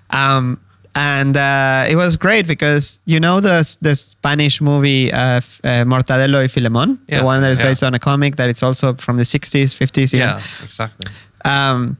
Um, 0.09 0.57
and 0.95 1.37
uh, 1.37 1.85
it 1.89 1.95
was 1.95 2.17
great 2.17 2.47
because 2.47 2.99
you 3.05 3.19
know 3.19 3.39
the 3.39 3.77
the 3.81 3.95
Spanish 3.95 4.59
movie 4.61 5.11
uh, 5.11 5.37
F- 5.37 5.61
uh, 5.63 5.85
Mortadelo 5.85 6.39
y 6.41 6.47
Filemón, 6.47 6.97
Yeah, 7.07 7.19
the 7.19 7.25
one 7.25 7.41
that 7.41 7.51
is 7.51 7.57
yeah. 7.57 7.65
based 7.69 7.83
on 7.83 7.93
a 7.93 7.99
comic 7.99 8.35
that 8.37 8.49
it's 8.49 8.63
also 8.63 8.93
from 8.95 9.17
the 9.17 9.23
60s, 9.25 9.75
50s. 9.75 10.13
even 10.13 10.19
Yeah, 10.19 10.41
exactly. 10.63 11.11
um, 11.45 11.97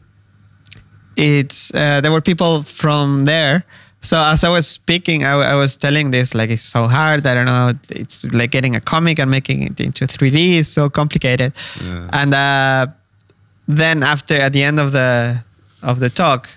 it's 1.16 1.74
uh, 1.74 2.02
there 2.02 2.12
were 2.12 2.22
people 2.22 2.64
from 2.64 3.26
there. 3.26 3.64
So 4.02 4.18
as 4.18 4.44
I 4.46 4.50
was 4.50 4.66
speaking, 4.66 5.26
I, 5.26 5.34
I 5.52 5.56
was 5.56 5.76
telling 5.76 6.12
this 6.12 6.34
like 6.34 6.50
it's 6.50 6.64
so 6.64 6.88
hard. 6.88 7.28
I 7.28 7.34
don't 7.34 7.46
know. 7.46 7.74
It's 7.90 8.24
like 8.32 8.52
getting 8.52 8.76
a 8.76 8.80
comic 8.82 9.20
and 9.20 9.30
making 9.30 9.64
it 9.64 9.80
into 9.82 10.06
3D 10.06 10.54
is 10.60 10.72
so 10.72 10.90
complicated. 10.90 11.52
Yeah. 11.84 12.08
And 12.14 12.34
uh, 12.34 12.88
then 13.68 14.02
after 14.04 14.36
at 14.36 14.54
the 14.54 14.64
end 14.64 14.80
of 14.80 14.94
the 14.94 15.44
of 15.84 16.00
the 16.00 16.10
talk, 16.10 16.50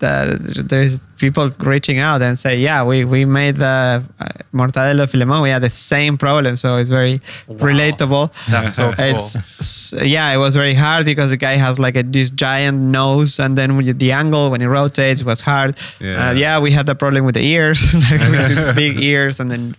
the, 0.00 0.64
there's 0.66 0.98
people 1.18 1.50
reaching 1.60 1.98
out 1.98 2.22
and 2.22 2.38
say, 2.38 2.58
yeah, 2.58 2.82
we 2.82 3.04
we 3.04 3.24
made 3.24 3.56
the 3.56 4.02
uh, 4.18 4.26
Mortadelo 4.52 5.06
Filemón. 5.06 5.42
We 5.42 5.50
had 5.50 5.62
the 5.62 5.70
same 5.70 6.18
problem, 6.18 6.56
so 6.56 6.78
it's 6.78 6.90
very 6.90 7.20
relatable. 7.48 8.32
That's 8.50 8.74
so 8.74 8.92
cool. 8.92 9.04
It's 9.04 9.92
yeah, 10.02 10.32
it 10.32 10.38
was 10.38 10.56
very 10.56 10.74
hard 10.74 11.04
because 11.04 11.30
the 11.30 11.36
guy 11.36 11.56
has 11.56 11.78
like 11.78 11.96
a, 11.96 12.02
this 12.02 12.30
giant 12.30 12.78
nose, 12.78 13.38
and 13.38 13.56
then 13.56 13.76
when 13.76 13.96
the 13.98 14.12
angle 14.12 14.50
when 14.50 14.62
it 14.62 14.66
rotates 14.66 15.22
was 15.22 15.40
hard. 15.42 15.78
Yeah. 16.00 16.10
Yeah, 16.10 16.32
yeah 16.32 16.58
we 16.58 16.70
had 16.72 16.86
the 16.86 16.94
problem 16.94 17.24
with 17.24 17.34
the 17.34 17.44
ears, 17.44 17.94
like 18.10 18.20
with 18.20 18.74
big 18.84 19.02
ears, 19.02 19.40
and 19.40 19.50
then 19.50 19.76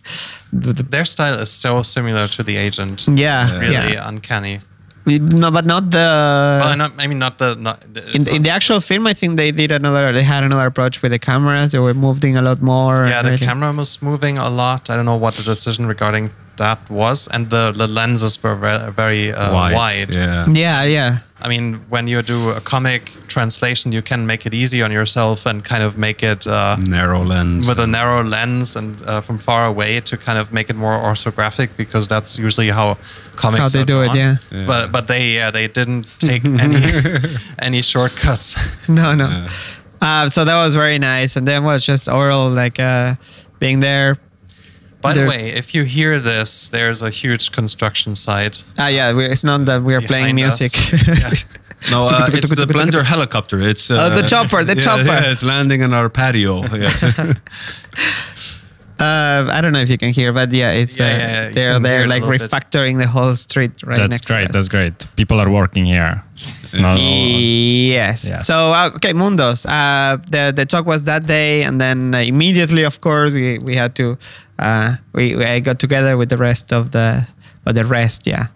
the, 0.53 0.73
the 0.73 0.83
Their 0.83 1.05
style 1.05 1.39
is 1.39 1.49
so 1.49 1.81
similar 1.83 2.27
to 2.27 2.43
the 2.43 2.57
agent. 2.57 3.07
yeah, 3.07 3.41
It's 3.41 3.51
really 3.51 3.93
yeah. 3.93 4.07
uncanny. 4.07 4.61
No, 5.05 5.49
but 5.49 5.65
not 5.65 5.89
the. 5.89 5.97
well, 6.61 6.77
not, 6.77 6.93
I 6.99 7.07
mean, 7.07 7.19
not 7.19 7.39
the. 7.39 7.55
Not, 7.55 7.83
in, 7.83 8.21
it's 8.21 8.29
in 8.29 8.43
the 8.43 8.51
actual 8.51 8.79
film, 8.79 9.07
I 9.07 9.13
think 9.13 9.35
they 9.35 9.51
did 9.51 9.71
another. 9.71 10.13
They 10.13 10.23
had 10.23 10.43
another 10.43 10.67
approach 10.67 11.01
with 11.01 11.11
the 11.11 11.19
cameras. 11.19 11.71
They 11.71 11.79
were 11.79 11.93
moving 11.93 12.37
a 12.37 12.41
lot 12.41 12.61
more. 12.61 13.07
yeah, 13.07 13.21
the 13.21 13.29
everything. 13.29 13.47
camera 13.47 13.73
was 13.73 14.01
moving 14.01 14.37
a 14.37 14.49
lot. 14.49 14.89
I 14.89 14.95
don't 14.95 15.05
know 15.05 15.15
what 15.15 15.33
the 15.33 15.43
decision 15.43 15.87
regarding 15.87 16.29
that 16.57 16.89
was, 16.89 17.27
and 17.29 17.49
the, 17.49 17.71
the 17.71 17.87
lenses 17.87 18.41
were 18.43 18.55
very, 18.55 18.91
very 18.91 19.31
uh, 19.31 19.53
wide. 19.53 20.13
Yeah. 20.13 20.45
Yeah, 20.47 20.83
yeah. 20.83 21.17
I 21.43 21.49
mean, 21.49 21.81
when 21.89 22.07
you 22.07 22.21
do 22.21 22.49
a 22.51 22.61
comic 22.61 23.11
translation, 23.27 23.91
you 23.91 24.01
can 24.01 24.25
make 24.27 24.45
it 24.45 24.53
easy 24.53 24.81
on 24.83 24.91
yourself 24.91 25.45
and 25.45 25.63
kind 25.63 25.83
of 25.83 25.97
make 25.97 26.21
it 26.23 26.45
uh, 26.45 26.75
Narrow 26.87 27.23
lens. 27.23 27.67
with 27.67 27.79
a 27.79 27.87
narrow 27.87 28.23
lens 28.23 28.75
and 28.75 29.01
uh, 29.07 29.21
from 29.21 29.37
far 29.37 29.65
away 29.65 29.99
to 30.01 30.17
kind 30.17 30.37
of 30.37 30.53
make 30.53 30.69
it 30.69 30.75
more 30.75 30.93
orthographic 30.93 31.75
because 31.77 32.07
that's 32.07 32.37
usually 32.37 32.69
how 32.69 32.97
comics 33.35 33.61
How 33.61 33.67
they 33.67 33.81
are 33.81 33.85
do 33.85 34.01
it, 34.03 34.15
yeah. 34.15 34.37
Yeah. 34.51 34.67
But 34.67 34.91
but 34.91 35.07
they 35.07 35.31
yeah 35.31 35.51
they 35.51 35.67
didn't 35.67 36.07
take 36.19 36.45
any 36.59 36.81
any 37.59 37.81
shortcuts. 37.81 38.55
No, 38.87 39.15
no. 39.15 39.27
Yeah. 39.27 39.49
Uh, 40.01 40.29
so 40.29 40.43
that 40.45 40.55
was 40.63 40.73
very 40.73 40.97
nice, 40.99 41.35
and 41.35 41.47
then 41.47 41.63
was 41.63 41.85
just 41.85 42.07
oral, 42.09 42.49
like 42.49 42.79
uh, 42.79 43.15
being 43.59 43.79
there. 43.81 44.17
By 45.01 45.13
There- 45.13 45.23
the 45.23 45.29
way, 45.29 45.53
if 45.53 45.73
you 45.73 45.83
hear 45.83 46.19
this, 46.19 46.69
there's 46.69 47.01
a 47.01 47.09
huge 47.09 47.51
construction 47.51 48.15
site. 48.15 48.63
Ah, 48.77 48.87
yeah. 48.87 49.13
We, 49.13 49.25
it's 49.25 49.43
not 49.43 49.65
that 49.65 49.83
we 49.83 49.95
are 49.95 50.01
playing 50.01 50.35
music. 50.35 50.71
Yeah. 51.07 51.33
No, 51.89 52.05
uh, 52.05 52.27
it's 52.29 52.49
the 52.51 52.67
Blender 52.67 53.03
helicopter. 53.03 53.57
It's 53.57 53.89
uh, 53.89 54.11
Oh, 54.11 54.21
the 54.21 54.27
chopper, 54.27 54.63
the 54.63 54.75
yeah, 54.77 54.81
chopper. 54.81 55.03
Yeah, 55.05 55.31
it's 55.31 55.41
landing 55.41 55.81
on 55.81 55.95
our 55.95 56.09
patio. 56.09 56.61
Yes. 56.75 57.01
Uh, 59.01 59.47
I 59.51 59.61
don't 59.61 59.73
know 59.73 59.81
if 59.81 59.89
you 59.89 59.97
can 59.97 60.13
hear, 60.13 60.31
but 60.31 60.51
yeah, 60.51 60.71
it's 60.71 60.99
Yeah, 60.99 61.05
uh, 61.05 61.09
yeah, 61.09 61.17
yeah, 61.17 61.49
they're 61.49 61.73
can 61.73 61.81
they're 61.83 62.07
like 62.07 62.21
little 62.23 62.37
bit. 62.37 62.51
refactoring 62.51 62.99
the 62.99 63.07
whole 63.07 63.33
street 63.33 63.71
right 63.83 63.97
that's 63.97 64.11
next 64.11 64.27
to 64.27 64.33
great. 64.33 64.51
That's 64.53 64.69
great. 64.69 64.93
People 65.15 65.39
are 65.41 65.49
working 65.49 65.85
here. 65.85 66.23
It's 66.63 66.75
not. 66.75 66.99
Yes. 66.99 68.25
Yeah. 68.27 68.37
So 68.37 68.73
uh, 68.73 68.91
okay, 68.95 69.13
Mundos. 69.13 69.65
Uh, 69.65 70.17
the 70.29 70.53
the 70.55 70.65
talk 70.65 70.85
was 70.85 71.03
that 71.05 71.25
day, 71.25 71.63
and 71.63 71.79
then 71.81 72.13
uh, 72.13 72.19
immediately, 72.19 72.83
of 72.83 73.01
course, 73.01 73.33
we 73.33 73.57
we 73.59 73.75
had 73.75 73.95
to 73.95 74.17
uh, 74.59 74.95
we, 75.13 75.35
we 75.35 75.45
I 75.45 75.59
got 75.59 75.79
together 75.79 76.15
with 76.17 76.29
the 76.29 76.37
rest 76.37 76.71
of 76.71 76.91
the 76.91 77.27
or 77.65 77.73
the 77.73 77.85
rest, 77.85 78.27
yeah, 78.27 78.47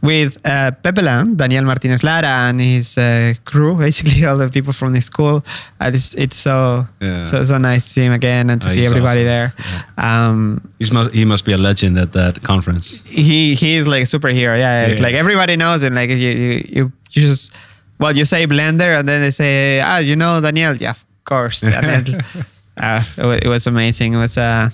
with 0.00 0.36
uh, 0.46 0.70
Pepeland, 0.82 1.36
Daniel 1.36 1.64
Martinez 1.64 2.02
Lara, 2.04 2.48
and 2.48 2.60
his 2.60 2.96
uh, 2.98 3.34
crew, 3.44 3.74
basically 3.76 4.24
all 4.24 4.36
the 4.36 4.48
people 4.48 4.72
from 4.72 4.92
the 4.92 5.00
school. 5.00 5.42
Uh, 5.80 5.90
it's 5.92 6.14
it's 6.14 6.36
so 6.36 6.86
Yeah. 7.00 7.24
so 7.24 7.42
so 7.44 7.58
nice 7.58 7.84
to 7.86 7.90
see 7.94 8.04
him 8.04 8.12
again 8.12 8.50
and 8.50 8.60
to 8.62 8.68
Uh, 8.68 8.70
see 8.70 8.86
everybody 8.86 9.26
awesome. 9.26 9.52
there. 9.52 9.52
Um, 9.96 10.60
He's 10.78 10.92
must, 10.92 11.10
he 11.12 11.24
must 11.24 11.44
be 11.44 11.52
a 11.52 11.58
legend 11.58 11.98
at 11.98 12.12
that 12.12 12.42
conference. 12.42 13.02
he 13.04 13.54
he 13.54 13.74
is 13.76 13.86
like 13.86 14.02
a 14.02 14.06
superhero. 14.06 14.56
Yeah, 14.56 14.86
it's 14.86 15.00
Yeah. 15.00 15.06
like 15.06 15.14
everybody 15.14 15.56
knows 15.56 15.82
him. 15.82 15.94
Like 15.94 16.10
you 16.10 16.16
you 16.16 16.64
you, 16.76 16.92
just 17.10 17.52
well 17.98 18.16
you 18.16 18.24
say 18.24 18.46
Blender 18.46 18.98
and 18.98 19.08
then 19.08 19.20
they 19.22 19.32
say 19.32 19.80
ah 19.80 19.98
you 19.98 20.14
know 20.16 20.40
Daniel 20.40 20.76
yeah 20.76 20.90
of 20.92 21.04
course 21.24 21.60
then, 21.60 22.22
uh, 22.76 23.02
it, 23.16 23.44
it 23.44 23.48
was 23.48 23.66
amazing. 23.66 24.14
It 24.14 24.18
was 24.18 24.38
uh 24.38 24.70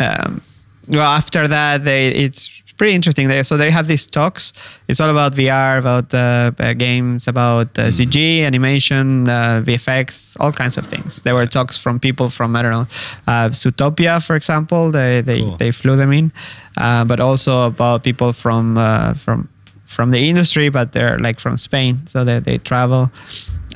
um, 0.00 0.40
well 0.88 1.12
after 1.16 1.46
that 1.48 1.84
they 1.84 2.08
it's 2.08 2.50
pretty 2.76 2.94
interesting. 2.94 3.28
They, 3.28 3.42
so 3.42 3.56
they 3.56 3.70
have 3.70 3.86
these 3.86 4.06
talks. 4.06 4.52
It's 4.88 5.00
all 5.00 5.10
about 5.10 5.34
VR, 5.34 5.78
about 5.78 6.12
uh, 6.14 6.52
uh, 6.58 6.72
games, 6.74 7.28
about 7.28 7.78
uh, 7.78 7.88
CG, 7.90 8.42
animation, 8.42 9.28
uh, 9.28 9.62
VFX, 9.64 10.36
all 10.40 10.52
kinds 10.52 10.76
of 10.76 10.86
things. 10.86 11.20
There 11.22 11.34
were 11.34 11.46
talks 11.46 11.78
from 11.78 11.98
people 12.00 12.28
from 12.30 12.56
I 12.56 12.62
don't 12.62 12.72
know, 12.72 12.86
uh, 13.26 13.48
Zootopia, 13.50 14.24
for 14.24 14.36
example. 14.36 14.90
They 14.90 15.22
they, 15.22 15.40
Cool. 15.40 15.56
they 15.56 15.70
flew 15.72 15.96
them 15.96 16.12
in, 16.12 16.32
uh, 16.76 17.04
but 17.04 17.20
also 17.20 17.66
about 17.66 18.02
people 18.02 18.32
from 18.32 18.76
uh, 18.78 19.14
from 19.14 19.48
from 19.86 20.10
the 20.10 20.28
industry, 20.28 20.68
but 20.70 20.92
they're 20.92 21.18
like 21.18 21.38
from 21.40 21.56
Spain, 21.56 22.00
so 22.06 22.24
they 22.24 22.40
they 22.40 22.58
travel. 22.58 23.10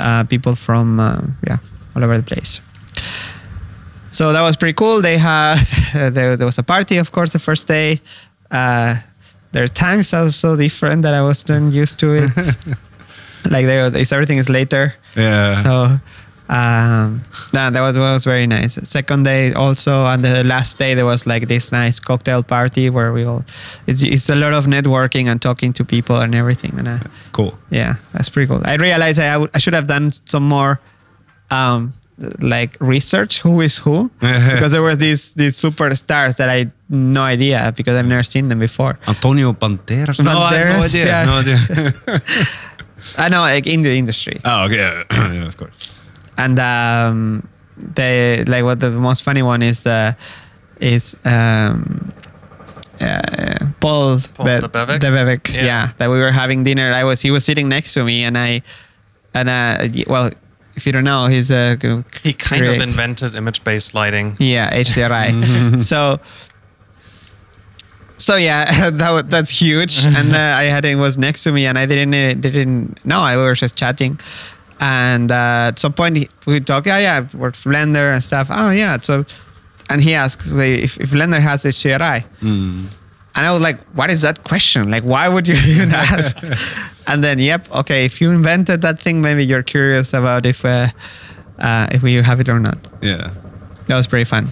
Uh, 0.01 0.23
people 0.25 0.55
from 0.55 1.01
uh, 1.01 1.21
yeah 1.47 1.59
all 1.97 2.05
over 2.05 2.17
the 2.17 2.23
place. 2.23 2.61
So 4.11 4.33
that 4.33 4.43
was 4.43 4.57
pretty 4.57 4.73
cool. 4.75 5.01
They 5.03 5.19
had 5.19 5.57
there, 6.15 6.37
there 6.37 6.47
was 6.47 6.59
a 6.59 6.63
party, 6.63 6.97
of 6.99 7.13
course, 7.13 7.33
the 7.33 7.39
first 7.39 7.69
day. 7.69 8.01
Uh, 8.51 8.97
their 9.53 9.69
times 9.69 10.13
are 10.13 10.31
so 10.31 10.57
different 10.57 11.03
that 11.03 11.15
I 11.15 11.23
wasn't 11.23 11.73
used 11.73 11.99
to 12.01 12.15
it. 12.15 12.31
like 13.51 13.67
they, 13.67 13.81
it's 14.01 14.13
everything 14.13 14.39
is 14.39 14.49
later. 14.49 14.95
Yeah. 15.17 15.53
So 15.63 16.01
um, 16.51 17.25
nah, 17.53 17.69
that 17.71 17.81
was 17.81 17.99
was 17.99 18.25
very 18.25 18.47
nice. 18.47 18.75
Second 18.89 19.25
day 19.25 19.53
also, 19.53 20.07
and 20.07 20.25
the 20.25 20.43
last 20.45 20.79
day 20.79 20.95
there 20.95 21.05
was 21.05 21.27
like 21.27 21.47
this 21.49 21.73
nice 21.73 22.01
cocktail 22.01 22.43
party 22.43 22.89
where 22.91 23.13
we 23.13 23.25
all. 23.25 23.45
It's, 23.87 24.03
it's 24.03 24.29
a 24.31 24.35
lot 24.35 24.55
of 24.55 24.65
networking 24.67 25.27
and 25.29 25.41
talking 25.43 25.73
to 25.75 25.85
people 25.85 26.17
and 26.17 26.35
everything, 26.35 26.75
and 26.79 26.89
uh, 26.89 26.99
cool. 27.33 27.59
yeah, 27.71 27.97
that's 28.15 28.29
pretty 28.31 28.49
cool. 28.49 28.63
I 28.65 28.77
realized 28.77 29.21
I, 29.21 29.37
would- 29.37 29.51
I 29.55 29.59
should 29.59 29.75
have 29.75 29.87
done 29.89 30.11
some 30.27 30.49
more. 30.49 30.81
Um, 31.51 31.93
like 32.41 32.77
research 32.81 33.41
who 33.41 33.61
is 33.61 33.79
who 33.79 34.11
because 34.21 34.73
there 34.73 34.83
were 34.83 34.97
these 34.97 35.33
these 35.35 35.55
superstars 35.57 36.37
that 36.37 36.49
I 36.49 36.57
had 36.59 36.73
no 36.89 37.23
idea 37.23 37.73
because 37.77 37.95
I've 37.97 38.07
never 38.07 38.23
seen 38.25 38.49
them 38.49 38.59
before. 38.59 38.99
Antonio 39.07 39.53
Banderas. 39.53 40.19
No, 40.25 40.39
I 40.39 40.55
have 40.55 40.79
no 40.79 40.85
idea. 40.85 41.05
yeah. 41.07 41.25
No 41.25 41.39
idea. 41.41 42.23
I 43.17 43.29
know 43.29 43.41
like 43.41 43.67
in 43.67 43.83
the 43.83 43.97
industry. 43.97 44.41
oh, 44.45 44.65
okay. 44.67 45.05
yeah, 45.11 45.47
of 45.47 45.57
course. 45.57 45.95
and 46.37 46.59
um, 46.59 47.49
they 47.95 48.45
like 48.47 48.65
what 48.65 48.81
the 48.81 48.91
most 48.91 49.23
funny 49.23 49.43
one 49.43 49.63
is 49.63 49.87
uh, 49.87 50.13
is 50.81 51.17
um, 51.25 52.13
uh, 53.01 53.67
Paul, 53.81 54.19
Paul 54.35 54.45
Be- 54.47 54.67
Debevec? 54.67 54.99
Debevec, 54.99 55.55
Yeah. 55.55 55.65
yeah. 55.65 55.91
that 55.99 56.11
we 56.11 56.19
were 56.19 56.33
having 56.33 56.65
dinner. 56.65 56.93
I 56.93 57.05
was 57.05 57.23
he 57.23 57.31
was 57.31 57.45
sitting 57.45 57.69
next 57.69 57.95
to 57.95 58.03
me, 58.05 58.25
and 58.25 58.37
I 58.37 58.63
and 59.35 59.49
uh, 59.49 59.87
well, 60.09 60.31
if 60.79 60.87
you 60.87 60.93
don't 60.93 61.05
know, 61.05 61.27
he's 61.27 61.51
a 61.51 61.77
g- 61.77 62.05
He 62.23 62.33
kind 62.33 62.63
great- 62.63 62.81
of 62.81 62.89
invented 62.89 63.35
image-based 63.35 63.93
lighting. 63.95 64.37
yeah, 64.39 64.73
HDRI. 64.73 65.83
so, 65.93 66.21
so 68.17 68.37
yeah, 68.37 68.91
that 69.01 69.11
wa- 69.11 69.23
that's 69.23 69.51
huge. 69.51 70.05
and 70.19 70.35
uh, 70.35 70.57
I 70.63 70.65
had 70.75 70.85
him 70.85 70.99
was 70.99 71.19
next 71.19 71.43
to 71.45 71.53
me, 71.53 71.67
and 71.67 71.79
I 71.79 71.87
didn't 71.87 72.15
uh, 72.15 72.35
didn't 72.41 73.05
know. 73.05 73.19
I 73.21 73.37
was 73.37 73.61
just 73.61 73.77
chatting, 73.77 74.19
and 74.81 75.31
uh, 75.31 75.69
at 75.71 75.79
some 75.79 75.93
point 75.93 76.29
we 76.47 76.61
talk. 76.61 76.87
Yeah, 76.87 76.99
yeah, 76.99 77.17
I 77.33 77.37
worked 77.37 77.63
Blender 77.65 78.13
and 78.15 78.23
stuff. 78.23 78.49
Oh 78.51 78.71
yeah, 78.71 78.99
so 79.01 79.25
and 79.91 80.01
he 80.01 80.15
asks 80.15 80.47
if, 80.53 80.99
if 81.01 81.11
Blender 81.11 81.41
has 81.41 81.65
HDRI. 81.65 82.25
And 83.39 83.47
I 83.47 83.53
was 83.53 83.63
like, 83.63 83.79
what 83.95 84.11
is 84.11 84.23
that 84.23 84.43
question? 84.43 84.91
Like, 84.91 85.05
why 85.05 85.29
would 85.29 85.47
you 85.47 85.55
even 85.73 85.93
ask? 85.95 86.37
and 87.07 87.23
then, 87.23 87.39
yep, 87.39 87.71
okay, 87.71 88.05
if 88.05 88.21
you 88.21 88.33
invented 88.33 88.83
that 88.83 88.99
thing, 88.99 89.23
maybe 89.23 89.45
you're 89.47 89.63
curious 89.63 90.13
about 90.13 90.45
if 90.45 90.65
uh, 90.65 90.89
uh, 91.59 91.87
if 91.93 92.03
you 92.03 92.23
have 92.25 92.41
it 92.41 92.49
or 92.49 92.59
not. 92.59 92.79
Yeah. 93.01 93.31
That 93.87 93.95
was 93.97 94.07
pretty 94.09 94.25
fun. 94.25 94.49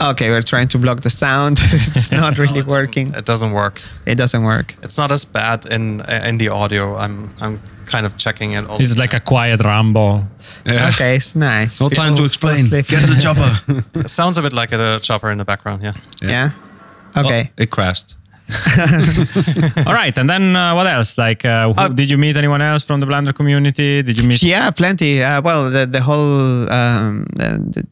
Okay, 0.00 0.30
we're 0.30 0.42
trying 0.42 0.68
to 0.68 0.78
block 0.78 1.00
the 1.00 1.10
sound. 1.10 1.58
it's 1.72 2.12
not 2.12 2.38
really 2.38 2.60
No, 2.60 2.60
it 2.60 2.68
doesn't- 2.68 2.86
working. 2.86 3.14
It 3.14 3.24
doesn't 3.24 3.52
work. 3.52 3.82
It 4.06 4.14
doesn't 4.14 4.44
work. 4.44 4.76
It's 4.82 4.96
not 4.96 5.10
as 5.10 5.24
bad 5.24 5.66
in 5.66 6.00
in 6.28 6.38
the 6.38 6.48
audio. 6.50 6.96
I'm 6.96 7.30
I'm 7.40 7.58
kind 7.88 8.06
of 8.06 8.16
checking 8.16 8.52
it. 8.52 8.66
All 8.66 8.80
It's 8.80 8.98
like 8.98 9.14
a 9.14 9.20
quiet 9.20 9.60
Rambo. 9.62 10.24
Yeah. 10.64 10.88
Okay, 10.94 11.16
it's 11.16 11.34
nice. 11.34 11.80
No 11.80 11.88
time 11.88 12.14
to 12.16 12.24
explain. 12.24 12.68
Get 12.68 12.86
the 12.86 13.18
chopper. 13.24 14.08
Sounds 14.08 14.38
a 14.38 14.42
bit 14.42 14.52
like 14.52 14.72
a 14.72 15.00
chopper 15.00 15.30
in 15.30 15.38
the 15.38 15.44
background. 15.44 15.82
Yeah. 15.82 15.94
yeah. 16.22 16.50
Okay. 17.16 17.50
Oh, 17.50 17.62
it 17.62 17.70
crashed. 17.70 18.14
All 19.86 19.92
right, 19.94 20.16
and 20.16 20.28
then 20.28 20.56
uh, 20.56 20.74
what 20.74 20.86
else? 20.86 21.18
Like, 21.18 21.44
uh, 21.44 21.72
who, 21.72 21.80
Uh, 21.80 21.88
did 21.88 22.08
you 22.10 22.16
meet 22.18 22.36
anyone 22.36 22.62
else 22.62 22.84
from 22.84 23.00
the 23.00 23.06
Blender 23.06 23.34
community? 23.34 24.02
Did 24.02 24.16
you 24.18 24.24
meet? 24.26 24.42
Yeah, 24.42 24.70
plenty. 24.70 25.22
Uh, 25.22 25.40
well, 25.42 25.70
the 25.70 25.86
the 25.86 26.00
whole 26.00 26.70
um, 26.72 27.26
the, 27.36 27.48
the, 27.74 27.82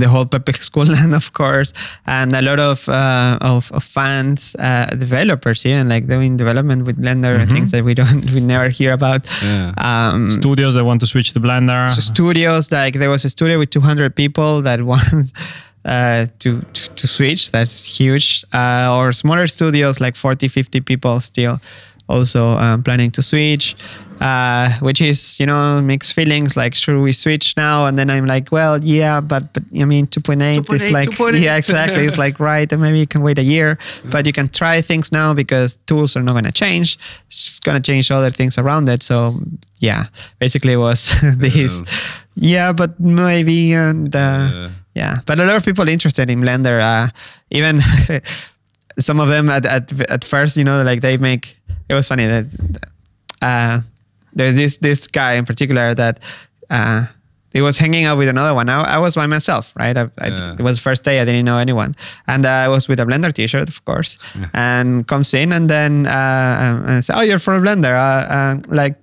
the 0.00 0.08
whole 0.08 0.26
Pepe 0.26 0.52
School 0.52 0.90
and 1.02 1.14
of 1.14 1.32
course, 1.32 1.72
and 2.06 2.32
a 2.34 2.42
lot 2.42 2.60
of 2.60 2.88
uh, 2.88 3.38
of, 3.40 3.72
of 3.72 3.82
fans, 3.84 4.54
uh, 4.58 4.86
developers, 4.96 5.64
even 5.66 5.88
like 5.88 6.06
doing 6.06 6.36
development 6.36 6.84
with 6.86 6.96
Blender, 7.00 7.48
things 7.48 7.70
that 7.72 7.84
we 7.84 7.94
don't 7.94 8.24
we 8.34 8.40
never 8.40 8.68
hear 8.68 8.92
about. 8.92 9.26
Yeah. 9.42 9.72
Um, 9.78 10.30
Studios 10.30 10.74
that 10.74 10.84
want 10.84 11.00
to 11.00 11.06
switch 11.06 11.32
to 11.32 11.40
Blender. 11.40 11.88
so 11.88 12.00
studios 12.00 12.70
like 12.72 12.94
there 12.98 13.10
was 13.10 13.24
a 13.24 13.28
studio 13.28 13.58
with 13.58 13.70
200 13.70 14.14
people 14.16 14.62
that 14.62 14.82
want 14.82 15.32
uh, 15.84 16.26
to 16.40 16.62
to 16.96 17.06
switch. 17.06 17.50
That's 17.50 17.84
huge. 17.84 18.44
Uh, 18.52 18.94
or 18.96 19.12
smaller 19.12 19.46
studios 19.46 20.00
like 20.00 20.16
40 20.16 20.48
50 20.48 20.80
people 20.80 21.20
still 21.20 21.60
also 22.08 22.56
um, 22.58 22.82
planning 22.82 23.10
to 23.10 23.22
switch 23.22 23.76
uh, 24.20 24.70
which 24.80 25.00
is 25.00 25.38
you 25.40 25.46
know 25.46 25.80
mixed 25.82 26.12
feelings 26.12 26.56
like 26.56 26.74
should 26.74 27.00
we 27.02 27.12
switch 27.12 27.56
now? 27.56 27.86
And 27.86 27.98
then 27.98 28.10
i'm 28.10 28.26
like 28.26 28.52
well 28.52 28.82
yeah 28.82 29.20
but 29.20 29.52
but 29.52 29.62
i 29.80 29.84
mean 29.84 30.06
2.8 30.06 30.72
is 30.72 30.82
2.8, 30.88 30.92
like 30.92 31.08
2.8. 31.10 31.40
yeah 31.40 31.56
exactly. 31.56 32.06
It's 32.06 32.16
like 32.18 32.38
right 32.38 32.70
and 32.72 32.80
maybe 32.80 32.98
you 32.98 33.06
can 33.06 33.22
wait 33.22 33.38
a 33.38 33.42
year 33.42 33.78
but 34.04 34.24
you 34.26 34.32
can 34.32 34.48
try 34.48 34.80
things 34.80 35.10
now 35.12 35.34
because 35.34 35.76
tools 35.86 36.16
are 36.16 36.22
not 36.22 36.32
going 36.32 36.44
to 36.44 36.52
change. 36.52 36.96
It's 37.26 37.44
just 37.44 37.64
going 37.64 37.76
to 37.76 37.82
change 37.82 38.10
other 38.10 38.30
things 38.30 38.56
around 38.58 38.88
it. 38.88 39.02
So 39.02 39.40
yeah 39.80 40.06
basically 40.38 40.74
it 40.74 40.78
was 40.78 41.12
this. 41.22 41.82
Yeah 42.36 42.72
but 42.72 42.98
maybe 43.00 43.72
and 43.74 44.14
uh, 44.14 44.18
Yeah. 44.18 44.70
yeah. 44.94 45.18
But 45.26 45.40
a 45.40 45.44
lot 45.44 45.56
of 45.56 45.64
people 45.64 45.88
interested 45.88 46.30
in 46.30 46.40
blender 46.40 46.80
uh, 46.80 47.10
even 47.50 47.80
some 48.98 49.18
of 49.18 49.28
them 49.28 49.48
at, 49.50 49.66
at 49.66 49.92
at 50.08 50.24
first 50.24 50.56
you 50.56 50.62
know 50.64 50.82
like 50.84 51.00
they 51.00 51.16
make 51.16 51.58
it 51.88 51.94
was 51.94 52.08
funny 52.08 52.26
that 52.26 52.46
uh, 53.42 53.80
there's 54.32 54.56
this 54.56 54.78
this 54.78 55.06
guy 55.06 55.34
in 55.34 55.44
particular 55.44 55.94
that 55.94 56.20
uh, 56.70 57.06
he 57.52 57.60
was 57.60 57.78
hanging 57.78 58.04
out 58.04 58.18
with 58.18 58.28
another 58.28 58.52
one. 58.54 58.68
I, 58.68 58.96
I 58.96 58.98
was 58.98 59.14
by 59.14 59.26
myself, 59.26 59.72
right? 59.76 59.96
I, 59.96 60.10
I, 60.18 60.28
Yeah. 60.28 60.56
It 60.58 60.62
was 60.62 60.78
first 60.80 61.04
day. 61.04 61.20
I 61.20 61.24
didn't 61.24 61.44
know 61.44 61.58
anyone, 61.58 61.94
and 62.26 62.44
uh, 62.46 62.48
I 62.66 62.68
was 62.68 62.88
with 62.88 62.98
a 63.00 63.04
Blender 63.04 63.32
T-shirt, 63.32 63.68
of 63.68 63.84
course, 63.84 64.18
and 64.54 65.06
comes 65.06 65.32
in 65.34 65.52
and 65.52 65.68
then 65.70 66.06
uh, 66.06 66.82
and 66.88 67.04
says, 67.04 67.14
"Oh, 67.16 67.22
you're 67.22 67.38
from 67.38 67.62
Blender." 67.62 67.94
Uh, 67.94 68.34
uh, 68.34 68.54
like 68.68 68.96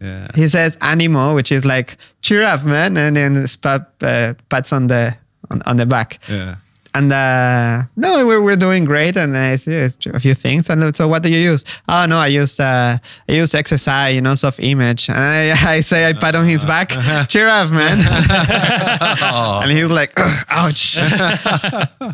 Yeah. 0.00 0.26
he 0.34 0.48
says 0.48 0.76
"animo," 0.80 1.34
which 1.34 1.52
is 1.52 1.64
like 1.64 1.96
"cheer 2.22 2.42
up, 2.42 2.64
man," 2.64 2.96
and 2.96 3.14
then 3.16 3.46
pat, 3.62 3.86
uh, 4.02 4.34
pats 4.48 4.72
on 4.72 4.88
the 4.88 5.14
on, 5.50 5.62
on 5.66 5.76
the 5.76 5.86
back. 5.86 6.18
Yeah. 6.28 6.56
And 6.94 7.10
uh, 7.10 7.84
no, 7.96 8.26
we're, 8.26 8.42
we're 8.42 8.56
doing 8.56 8.84
great, 8.84 9.16
and 9.16 9.34
I 9.34 9.56
see 9.56 9.74
a 10.12 10.20
few 10.20 10.34
things. 10.34 10.68
And 10.68 10.94
so, 10.94 11.08
what 11.08 11.22
do 11.22 11.30
you 11.30 11.38
use? 11.38 11.64
Oh 11.88 12.04
no, 12.04 12.18
I 12.18 12.26
use 12.26 12.60
uh, 12.60 12.98
I 13.28 13.32
use 13.32 13.52
XSI, 13.52 14.14
you 14.14 14.20
know, 14.20 14.32
Softimage. 14.32 15.08
And 15.08 15.18
I, 15.18 15.72
I 15.76 15.80
say 15.80 16.06
I 16.06 16.12
pat 16.12 16.34
on 16.34 16.44
his 16.44 16.66
back. 16.66 16.90
Cheer 17.28 17.48
up, 17.48 17.70
man. 17.70 17.98
and 19.62 19.72
he's 19.72 19.88
like, 19.88 20.12
ouch. 20.50 20.98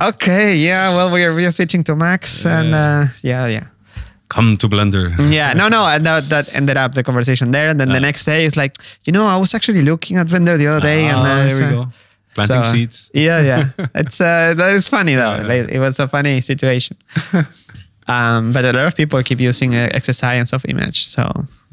okay, 0.01 0.55
yeah. 0.55 0.91
Well, 0.95 1.11
we're 1.13 1.35
we're 1.35 1.51
switching 1.51 1.83
to 1.85 1.97
Max, 1.97 2.47
and 2.47 2.73
uh, 2.73 3.05
yeah, 3.23 3.47
yeah. 3.47 3.67
Come 4.29 4.59
to 4.59 4.69
Blender. 4.69 5.17
Yeah, 5.33 5.55
no, 5.55 5.69
no, 5.69 5.87
and 5.87 6.05
that, 6.05 6.29
that 6.29 6.55
ended 6.55 6.77
up 6.77 6.93
the 6.95 7.03
conversation 7.03 7.51
there. 7.51 7.71
And 7.71 7.81
then 7.81 7.89
the 7.89 8.01
next 8.01 8.27
day 8.27 8.45
is 8.45 8.59
like, 8.59 8.77
you 9.05 9.13
know, 9.13 9.25
I 9.25 9.37
was 9.37 9.55
actually 9.55 9.81
looking 9.81 10.19
at 10.19 10.27
Blender 10.27 10.59
the 10.59 10.67
other 10.67 10.81
day, 10.81 11.07
and 11.07 11.17
Ah, 11.17 11.23
uh, 11.23 11.49
there 11.49 11.71
we 11.71 11.75
go. 11.77 11.89
Planting 12.47 12.65
so, 12.65 12.71
seeds. 12.73 13.11
Yeah, 13.15 13.41
yeah. 13.43 13.87
It's 13.95 14.21
uh, 14.21 14.55
that 14.57 14.73
is 14.75 14.89
funny 14.89 15.15
though. 15.15 15.43
Like, 15.47 15.69
it 15.71 15.79
was 15.81 15.99
a 16.01 16.07
funny 16.09 16.41
situation. 16.41 16.97
um, 18.09 18.53
but 18.53 18.65
a 18.65 18.73
lot 18.73 18.87
of 18.87 18.95
people 18.97 19.23
keep 19.23 19.41
using 19.41 19.75
uh, 19.75 19.89
and 19.93 20.03
Softimage. 20.47 20.97
So 21.15 21.23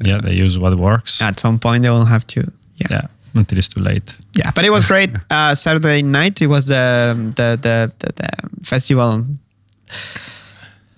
yeah, 0.04 0.20
they 0.20 0.34
use 0.34 0.58
what 0.58 0.74
works. 0.78 1.22
at 1.22 1.38
some 1.40 1.58
point 1.58 1.82
they 1.84 1.90
will 1.90 2.04
have 2.06 2.26
to. 2.28 2.40
Yeah. 2.76 2.86
yeah, 2.90 3.06
until 3.34 3.58
it's 3.58 3.68
too 3.68 3.80
late. 3.80 4.16
Yeah, 4.34 4.50
but 4.54 4.64
it 4.64 4.70
was 4.70 4.84
great. 4.84 5.10
Uh, 5.30 5.54
Saturday 5.54 6.02
night 6.02 6.40
it 6.42 6.48
was 6.48 6.66
the 6.66 7.14
the 7.36 7.56
the 7.62 7.92
the, 7.98 8.12
the 8.16 8.28
festival. 8.66 9.24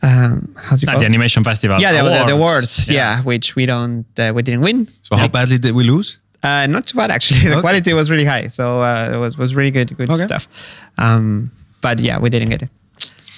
Um, 0.00 0.54
how's 0.56 0.82
it 0.82 0.88
Ah, 0.88 0.92
called? 0.92 1.02
the 1.02 1.06
animation 1.06 1.42
festival. 1.42 1.80
yeah, 1.80 1.92
the 1.92 2.00
awards. 2.00 2.26
The, 2.26 2.32
Awards. 2.32 2.78
awards. 2.78 2.90
Yeah. 2.90 3.22
which 3.22 3.56
we 3.56 3.66
don't 3.66 4.06
uh, 4.18 4.32
we 4.34 4.42
didn't 4.42 4.60
win. 4.62 4.88
So 5.02 5.16
how 5.16 5.28
badly 5.28 5.58
did 5.58 5.74
we 5.74 5.82
lose? 5.84 6.18
Uh, 6.48 6.66
not 6.74 6.82
too 6.88 6.96
bad 7.00 7.10
actually. 7.16 7.40
The 7.50 7.52
Okay. 7.52 7.60
quality 7.66 7.92
was 8.00 8.06
really 8.12 8.24
high, 8.34 8.46
so 8.58 8.64
uh, 8.88 9.14
it 9.14 9.18
was 9.24 9.32
was 9.42 9.50
really 9.58 9.70
good 9.78 9.88
good 9.98 10.10
Okay. 10.10 10.26
stuff. 10.28 10.44
Um, 11.04 11.50
but 11.84 11.96
yeah, 12.00 12.16
we 12.22 12.28
didn't 12.34 12.50
get 12.54 12.62
it. 12.62 12.70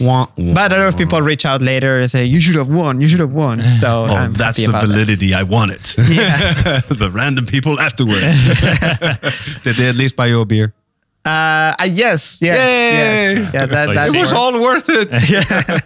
Wah, 0.00 0.26
wah. 0.36 0.54
But 0.58 0.72
a 0.72 0.76
lot 0.78 0.88
of 0.92 0.96
people 0.96 1.20
reach 1.32 1.44
out 1.50 1.60
later 1.60 1.92
and 2.00 2.08
say, 2.10 2.22
"You 2.34 2.40
should 2.44 2.56
have 2.62 2.70
won. 2.82 3.00
You 3.02 3.08
should 3.10 3.20
have 3.26 3.34
won." 3.44 3.56
So 3.82 3.88
Oh, 4.08 4.16
I'm 4.22 4.32
that's 4.32 4.56
the 4.58 4.64
about 4.64 4.80
that. 4.82 4.86
validity 4.92 5.28
I 5.34 5.42
wanted. 5.56 5.82
the 7.04 7.10
random 7.20 7.44
people 7.46 7.74
afterwards. 7.86 8.24
Did 9.64 9.76
they 9.76 9.88
at 9.92 9.96
least 9.96 10.14
buy 10.16 10.26
you 10.32 10.40
a 10.40 10.44
beer? 10.46 10.72
Uh, 11.24 11.28
uh, 11.28 11.84
yes, 12.04 12.40
yes, 12.40 12.56
Yay! 12.56 12.92
yes. 13.00 13.54
Yeah, 13.54 13.66
that, 13.66 13.86
that 13.94 14.06
It 14.08 14.18
was 14.18 14.32
all 14.32 14.54
worth 14.68 14.88
it. 14.88 15.08
yeah, 15.28 15.78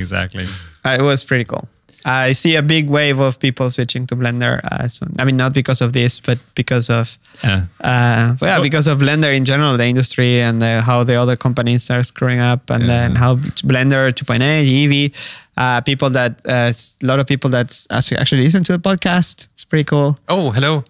Exactly. 0.00 0.44
Uh, 0.84 0.96
it 0.98 1.02
was 1.02 1.22
pretty 1.24 1.44
cool. 1.44 1.68
I 2.08 2.32
see 2.32 2.56
a 2.56 2.62
big 2.62 2.88
wave 2.88 3.18
of 3.20 3.38
people 3.38 3.70
switching 3.70 4.06
to 4.06 4.16
Blender. 4.16 4.60
Uh, 4.64 4.88
soon. 4.88 5.14
I 5.18 5.24
mean, 5.24 5.36
not 5.36 5.52
because 5.52 5.80
of 5.84 5.92
this, 5.92 6.18
but 6.20 6.38
because 6.54 6.88
of 6.90 7.18
Yeah. 7.44 7.64
uh, 7.80 8.34
well, 8.40 8.56
yeah, 8.56 8.60
because 8.62 8.88
of 8.88 8.98
Blender 9.00 9.34
in 9.34 9.44
general, 9.44 9.76
the 9.76 9.84
industry, 9.86 10.40
and 10.40 10.62
uh, 10.62 10.80
how 10.82 11.04
the 11.04 11.14
other 11.16 11.36
companies 11.36 11.90
are 11.90 12.02
screwing 12.02 12.40
up, 12.40 12.70
and 12.70 12.88
then 12.88 13.14
how 13.14 13.36
Blender 13.64 14.10
2.8, 14.12 14.40
Eevee, 14.66 15.12
uh, 15.56 15.80
people 15.82 16.08
that 16.10 16.40
uh, 16.46 16.72
lot 17.02 17.18
of 17.20 17.26
people 17.26 17.50
that 17.50 17.68
actually 17.90 18.42
listen 18.42 18.64
to 18.64 18.72
the 18.72 18.78
podcast. 18.90 19.48
It's 19.52 19.64
pretty 19.64 19.84
cool. 19.84 20.16
Oh, 20.28 20.50
hello. 20.50 20.84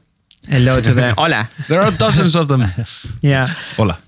Hello 0.48 0.80
to 0.80 0.94
them. 0.94 1.14
Hola. 1.18 1.48
There 1.68 1.80
are 1.82 1.90
dozens 1.90 2.36
of 2.36 2.46
them. 2.48 2.64
Yeah. 3.22 3.48
Hola. 3.76 3.98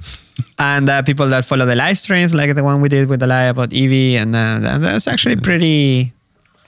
and 0.58 0.88
uh, 0.88 1.02
people 1.02 1.26
that 1.28 1.44
follow 1.44 1.66
the 1.66 1.74
live 1.74 1.98
streams, 1.98 2.32
like 2.34 2.54
the 2.54 2.62
one 2.64 2.80
we 2.80 2.88
did 2.88 3.08
with 3.08 3.20
the 3.20 3.26
live 3.26 3.56
about 3.58 3.70
Eevee, 3.70 4.14
and 4.14 4.36
uh, 4.36 4.78
that's 4.78 5.08
actually 5.08 5.36
pretty. 5.36 6.12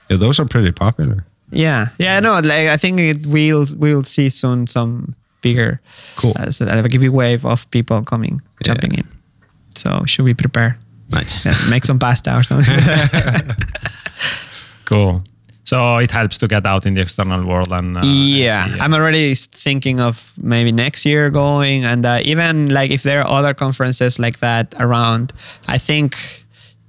Yeah, 0.09 0.17
those 0.19 0.39
are 0.41 0.47
pretty 0.47 0.73
popular. 0.73 1.25
Yeah, 1.51 1.89
yeah, 1.99 2.21
no, 2.21 2.35
like 2.41 2.69
I 2.69 2.77
think 2.77 2.99
it 3.01 3.27
will 3.27 3.67
we'll 3.77 4.05
see 4.05 4.29
soon 4.31 4.67
some 4.67 5.15
bigger, 5.43 5.81
Cool. 6.17 6.33
uh, 6.37 6.51
so 6.51 6.65
that 6.65 6.79
a 6.79 6.89
big 6.89 7.09
wave 7.11 7.45
of 7.45 7.71
people 7.71 8.03
coming 8.05 8.41
jumping 8.65 8.95
in. 8.95 9.07
So 9.77 10.05
should 10.07 10.25
we 10.25 10.35
prepare? 10.35 10.79
Nice. 11.11 11.45
Yeah, 11.45 11.57
make 11.69 11.85
some 11.85 11.99
pasta 11.99 12.35
or 12.37 12.43
something. 12.43 12.75
Cool. 14.85 15.23
So 15.65 15.99
it 15.99 16.11
helps 16.11 16.39
to 16.39 16.49
get 16.49 16.67
out 16.67 16.87
in 16.87 16.95
the 16.95 17.01
external 17.01 17.47
world 17.47 17.71
and 17.73 17.97
uh, 17.97 18.01
yeah, 18.05 18.65
and 18.65 18.75
see, 18.75 18.81
I'm 18.81 18.93
already 18.93 19.35
thinking 19.35 20.01
of 20.01 20.33
maybe 20.37 20.73
next 20.73 21.07
year 21.07 21.31
going, 21.31 21.85
and 21.85 22.05
uh, 22.05 22.19
even 22.25 22.69
like 22.69 22.91
if 22.91 23.03
there 23.05 23.23
are 23.23 23.29
other 23.39 23.55
conferences 23.55 24.19
like 24.19 24.41
that 24.41 24.75
around, 24.79 25.33
I 25.69 25.79
think 25.79 26.42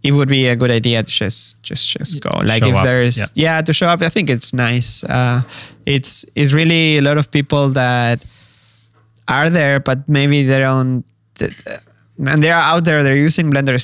it 0.04 0.12
would 0.12 0.28
be 0.28 0.48
a 0.48 0.56
good 0.56 0.72
idea 0.72 1.02
to 1.02 1.10
just 1.10 1.62
just 1.64 1.90
just 1.90 2.20
go. 2.20 2.42
Like 2.44 2.64
show 2.64 2.70
if 2.70 2.76
up, 2.76 2.86
there's 2.86 3.18
yeah. 3.18 3.26
yeah. 3.36 3.62
to 3.62 3.74
show 3.74 3.88
up, 3.88 4.02
I 4.02 4.10
think 4.10 4.30
it's 4.30 4.54
nice. 4.54 5.04
Uh, 5.04 5.42
it's 5.86 6.26
it's 6.36 6.52
really 6.52 6.98
a 6.98 7.02
lot 7.02 7.18
of 7.18 7.32
people 7.32 7.70
that 7.70 8.24
are 9.28 9.50
there, 9.50 9.80
but 9.80 10.08
maybe 10.08 10.44
they 10.44 10.60
don't. 10.60 11.06
And 12.26 12.44
they 12.44 12.52
are 12.52 12.62
out 12.62 12.86
there. 12.86 13.02
They're 13.02 13.18
using 13.18 13.50
Blender. 13.50 13.76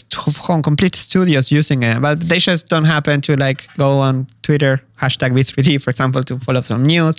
Complete 0.61 0.95
studios 0.95 1.51
using 1.51 1.82
it, 1.82 1.99
but 1.99 2.22
they 2.22 2.38
just 2.38 2.70
don't 2.70 2.86
happen 2.86 3.22
to 3.22 3.36
like 3.36 3.67
go 3.78 3.99
on 3.99 4.28
Twitter 4.43 4.84
hashtag 5.01 5.32
B3D, 5.32 5.82
for 5.82 5.89
example, 5.89 6.22
to 6.24 6.38
follow 6.39 6.61
some 6.61 6.84
news, 6.84 7.15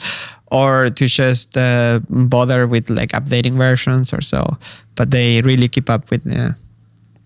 or 0.52 0.90
to 0.90 1.06
just 1.06 1.56
uh, 1.56 2.00
bother 2.08 2.66
with 2.66 2.90
like 2.90 3.10
updating 3.10 3.56
versions 3.56 4.12
or 4.12 4.20
so. 4.20 4.56
But 4.94 5.10
they 5.10 5.40
really 5.42 5.68
keep 5.68 5.88
up 5.90 6.10
with. 6.10 6.26
Uh, 6.26 6.52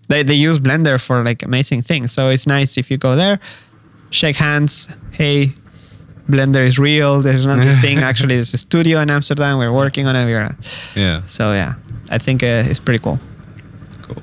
they 0.07 0.23
they 0.23 0.35
use 0.35 0.59
Blender 0.59 0.99
for 0.99 1.23
like 1.23 1.43
amazing 1.43 1.83
things. 1.83 2.11
So 2.11 2.29
it's 2.29 2.47
nice 2.47 2.77
if 2.77 2.89
you 2.91 2.97
go 2.97 3.15
there, 3.15 3.39
shake 4.11 4.35
hands. 4.37 4.87
Hey, 5.11 5.53
Blender 6.29 6.65
is 6.65 6.77
real. 6.79 7.21
There's 7.21 7.45
not 7.45 7.59
a 7.59 7.75
thing. 7.81 7.99
Actually, 7.99 8.35
there's 8.35 8.53
a 8.53 8.57
studio 8.57 8.99
in 9.01 9.09
Amsterdam. 9.09 9.57
We're 9.57 9.73
working 9.73 10.07
on 10.07 10.15
it. 10.15 10.25
We're 10.25 10.55
Yeah. 10.95 11.21
so 11.25 11.53
yeah. 11.53 11.73
I 12.11 12.17
think 12.19 12.43
uh, 12.43 12.69
it's 12.69 12.79
pretty 12.79 12.99
cool. 13.03 13.19
Cool. 14.03 14.21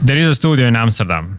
There 0.00 0.16
is 0.16 0.26
a 0.26 0.34
studio 0.34 0.66
in 0.66 0.76
Amsterdam. 0.76 1.38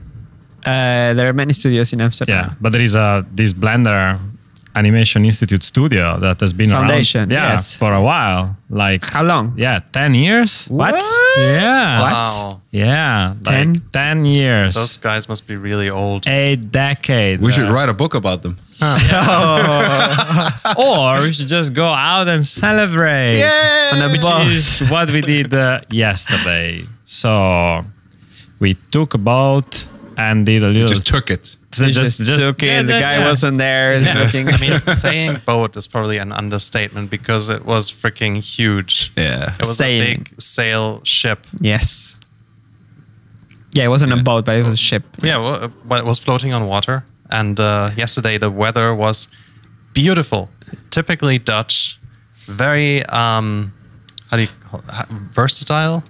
Uh, 0.65 1.13
there 1.13 1.29
are 1.29 1.33
many 1.33 1.53
studios 1.53 1.93
in 1.93 2.01
Amsterdam. 2.01 2.35
Yeah, 2.49 2.53
but 2.59 2.71
there 2.71 2.81
is 2.81 2.95
a 2.95 3.23
this 3.33 3.53
Blender 3.53 4.19
Animation 4.75 5.23
Institute 5.25 5.63
studio 5.63 6.19
that 6.19 6.39
has 6.41 6.51
been 6.53 6.69
Foundation, 6.69 7.21
around, 7.21 7.31
yeah, 7.31 7.53
yes. 7.53 7.75
for 7.77 7.93
a 7.93 8.01
while. 8.01 8.57
Like 8.69 9.05
How 9.07 9.23
long? 9.23 9.53
yeah, 9.57 9.79
ten 9.93 10.13
years. 10.13 10.65
What? 10.67 10.95
Yeah, 11.37 12.01
Wow. 12.01 12.61
yeah, 12.71 13.35
Ten? 13.43 13.73
like 13.73 13.91
ten 13.91 14.25
years. 14.25 14.75
Those 14.75 14.97
guys 14.97 15.29
must 15.29 15.47
be 15.47 15.55
really 15.55 15.89
old. 15.89 16.27
a 16.27 16.55
decade. 16.57 17.39
We 17.41 17.51
should 17.51 17.69
write 17.69 17.89
a 17.89 17.93
book 17.93 18.13
about 18.15 18.41
them. 18.43 18.57
or 20.77 21.21
we 21.21 21.31
should 21.33 21.47
just 21.47 21.73
go 21.73 21.87
out 21.87 22.27
and 22.27 22.45
celebrate. 22.45 23.41
On 23.93 24.11
Which 24.11 24.21
bus. 24.21 24.47
is 24.81 24.89
what 24.89 25.09
we 25.11 25.21
did 25.21 25.53
uh, 25.53 25.81
yesterday. 25.89 26.83
So 27.05 27.85
we 28.59 28.75
took 28.91 29.13
a 29.13 29.17
boat 29.17 29.87
and 30.17 30.45
did 30.45 30.63
a 30.63 30.67
little. 30.67 30.87
Just 30.87 31.07
took 31.07 31.29
it. 31.31 31.55
They 31.77 31.91
just, 31.91 32.25
took 32.39 32.61
it. 32.63 32.65
yeah, 32.67 32.81
the 32.83 32.93
yeah, 32.93 32.99
guy 32.99 33.17
yeah. 33.17 33.25
wasn't 33.25 33.57
there. 33.57 33.95
Yeah. 34.01 34.23
looking- 34.23 34.49
I 34.49 34.57
mean, 34.57 34.95
saying 34.95 35.37
boat 35.45 35.75
is 35.77 35.87
probably 35.87 36.17
an 36.17 36.31
understatement 36.31 37.09
because 37.09 37.49
it 37.49 37.65
was 37.65 37.91
freaking 37.91 38.37
huge. 38.37 39.11
Yeah. 39.15 39.53
It 39.59 39.65
was 39.65 39.77
Sailing. 39.77 40.11
a 40.11 40.17
big 40.29 40.41
sail 40.41 41.01
ship. 41.03 41.47
yes. 41.59 42.17
Yeah, 43.73 43.83
it 43.85 43.89
wasn't 43.89 44.13
a 44.13 44.17
boat, 44.23 44.45
but 44.45 44.55
it 44.55 44.63
was 44.63 44.73
a 44.75 44.77
ship. 44.77 45.03
Yeah, 45.21 45.37
well, 45.37 45.63
uh, 45.65 45.67
but 45.83 45.99
it 45.99 46.05
was 46.05 46.17
floating 46.17 46.53
on 46.53 46.65
water. 46.65 47.03
And 47.29 47.59
uh, 47.59 47.91
yesterday 47.97 48.37
the 48.37 48.49
weather 48.49 48.95
was 48.95 49.27
beautiful, 49.93 50.49
typically 50.91 51.39
Dutch, 51.39 51.99
very 52.45 53.03
um, 53.07 53.73
how 54.31 54.37
do 54.37 54.43
you 54.43 54.49
call 54.69 54.81
ha- 54.87 55.05
versatile? 55.33 56.03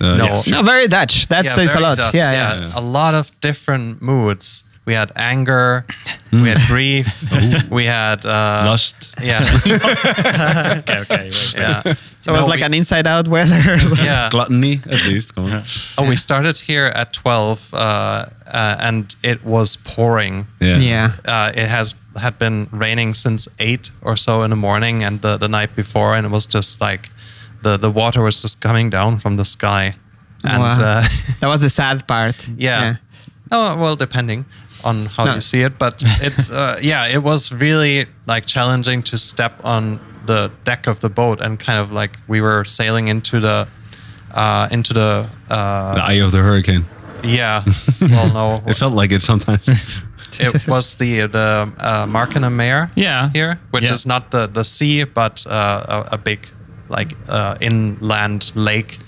Uh, 0.00 0.16
no, 0.16 0.24
yeah. 0.24 0.42
No, 0.46 0.62
very 0.62 0.86
Dutch. 0.86 1.26
That 1.28 1.44
Yeah, 1.46 1.52
says 1.54 1.74
a 1.74 1.80
lot. 1.80 1.98
Dutch, 1.98 2.14
Yeah, 2.14 2.30
yeah. 2.32 2.60
yeah. 2.60 2.72
a 2.76 2.80
lot 2.80 3.14
of 3.14 3.32
different 3.40 4.00
moods. 4.00 4.62
We 4.88 4.94
had 4.94 5.12
anger, 5.16 5.84
we 6.32 6.48
had 6.48 6.60
grief, 6.66 7.06
we 7.70 7.84
had 7.84 8.24
uh, 8.24 8.64
Lust. 8.70 9.14
Yeah, 9.22 9.44
okay, 9.66 11.00
okay. 11.00 11.04
wait, 11.10 11.10
wait. 11.10 11.54
yeah. 11.56 11.82
So 12.22 12.32
it 12.32 12.36
was 12.36 12.46
No, 12.46 12.50
like 12.52 12.60
we- 12.60 12.66
an 12.66 12.74
inside 12.74 13.06
out 13.06 13.28
weather. 13.28 13.76
yeah. 14.02 14.28
Gluttony, 14.30 14.80
at 14.86 15.04
least. 15.06 15.34
Come 15.34 15.44
on. 15.52 15.62
Oh, 15.98 16.08
we 16.08 16.16
started 16.16 16.58
here 16.58 16.86
at 16.86 17.12
twelve, 17.12 17.68
uh, 17.74 17.76
uh, 18.46 18.76
and 18.86 19.14
it 19.22 19.44
was 19.44 19.76
pouring. 19.76 20.46
Yeah. 20.60 20.78
yeah. 20.78 21.10
uh, 21.26 21.52
it 21.54 21.68
has 21.68 21.94
had 22.16 22.38
been 22.38 22.68
raining 22.72 23.14
since 23.14 23.46
eight 23.58 23.90
or 24.02 24.16
so 24.16 24.42
in 24.42 24.50
the 24.50 24.56
morning 24.56 25.04
and 25.04 25.20
the, 25.20 25.36
the 25.36 25.48
night 25.48 25.76
before 25.76 26.16
and 26.16 26.26
it 26.26 26.30
was 26.30 26.46
just 26.46 26.80
like 26.80 27.10
the, 27.62 27.76
the 27.76 27.90
water 27.90 28.22
was 28.22 28.42
just 28.42 28.60
coming 28.60 28.90
down 28.90 29.18
from 29.20 29.36
the 29.36 29.44
sky 29.44 29.94
and 30.42 30.62
Wow. 30.62 30.72
uh, 30.72 31.02
That 31.40 31.46
was 31.46 31.60
the 31.60 31.68
sad 31.68 32.06
part. 32.08 32.48
yeah. 32.56 32.96
oh 33.52 33.76
well 33.76 33.94
depending 33.96 34.44
on 34.84 35.06
how 35.06 35.24
No. 35.24 35.34
you 35.34 35.40
see 35.40 35.62
it 35.62 35.78
but 35.78 36.02
it 36.20 36.50
uh, 36.50 36.76
yeah 36.82 37.06
it 37.14 37.22
was 37.22 37.52
really 37.52 38.06
like 38.26 38.46
challenging 38.46 39.02
to 39.04 39.18
step 39.18 39.52
on 39.64 39.98
the 40.26 40.50
deck 40.64 40.86
of 40.86 40.98
the 41.00 41.08
boat 41.08 41.40
and 41.40 41.58
kind 41.58 41.78
of 41.80 41.90
like 41.90 42.18
we 42.28 42.40
were 42.40 42.64
sailing 42.64 43.08
into 43.08 43.40
the 43.40 43.66
uh, 44.34 44.68
into 44.70 44.92
the, 44.92 45.26
uh, 45.50 45.94
The 45.94 46.02
eye 46.04 46.20
of 46.24 46.32
the 46.32 46.38
hurricane. 46.38 46.84
yeah 47.24 47.64
well 48.10 48.28
no 48.32 48.62
It 48.66 48.76
felt 48.76 48.94
like 48.94 49.14
it 49.14 49.22
sometimes. 49.22 49.66
it 50.40 50.66
was 50.68 50.96
the 50.96 51.26
the 51.28 51.68
uh, 51.78 52.06
Markermeer 52.06 52.90
Yeah. 52.96 53.30
here, 53.34 53.58
which 53.70 53.84
Yeah. 53.84 53.92
is 53.92 54.06
not 54.06 54.30
the 54.30 54.46
the 54.48 54.62
sea, 54.64 55.04
but 55.04 55.46
uh, 55.46 56.04
a, 56.10 56.14
a 56.14 56.18
big 56.18 56.38
like 56.90 57.16
uh, 57.28 57.56
inland 57.60 58.52
lake 58.54 58.98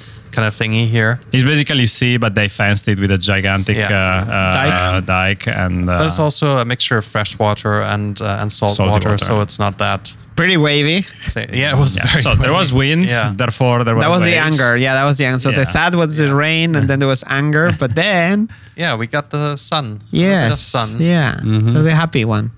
kind 0.41 0.49
of 0.49 0.59
thingy 0.59 0.86
here. 0.86 1.20
It's 1.32 1.45
basically 1.45 1.86
sea, 1.86 2.16
but 2.18 2.34
they 2.34 2.49
fenced 2.49 2.88
it 2.88 2.99
with 2.99 3.11
a 3.11 3.18
gigantic 3.18 3.76
Yeah. 3.76 3.88
uh, 4.28 4.32
uh, 4.32 5.01
Dike. 5.01 5.07
dike, 5.07 5.47
and 5.47 5.88
uh, 5.91 5.99
But 5.99 6.05
it's 6.07 6.18
also 6.18 6.59
a 6.59 6.64
mixture 6.64 6.99
of 6.99 7.05
fresh 7.05 7.38
water 7.38 7.82
and 7.82 8.20
uh, 8.20 8.41
and 8.41 8.51
salt 8.51 8.72
Salty 8.72 8.91
water, 8.91 9.11
water. 9.11 9.24
so 9.24 9.41
it's 9.43 9.59
not 9.59 9.76
that. 9.78 10.16
Pretty 10.36 10.57
wavy. 10.57 11.03
Say, 11.24 11.47
yeah, 11.53 11.74
it 11.74 11.78
was 11.78 11.97
yeah. 11.97 12.07
very. 12.07 12.22
So 12.22 12.34
there 12.34 12.53
was 12.61 12.72
wind, 12.72 13.05
Yeah. 13.05 13.34
therefore 13.36 13.84
there 13.84 13.95
was. 13.95 14.03
That 14.05 14.11
was 14.16 14.24
the 14.24 14.36
anger. 14.36 14.74
Yeah, 14.76 14.95
that 14.95 15.05
was 15.05 15.18
the 15.18 15.26
anger. 15.26 15.38
So 15.38 15.51
Yeah. 15.51 15.59
the 15.61 15.66
sad 15.66 15.95
was 15.95 16.16
the 16.16 16.34
rain, 16.34 16.74
and 16.76 16.88
then 16.88 16.99
there 17.01 17.09
was 17.16 17.22
anger. 17.26 17.66
But 17.78 17.95
then, 17.95 18.49
Yeah, 18.76 18.97
we 19.01 19.07
got 19.07 19.28
the 19.30 19.57
sun. 19.57 19.84
A 19.84 19.88
bit 19.88 20.03
of 20.03 20.09
yes, 20.12 20.61
sun. 20.61 20.88
yeah. 20.99 21.36
So 21.74 21.82
the 21.82 21.95
happy 21.95 22.24
one. 22.24 22.51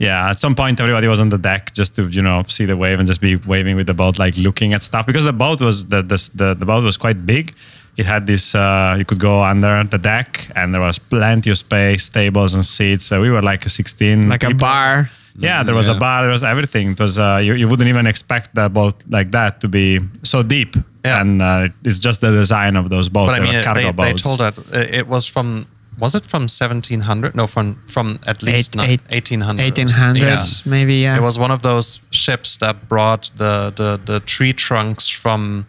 Yeah, 0.00 0.30
at 0.30 0.38
some 0.38 0.54
point 0.54 0.80
everybody 0.80 1.06
was 1.08 1.20
on 1.20 1.28
the 1.28 1.38
deck 1.38 1.74
just 1.74 1.94
to 1.96 2.08
you 2.08 2.22
know 2.22 2.42
see 2.48 2.64
the 2.66 2.76
wave 2.76 2.98
and 2.98 3.06
just 3.06 3.20
be 3.20 3.36
waving 3.36 3.76
with 3.76 3.86
the 3.86 3.94
boat, 3.94 4.18
like 4.18 4.34
looking 4.38 4.72
at 4.72 4.82
stuff 4.82 5.04
because 5.06 5.24
the 5.24 5.32
boat 5.44 5.60
was 5.60 5.86
the 5.92 6.02
the 6.02 6.18
the, 6.34 6.54
the 6.54 6.66
boat 6.66 6.82
was 6.82 6.96
quite 6.96 7.26
big. 7.26 7.52
It 7.96 8.06
had 8.06 8.26
this 8.26 8.54
uh, 8.54 8.94
you 8.98 9.04
could 9.04 9.20
go 9.20 9.42
under 9.42 9.84
the 9.84 9.98
deck 9.98 10.48
and 10.56 10.72
there 10.72 10.80
was 10.80 10.98
plenty 10.98 11.50
of 11.50 11.58
space, 11.58 12.08
tables 12.08 12.54
and 12.54 12.64
seats. 12.64 13.04
So 13.04 13.20
we 13.20 13.30
were 13.30 13.42
like 13.42 13.68
16, 13.68 14.28
Like 14.28 14.44
a 14.44 14.54
bar. 14.54 15.10
Yeah, 15.38 15.62
there 15.62 15.74
was 15.74 15.88
a 15.88 15.94
bar, 15.94 16.22
there 16.22 16.30
was 16.30 16.42
everything. 16.44 16.92
It 16.92 17.00
was 17.00 17.18
uh, 17.18 17.40
you, 17.42 17.54
you 17.54 17.68
wouldn't 17.68 17.88
even 17.88 18.06
expect 18.06 18.54
the 18.54 18.68
boat 18.68 18.94
like 19.08 19.30
that 19.32 19.60
to 19.60 19.68
be 19.68 20.00
so 20.22 20.42
deep. 20.42 20.76
Yeah. 21.04 21.20
And 21.20 21.42
uh, 21.42 21.68
it's 21.84 21.98
just 21.98 22.20
the 22.20 22.30
design 22.30 22.76
of 22.76 22.88
those 22.88 23.08
boats. 23.08 23.32
But 23.32 23.36
I 23.36 23.38
They 23.40 23.44
mean, 23.46 23.56
were 23.56 23.64
cargo 23.64 23.92
they, 23.92 24.12
they 24.12 24.18
told 24.18 24.38
that 24.40 24.58
uh, 24.58 24.98
it 24.98 25.06
was 25.08 25.26
from. 25.26 25.66
Was 25.98 26.14
it 26.14 26.24
from 26.26 26.42
1700? 26.48 27.34
No, 27.34 27.46
from 27.46 27.76
from 27.86 28.18
at 28.26 28.42
least 28.42 28.76
Eight- 28.76 29.00
eight- 29.10 29.10
1800. 29.10 29.74
1800s, 29.74 30.64
maybe. 30.66 30.94
Yeah. 30.94 31.16
It 31.18 31.22
was 31.22 31.38
one 31.38 31.50
of 31.50 31.60
those 31.62 32.00
ships 32.10 32.56
that 32.58 32.88
brought 32.88 33.30
the 33.36 33.72
the, 33.76 34.00
the 34.04 34.20
tree 34.20 34.52
trunks 34.52 35.08
from 35.08 35.66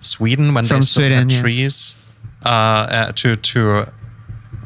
Sweden 0.00 0.54
when 0.54 0.64
From 0.66 0.76
they 0.80 0.82
still 0.86 1.00
Sweden, 1.02 1.18
had 1.18 1.32
yeah. 1.32 1.40
trees 1.40 1.96
uh, 2.44 2.48
uh, 2.48 3.12
to 3.12 3.36
to 3.36 3.86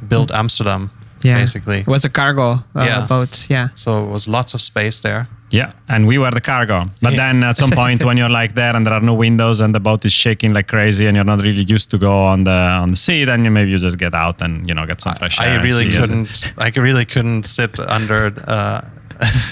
build 0.09 0.31
Amsterdam. 0.33 0.91
yeah. 1.25 1.41
basically. 1.41 1.79
It 1.81 1.87
was 1.87 2.05
a 2.05 2.09
cargo 2.11 2.51
uh, 2.75 2.85
Yeah. 2.87 3.07
boat. 3.07 3.47
Yeah. 3.49 3.69
So 3.75 4.05
it 4.05 4.11
was 4.11 4.27
lots 4.29 4.55
of 4.55 4.61
space 4.61 5.01
there. 5.01 5.27
Yeah, 5.51 5.73
and 5.89 6.07
we 6.07 6.19
were 6.19 6.31
the 6.31 6.41
cargo. 6.43 6.85
But 7.01 7.13
Yeah. 7.13 7.17
then 7.33 7.43
at 7.45 7.57
some 7.57 7.71
point, 7.71 8.05
when 8.05 8.17
you're 8.19 8.29
like 8.43 8.55
there 8.55 8.77
and 8.77 8.85
there 8.87 8.93
are 8.95 9.01
no 9.01 9.15
windows 9.15 9.61
and 9.61 9.75
the 9.75 9.81
boat 9.81 10.05
is 10.05 10.13
shaking 10.13 10.53
like 10.53 10.67
crazy, 10.69 11.07
and 11.07 11.17
you're 11.17 11.25
not 11.25 11.41
really 11.43 11.65
used 11.65 11.91
to 11.91 11.99
go 11.99 12.25
on 12.27 12.45
the 12.45 12.51
on 12.83 12.89
the 12.91 12.97
sea, 12.97 13.25
then 13.25 13.45
you 13.45 13.51
maybe 13.51 13.71
you 13.71 13.79
just 13.79 13.99
get 13.99 14.15
out 14.15 14.43
and 14.43 14.69
you 14.69 14.75
know 14.75 14.85
get 14.87 15.01
some 15.01 15.15
fresh 15.15 15.41
air. 15.41 15.59
I 15.59 15.63
really 15.63 15.91
couldn't. 15.91 16.53
I 16.59 16.71
really 16.77 17.05
couldn't 17.07 17.45
sit 17.47 17.79
under 17.81 18.33
uh, 18.47 18.81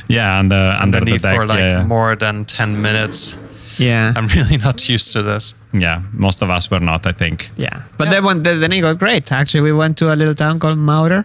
Yeah, 0.08 0.38
and 0.40 0.52
under 0.52 0.56
the 0.76 0.82
underneath 0.82 1.22
deck. 1.22 1.34
for 1.36 1.46
like 1.46 1.58
yeah, 1.60 1.78
yeah. 1.78 1.84
more 1.84 2.14
than 2.16 2.44
ten 2.44 2.80
minutes. 2.82 3.38
Yeah. 3.78 4.12
I'm 4.16 4.26
really 4.28 4.56
not 4.56 4.88
used 4.88 5.12
to 5.12 5.22
this. 5.22 5.54
yeah, 5.72 6.00
most 6.12 6.42
of 6.42 6.48
us 6.50 6.70
were 6.70 6.80
not. 6.80 7.06
I 7.06 7.12
think. 7.12 7.50
yeah. 7.56 7.82
But 7.98 8.10
then 8.10 8.24
when 8.24 8.42
then 8.42 8.72
it 8.72 8.80
got 8.82 8.98
great. 8.98 9.30
Actually, 9.32 9.62
we 9.62 9.72
went 9.72 9.96
to 9.98 10.12
a 10.12 10.16
little 10.16 10.34
town 10.34 10.58
called 10.58 10.78
Muiden. 10.78 11.24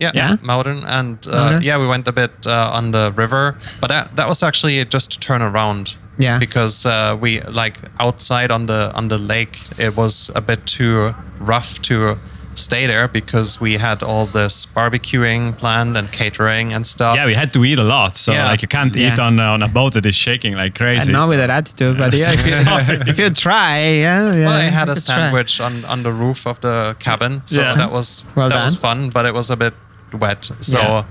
Yeah, 0.00 0.10
Yeah? 0.14 0.36
Mountain, 0.42 0.84
and 0.86 1.18
uh, 1.26 1.30
Mountain? 1.30 1.62
yeah, 1.62 1.78
we 1.78 1.86
went 1.86 2.08
a 2.08 2.12
bit 2.12 2.30
uh, 2.46 2.70
on 2.78 2.92
the 2.92 3.12
river, 3.16 3.56
but 3.80 3.88
that 3.88 4.16
that 4.16 4.28
was 4.28 4.42
actually 4.42 4.84
just 4.84 5.10
to 5.12 5.18
turn 5.20 5.42
around. 5.42 5.96
Yeah. 6.18 6.38
because 6.38 6.86
uh, 6.86 7.14
we 7.20 7.42
like 7.42 7.76
outside 8.00 8.50
on 8.50 8.66
the 8.66 8.90
on 8.94 9.08
the 9.08 9.18
lake, 9.18 9.58
it 9.78 9.96
was 9.96 10.30
a 10.34 10.40
bit 10.40 10.64
too 10.66 11.14
rough 11.38 11.78
to 11.82 12.16
stay 12.54 12.86
there 12.86 13.06
because 13.06 13.60
we 13.60 13.76
had 13.78 14.02
all 14.02 14.24
this 14.26 14.66
barbecuing 14.74 15.52
planned 15.58 15.94
and 15.98 16.10
catering 16.12 16.72
and 16.72 16.86
stuff. 16.86 17.14
Yeah, 17.16 17.26
we 17.26 17.34
had 17.34 17.52
to 17.52 17.64
eat 17.66 17.78
a 17.78 17.84
lot, 17.84 18.16
so 18.16 18.32
Yeah. 18.32 18.48
like 18.50 18.62
you 18.62 18.68
can't 18.68 18.96
eat 18.96 19.18
on 19.18 19.38
uh, 19.38 19.52
on 19.52 19.62
a 19.62 19.68
boat 19.68 19.92
that 19.92 20.06
is 20.06 20.14
shaking 20.14 20.56
like 20.56 20.74
crazy. 20.74 21.02
And 21.02 21.12
not 21.12 21.24
so- 21.24 21.28
with 21.28 21.38
that 21.38 21.50
attitude, 21.50 21.98
but 21.98 22.14
yeah, 22.14 22.32
if 22.32 22.46
you, 22.46 22.54
if 23.12 23.18
you 23.18 23.28
try, 23.30 23.78
yeah, 24.00 24.32
yeah. 24.34 24.46
Well, 24.46 24.56
I 24.56 24.70
had 24.70 24.88
a 24.88 24.94
could 24.94 25.04
try. 25.04 25.16
sandwich 25.16 25.60
on, 25.60 25.84
on 25.84 26.02
the 26.02 26.12
roof 26.12 26.46
of 26.46 26.58
the 26.60 26.96
cabin, 26.98 27.42
so 27.44 27.60
Yeah. 27.60 27.76
that 27.76 27.92
was 27.92 28.24
Well 28.34 28.48
that 28.48 28.64
was 28.64 28.76
fun, 28.76 29.10
but 29.10 29.26
it 29.26 29.34
was 29.34 29.50
a 29.50 29.56
bit 29.56 29.74
wet. 30.12 30.50
So 30.60 30.78
Yeah. 30.78 31.04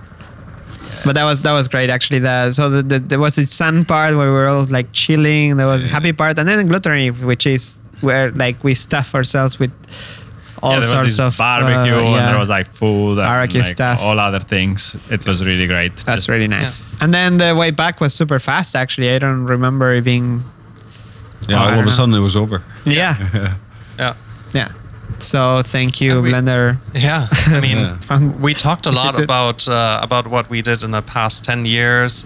But 1.03 1.15
that 1.15 1.23
was 1.23 1.41
that 1.41 1.51
was 1.53 1.67
great 1.67 1.89
actually. 1.89 2.19
The, 2.19 2.51
so 2.51 2.69
the, 2.69 2.81
the, 2.81 2.99
there 2.99 3.19
was 3.19 3.35
this 3.35 3.51
sun 3.51 3.85
part 3.85 4.15
where 4.15 4.27
we 4.27 4.31
were 4.33 4.47
all 4.47 4.65
like 4.65 4.91
chilling. 4.91 5.57
There 5.57 5.67
was 5.67 5.85
happy 5.85 6.13
part, 6.13 6.39
and 6.39 6.47
then 6.47 6.57
the 6.57 6.63
gluttony, 6.63 7.11
which 7.11 7.45
is 7.45 7.77
where 8.01 8.31
like 8.31 8.63
we 8.63 8.73
stuff 8.73 9.13
ourselves 9.13 9.59
with 9.59 9.71
all 10.63 10.73
yeah, 10.79 10.81
sorts 10.81 11.17
this 11.17 11.19
of 11.19 11.37
barbecue 11.37 11.93
uh, 11.93 12.15
and 12.15 12.27
there 12.33 12.39
was 12.39 12.49
like 12.49 12.73
food 12.73 13.19
and 13.19 13.53
like, 13.53 13.65
stuff. 13.65 13.99
all 14.01 14.19
other 14.19 14.39
things. 14.39 14.95
It 15.11 15.27
was 15.27 15.47
really 15.47 15.67
great. 15.67 15.95
That's 15.97 16.23
Just- 16.23 16.29
really 16.29 16.47
nice. 16.47 16.87
And 17.01 17.13
then 17.13 17.37
the 17.37 17.55
way 17.55 17.71
back 17.71 18.01
was 18.01 18.13
super 18.13 18.39
fast. 18.39 18.75
Actually, 18.75 19.11
I 19.13 19.19
don't 19.19 19.45
remember 19.45 19.93
it 19.93 20.03
being. 20.03 20.43
Yeah, 21.47 21.57
Oh, 21.57 21.63
all 21.65 21.69
don't 21.71 21.79
of 21.79 21.87
a 21.87 21.91
sudden 21.91 22.15
it 22.15 22.19
was 22.19 22.35
over. 22.35 22.63
Yeah, 22.85 23.53
yeah, 23.99 24.15
yeah. 24.53 24.71
So 25.19 25.61
thank 25.63 26.01
you, 26.01 26.13
And 26.17 26.23
we- 26.23 26.31
Blender. 26.31 26.77
yeah. 26.93 27.27
I 27.47 27.59
mean, 27.67 27.77
Yeah. 27.77 28.19
We 28.39 28.53
talked 28.53 28.85
a 28.85 28.91
lot 28.91 29.19
about 29.19 29.67
uh, 29.67 29.99
about 30.01 30.27
what 30.27 30.49
we 30.49 30.61
did 30.61 30.83
in 30.83 30.91
the 30.91 31.01
past 31.01 31.43
ten 31.43 31.65
years, 31.65 32.25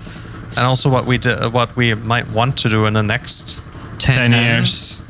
and 0.58 0.66
also 0.66 0.90
what 0.90 1.06
we 1.06 1.18
did, 1.18 1.54
what 1.54 1.76
we 1.76 1.94
might 1.94 2.28
want 2.32 2.58
to 2.58 2.70
do 2.70 2.86
in 2.86 2.94
the 2.94 3.04
next 3.04 3.62
10 4.00 4.32
years. 4.34 5.02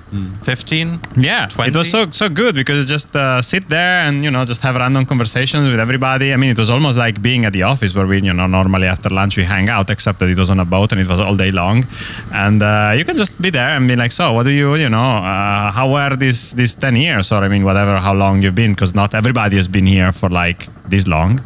15. 0.44 1.00
Yeah, 1.18 1.48
it 1.68 1.76
was 1.76 1.90
so 1.92 2.10
so 2.12 2.30
good 2.30 2.56
because 2.56 2.86
just 2.86 3.16
uh, 3.16 3.42
sit 3.42 3.70
there 3.70 4.08
and 4.08 4.24
you 4.24 4.32
know 4.32 4.44
just 4.46 4.62
have 4.62 4.76
random 4.76 5.06
conversations 5.06 5.70
with 5.70 5.80
everybody. 5.80 6.34
I 6.34 6.38
mean, 6.38 6.50
it 6.50 6.58
was 6.58 6.70
almost 6.70 6.98
like 6.98 7.22
being 7.22 7.46
at 7.46 7.54
the 7.54 7.64
office 7.64 7.94
where 7.94 8.08
we 8.08 8.22
you 8.22 8.34
know 8.34 8.48
normally 8.48 8.88
after 8.88 9.10
lunch 9.10 9.38
we 9.38 9.44
hang 9.44 9.70
out, 9.70 9.90
except 9.90 10.20
that 10.20 10.30
it 10.30 10.38
was 10.38 10.50
on 10.50 10.60
a 10.60 10.66
boat 10.66 10.92
and 10.92 11.02
it 11.02 11.08
was 11.08 11.20
all 11.20 11.36
day 11.36 11.52
long, 11.52 11.86
and 12.34 12.62
uh, 12.64 12.94
you 12.98 13.06
can 13.06 13.18
just 13.18 13.40
be 13.42 13.50
there 13.52 13.70
and 13.70 13.88
be 13.88 13.96
like, 13.96 14.12
so 14.12 14.34
what 14.34 14.44
do 14.44 14.52
you 14.52 14.76
you 14.76 14.90
know 14.90 15.12
uh, 15.32 15.72
how 15.72 15.88
were 15.92 16.16
these 16.16 16.54
these 16.54 16.74
ten 16.76 16.96
years 16.96 17.32
or 17.32 17.44
I 17.44 17.48
mean 17.48 17.64
whatever 17.64 17.98
how 17.98 18.14
long 18.14 18.42
you've 18.42 18.56
been 18.56 18.74
because 18.74 18.96
not 18.96 19.14
everybody 19.14 19.56
has 19.58 19.68
been 19.68 19.86
here 19.86 20.12
for 20.12 20.30
like 20.30 20.68
this 20.90 21.06
long. 21.08 21.40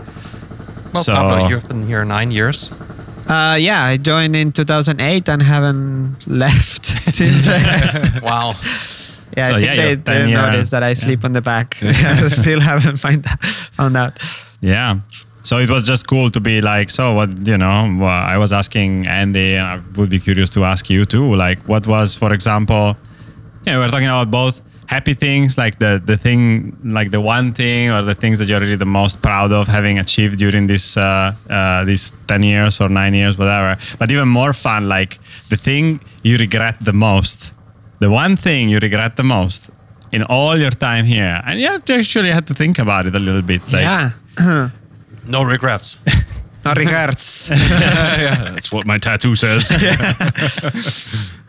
Well, 0.93 1.03
So- 1.03 1.13
Pablo, 1.13 1.49
you've 1.49 1.67
been 1.67 1.87
here 1.87 2.05
nine 2.05 2.31
years. 2.31 2.71
Uh, 3.27 3.55
yeah, 3.59 3.83
I 3.83 3.97
joined 3.97 4.35
in 4.35 4.51
2008 4.51 5.29
and 5.29 5.41
haven't 5.41 6.17
left 6.27 6.85
since. 6.85 7.47
Wow. 8.21 8.49
yeah, 9.37 9.49
So, 9.49 9.55
I 9.55 9.61
think 9.61 9.65
yeah, 9.65 9.75
they, 9.75 9.95
they 9.95 10.31
noticed 10.31 10.71
that 10.71 10.83
I 10.83 10.93
sleep 10.93 11.23
on 11.23 11.33
the 11.33 11.41
back. 11.41 11.75
Still 12.27 12.59
haven't 12.59 12.97
find 12.97 13.25
out, 13.27 13.43
found 13.43 13.97
out. 13.97 14.19
Yeah. 14.61 14.99
So 15.43 15.57
it 15.57 15.69
was 15.69 15.83
just 15.83 16.07
cool 16.07 16.29
to 16.31 16.39
be 16.39 16.61
like, 16.61 16.89
so 16.89 17.13
what, 17.13 17.45
you 17.45 17.57
know, 17.57 17.97
well, 17.99 18.07
I 18.09 18.37
was 18.37 18.53
asking 18.53 19.07
Andy, 19.07 19.55
and 19.55 19.67
I 19.67 19.81
would 19.99 20.09
be 20.09 20.19
curious 20.19 20.49
to 20.51 20.63
ask 20.63 20.89
you 20.89 21.05
too, 21.05 21.35
like 21.35 21.59
what 21.67 21.85
was, 21.85 22.15
for 22.15 22.31
example, 22.31 22.95
yeah, 23.65 23.77
we 23.77 23.83
are 23.83 23.89
talking 23.89 24.07
about 24.07 24.31
both 24.31 24.61
happy 24.87 25.13
things, 25.13 25.57
like 25.57 25.79
the, 25.79 26.01
the 26.03 26.17
thing, 26.17 26.77
like 26.83 27.11
the 27.11 27.21
one 27.21 27.53
thing 27.53 27.89
or 27.89 28.01
the 28.01 28.15
things 28.15 28.39
that 28.39 28.47
you're 28.47 28.59
really 28.59 28.75
the 28.75 28.85
most 28.85 29.21
proud 29.21 29.51
of 29.51 29.67
having 29.67 29.99
achieved 29.99 30.37
during 30.37 30.67
this, 30.67 30.97
uh, 30.97 31.33
uh, 31.49 31.83
these 31.85 32.11
10 32.27 32.43
years 32.43 32.81
or 32.81 32.89
nine 32.89 33.13
years, 33.13 33.37
whatever. 33.37 33.77
But 33.99 34.11
even 34.11 34.27
more 34.27 34.53
fun, 34.53 34.89
like 34.89 35.19
the 35.49 35.57
thing 35.57 35.99
you 36.23 36.37
regret 36.37 36.77
the 36.81 36.93
most, 36.93 37.53
the 37.99 38.09
one 38.09 38.35
thing 38.35 38.69
you 38.69 38.79
regret 38.79 39.17
the 39.17 39.23
most 39.23 39.69
in 40.11 40.23
all 40.23 40.59
your 40.59 40.71
time 40.71 41.05
here. 41.05 41.41
And 41.45 41.59
you 41.59 41.67
have 41.67 41.85
to 41.85 41.95
actually 41.95 42.31
have 42.31 42.45
to 42.45 42.53
think 42.53 42.79
about 42.79 43.07
it 43.07 43.15
a 43.15 43.19
little 43.19 43.41
bit. 43.41 43.61
Like, 43.71 43.83
yeah, 43.83 44.69
No 45.25 45.43
regrets. 45.43 45.99
no 46.65 46.73
regrets 46.73 47.49
yeah, 47.51 48.51
that's 48.51 48.71
what 48.71 48.85
my 48.85 48.97
tattoo 48.97 49.35
says. 49.35 49.69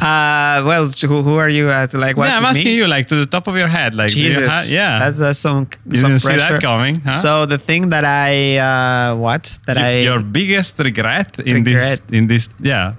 uh, 0.00 0.62
well, 0.64 0.88
who, 0.88 1.22
who 1.22 1.36
are 1.36 1.48
you 1.48 1.70
at? 1.70 1.92
Like, 1.94 2.16
what? 2.16 2.28
yeah, 2.28 2.36
I'm 2.36 2.42
me? 2.42 2.48
asking 2.50 2.74
you, 2.74 2.86
like 2.86 3.06
to 3.08 3.16
the 3.16 3.26
top 3.26 3.46
of 3.48 3.56
your 3.56 3.68
head, 3.68 3.94
like, 3.94 4.12
do 4.12 4.20
you 4.20 4.28
Jesus. 4.28 4.48
ha- 4.48 4.64
yeah, 4.66 4.98
That's, 5.00 5.18
that's 5.18 5.38
some, 5.38 5.68
you 5.90 5.96
some 5.96 6.10
didn't 6.10 6.20
see 6.20 6.28
pressure. 6.28 6.52
that 6.54 6.62
coming, 6.62 7.00
huh? 7.00 7.16
So 7.16 7.46
the 7.46 7.58
thing 7.58 7.90
that 7.90 8.04
I, 8.04 8.58
uh, 8.58 9.16
what? 9.16 9.58
That 9.66 9.76
I, 9.78 10.00
your 10.00 10.20
biggest 10.20 10.78
regret 10.78 11.38
in 11.40 11.64
Regret. 11.64 12.06
this, 12.06 12.16
in 12.18 12.28
this, 12.28 12.48
yeah, 12.60 12.94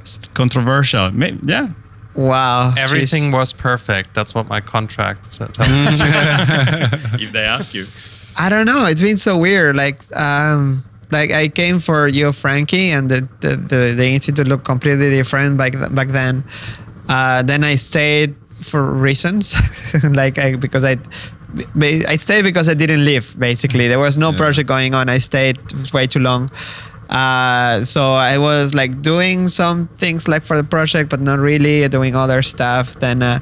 it's 0.00 0.18
controversial, 0.34 1.12
yeah. 1.44 1.68
wow. 2.14 2.72
Everything 2.76 3.24
jeez. 3.24 3.32
was 3.32 3.52
perfect. 3.52 4.14
That's 4.14 4.34
what 4.34 4.48
my 4.48 4.60
contract 4.60 5.32
said. 5.32 5.50
if 7.20 7.32
they 7.32 7.44
ask 7.44 7.74
you, 7.74 7.86
I 8.36 8.48
don't 8.48 8.66
know. 8.66 8.86
It's 8.86 9.02
been 9.02 9.16
so 9.16 9.36
weird. 9.36 9.76
Like, 9.76 10.00
um, 10.16 10.84
like 11.10 11.30
I 11.30 11.48
came 11.48 11.78
for 11.78 12.06
you, 12.08 12.32
Frankie, 12.32 12.90
and 12.90 13.10
the, 13.10 13.28
the, 13.40 13.56
the, 13.56 13.94
the 13.96 14.06
institute 14.06 14.48
looked 14.48 14.64
completely 14.64 15.10
different 15.10 15.56
back 15.56 15.74
back 15.94 16.08
then. 16.08 16.44
Uh, 17.08 17.42
then 17.42 17.64
I 17.64 17.76
stayed 17.76 18.36
for 18.60 18.82
reasons, 18.82 19.54
like 20.04 20.38
I, 20.38 20.56
because 20.56 20.84
I, 20.84 20.98
I 21.80 22.16
stayed 22.16 22.42
because 22.42 22.68
I 22.68 22.74
didn't 22.74 23.04
leave. 23.04 23.38
Basically, 23.38 23.88
there 23.88 23.98
was 23.98 24.18
no 24.18 24.32
project 24.32 24.68
going 24.68 24.94
on. 24.94 25.08
I 25.08 25.18
stayed 25.18 25.58
way 25.92 26.06
too 26.06 26.20
long. 26.20 26.50
Uh, 27.08 27.84
so 27.84 28.12
I 28.12 28.36
was 28.36 28.74
like 28.74 29.00
doing 29.00 29.48
some 29.48 29.88
things 29.96 30.28
like 30.28 30.42
for 30.42 30.56
the 30.56 30.64
project, 30.64 31.08
but 31.08 31.20
not 31.20 31.38
really 31.38 31.88
doing 31.88 32.14
other 32.14 32.42
stuff. 32.42 32.94
Then 33.00 33.22
uh, 33.22 33.38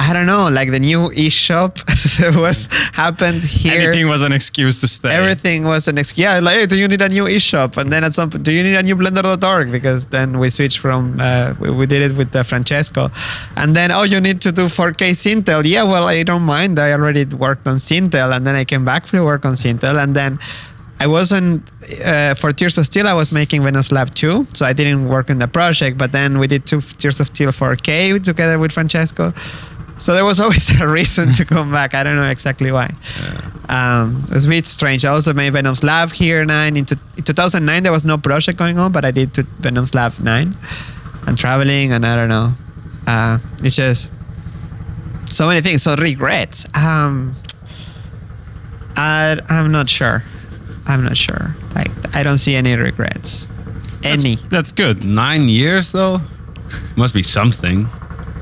I 0.00 0.12
don't 0.12 0.26
know, 0.26 0.48
like 0.48 0.70
the 0.70 0.78
new 0.78 1.10
e-shop 1.12 1.78
was 2.36 2.68
happened 2.92 3.42
here. 3.42 3.90
anything 3.90 4.06
was 4.06 4.22
an 4.22 4.32
excuse 4.32 4.80
to 4.80 4.86
stay. 4.86 5.10
Everything 5.10 5.64
was 5.64 5.88
an 5.88 5.98
excuse. 5.98 6.22
Yeah, 6.22 6.38
like, 6.38 6.54
hey, 6.54 6.66
do 6.66 6.76
you 6.76 6.86
need 6.86 7.02
a 7.02 7.08
new 7.08 7.26
e-shop? 7.26 7.76
And 7.76 7.92
then 7.92 8.04
at 8.04 8.14
some 8.14 8.30
point, 8.30 8.44
do 8.44 8.52
you 8.52 8.62
need 8.62 8.76
a 8.76 8.82
new 8.84 8.94
Blender.org? 8.94 9.72
Because 9.72 10.06
then 10.06 10.38
we 10.38 10.50
switched 10.50 10.78
from, 10.78 11.16
uh, 11.18 11.54
we, 11.58 11.70
we 11.70 11.86
did 11.86 12.02
it 12.02 12.16
with 12.16 12.34
uh, 12.34 12.44
Francesco. 12.44 13.10
And 13.56 13.74
then, 13.74 13.90
oh, 13.90 14.04
you 14.04 14.20
need 14.20 14.40
to 14.42 14.52
do 14.52 14.66
4K 14.66 15.10
Sintel. 15.10 15.64
Yeah, 15.64 15.82
well, 15.82 16.04
I 16.04 16.22
don't 16.22 16.42
mind. 16.42 16.78
I 16.78 16.92
already 16.92 17.24
worked 17.24 17.66
on 17.66 17.78
Sintel. 17.78 18.34
And 18.34 18.46
then 18.46 18.54
I 18.54 18.64
came 18.64 18.84
back 18.84 19.06
to 19.06 19.24
work 19.24 19.44
on 19.44 19.54
Sintel. 19.54 20.00
And 20.00 20.14
then 20.14 20.38
I 21.00 21.08
wasn't, 21.08 21.72
uh, 22.04 22.34
for 22.34 22.52
Tears 22.52 22.78
of 22.78 22.86
Steel, 22.86 23.08
I 23.08 23.14
was 23.14 23.32
making 23.32 23.64
Venom's 23.64 23.90
Lab 23.90 24.14
2. 24.14 24.46
So 24.54 24.64
I 24.64 24.72
didn't 24.72 25.08
work 25.08 25.28
in 25.28 25.40
the 25.40 25.48
project. 25.48 25.98
But 25.98 26.12
then 26.12 26.38
we 26.38 26.46
did 26.46 26.66
two 26.66 26.80
Tears 26.80 27.18
of 27.18 27.26
Steel 27.26 27.50
4K 27.50 28.22
together 28.22 28.60
with 28.60 28.70
Francesco. 28.70 29.34
So 29.98 30.14
there 30.14 30.24
was 30.24 30.40
always 30.44 30.70
a 30.80 30.86
reason 30.86 31.32
to 31.34 31.44
come 31.44 31.70
back. 31.72 31.94
I 31.94 32.02
don't 32.02 32.16
know 32.16 32.26
exactly 32.26 32.70
why. 32.72 32.94
Um, 33.68 34.24
it 34.30 34.34
was 34.34 34.46
a 34.46 34.48
bit 34.48 34.66
strange. 34.66 35.04
I 35.04 35.10
also 35.10 35.34
made 35.34 35.52
Venom's 35.52 35.82
Lab 35.84 36.12
here 36.12 36.44
nine. 36.44 36.76
In, 36.76 36.84
two- 36.86 36.96
in 37.16 37.24
2009, 37.24 37.82
there 37.82 37.92
was 37.92 38.04
no 38.04 38.16
project 38.16 38.58
going 38.58 38.78
on, 38.78 38.92
but 38.92 39.04
I 39.04 39.10
did 39.10 39.34
to 39.34 39.42
Venom's 39.60 39.94
Lab 39.94 40.18
nine, 40.20 40.56
and 41.26 41.36
traveling, 41.36 41.92
and 41.92 42.06
I 42.06 42.14
don't 42.14 42.28
know. 42.28 42.54
Uh, 43.06 43.38
it's 43.62 43.76
just 43.76 44.10
so 45.30 45.46
many 45.46 45.60
things. 45.60 45.82
So 45.82 45.94
regrets. 45.96 46.66
Um, 46.74 47.34
I 48.96 49.38
I'm 49.48 49.70
not 49.70 49.88
sure. 49.88 50.24
I'm 50.86 51.04
not 51.04 51.16
sure. 51.16 51.54
Like 51.74 51.90
I 52.16 52.22
don't 52.22 52.38
see 52.38 52.54
any 52.54 52.74
regrets. 52.74 53.48
Any. 54.04 54.36
That's 54.48 54.72
good. 54.72 55.04
Nine 55.04 55.48
years 55.48 55.92
though, 55.92 56.20
must 56.96 57.14
be 57.14 57.22
something. 57.22 57.88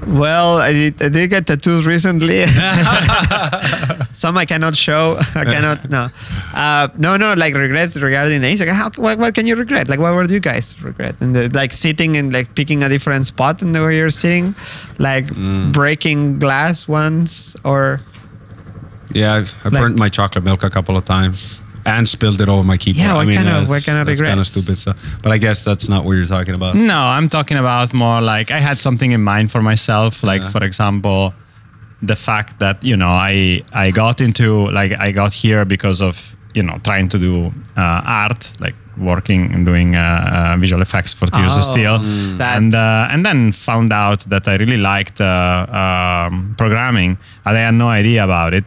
Well, 0.06 0.58
I 0.58 0.72
did, 0.72 1.02
I 1.02 1.08
did 1.08 1.30
get 1.30 1.46
tattoos 1.48 1.84
recently. 1.84 2.46
Some 4.12 4.38
I 4.38 4.44
cannot 4.46 4.76
show. 4.76 5.16
I 5.34 5.44
cannot. 5.44 5.90
No, 5.90 6.08
uh, 6.54 6.88
no, 6.96 7.16
no. 7.16 7.34
Like 7.34 7.54
regrets 7.54 7.96
regarding 7.96 8.40
the 8.40 8.56
Like, 8.56 8.68
how? 8.68 8.90
What, 8.96 9.18
what 9.18 9.34
can 9.34 9.46
you 9.48 9.56
regret? 9.56 9.88
Like, 9.88 9.98
what 9.98 10.14
would 10.14 10.30
you 10.30 10.38
guys 10.40 10.80
regret? 10.80 11.20
And 11.20 11.34
the, 11.34 11.48
like 11.50 11.72
sitting 11.72 12.16
and 12.16 12.32
like 12.32 12.54
picking 12.54 12.82
a 12.84 12.88
different 12.88 13.26
spot 13.26 13.62
in 13.62 13.72
the 13.72 13.80
where 13.80 13.90
you're 13.92 14.10
sitting, 14.10 14.54
like 14.98 15.26
breaking 15.72 16.38
glass 16.38 16.86
once, 16.86 17.56
or 17.64 18.00
Yeah, 19.12 19.34
I've, 19.34 19.54
I've 19.64 19.72
Like- 19.72 19.82
burnt 19.82 19.98
my 19.98 20.08
chocolate 20.08 20.44
milk 20.44 20.62
a 20.62 20.70
couple 20.70 20.96
of 20.96 21.04
times 21.04 21.60
and 21.86 22.08
spilled 22.08 22.40
it 22.40 22.48
over 22.48 22.62
my 22.72 22.76
keyboard. 22.76 23.06
Yeah, 23.06 23.14
what 23.14 23.22
I 23.22 23.26
mean, 23.26 23.36
kind 23.36 23.48
of- 23.48 23.54
that's- 23.54 23.70
what 23.70 23.84
kind 23.86 23.98
of 24.00 24.06
that's 24.06 24.20
kind 24.30 24.40
of 24.40 24.46
stupid 24.46 24.76
stuff. 24.78 24.96
But 25.22 25.30
I 25.32 25.38
guess 25.38 25.58
that's 25.62 25.88
not 25.88 26.04
what 26.04 26.12
you're 26.16 26.26
talking 26.38 26.54
about. 26.54 26.74
No, 26.74 26.98
I'm 27.16 27.28
talking 27.28 27.58
about 27.58 27.94
more 27.94 28.20
like 28.20 28.50
I 28.50 28.60
had 28.68 28.78
something 28.78 29.12
in 29.12 29.22
mind 29.22 29.50
for 29.54 29.62
myself. 29.62 30.22
Like, 30.22 30.42
Yeah. 30.42 30.50
for 30.54 30.62
example, 30.64 31.32
the 32.02 32.16
fact 32.16 32.58
that 32.58 32.76
you 32.84 32.96
know 32.96 33.12
I 33.30 33.62
I 33.84 33.90
got 34.02 34.20
into 34.20 34.48
like 34.80 34.92
I 35.06 35.12
got 35.12 35.32
here 35.44 35.64
because 35.64 36.02
of 36.08 36.16
you 36.54 36.62
know 36.62 36.76
trying 36.88 37.08
to 37.14 37.18
do 37.18 37.34
uh, 37.76 38.00
art, 38.24 38.42
like 38.60 38.74
working 38.98 39.42
and 39.54 39.64
doing 39.66 39.94
uh, 39.94 40.00
uh, 40.00 40.56
visual 40.60 40.82
effects 40.82 41.12
for 41.14 41.26
Tears 41.26 41.54
of 41.56 41.64
Oh, 41.64 41.72
Steel, 41.72 41.98
that- 42.38 42.56
and 42.58 42.74
uh, 42.74 43.12
and 43.12 43.24
then 43.24 43.52
found 43.52 43.92
out 43.92 44.20
that 44.30 44.48
I 44.48 44.54
really 44.56 44.78
liked 44.94 45.20
uh, 45.20 45.66
um, 45.82 46.54
programming, 46.56 47.16
and 47.44 47.56
I 47.58 47.60
had 47.60 47.74
no 47.74 47.88
idea 47.88 48.24
about 48.24 48.54
it 48.54 48.64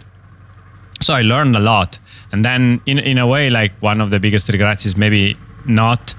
so 1.02 1.14
I 1.14 1.22
learned 1.22 1.56
a 1.56 1.60
lot. 1.60 1.98
And 2.32 2.46
then, 2.46 2.82
in 2.86 3.00
in 3.00 3.18
a 3.18 3.26
way, 3.26 3.50
like 3.50 3.74
one 3.82 4.02
of 4.02 4.12
the 4.12 4.20
biggest 4.20 4.50
regrets 4.50 4.86
is 4.86 4.96
maybe 4.96 5.36
not 5.66 6.16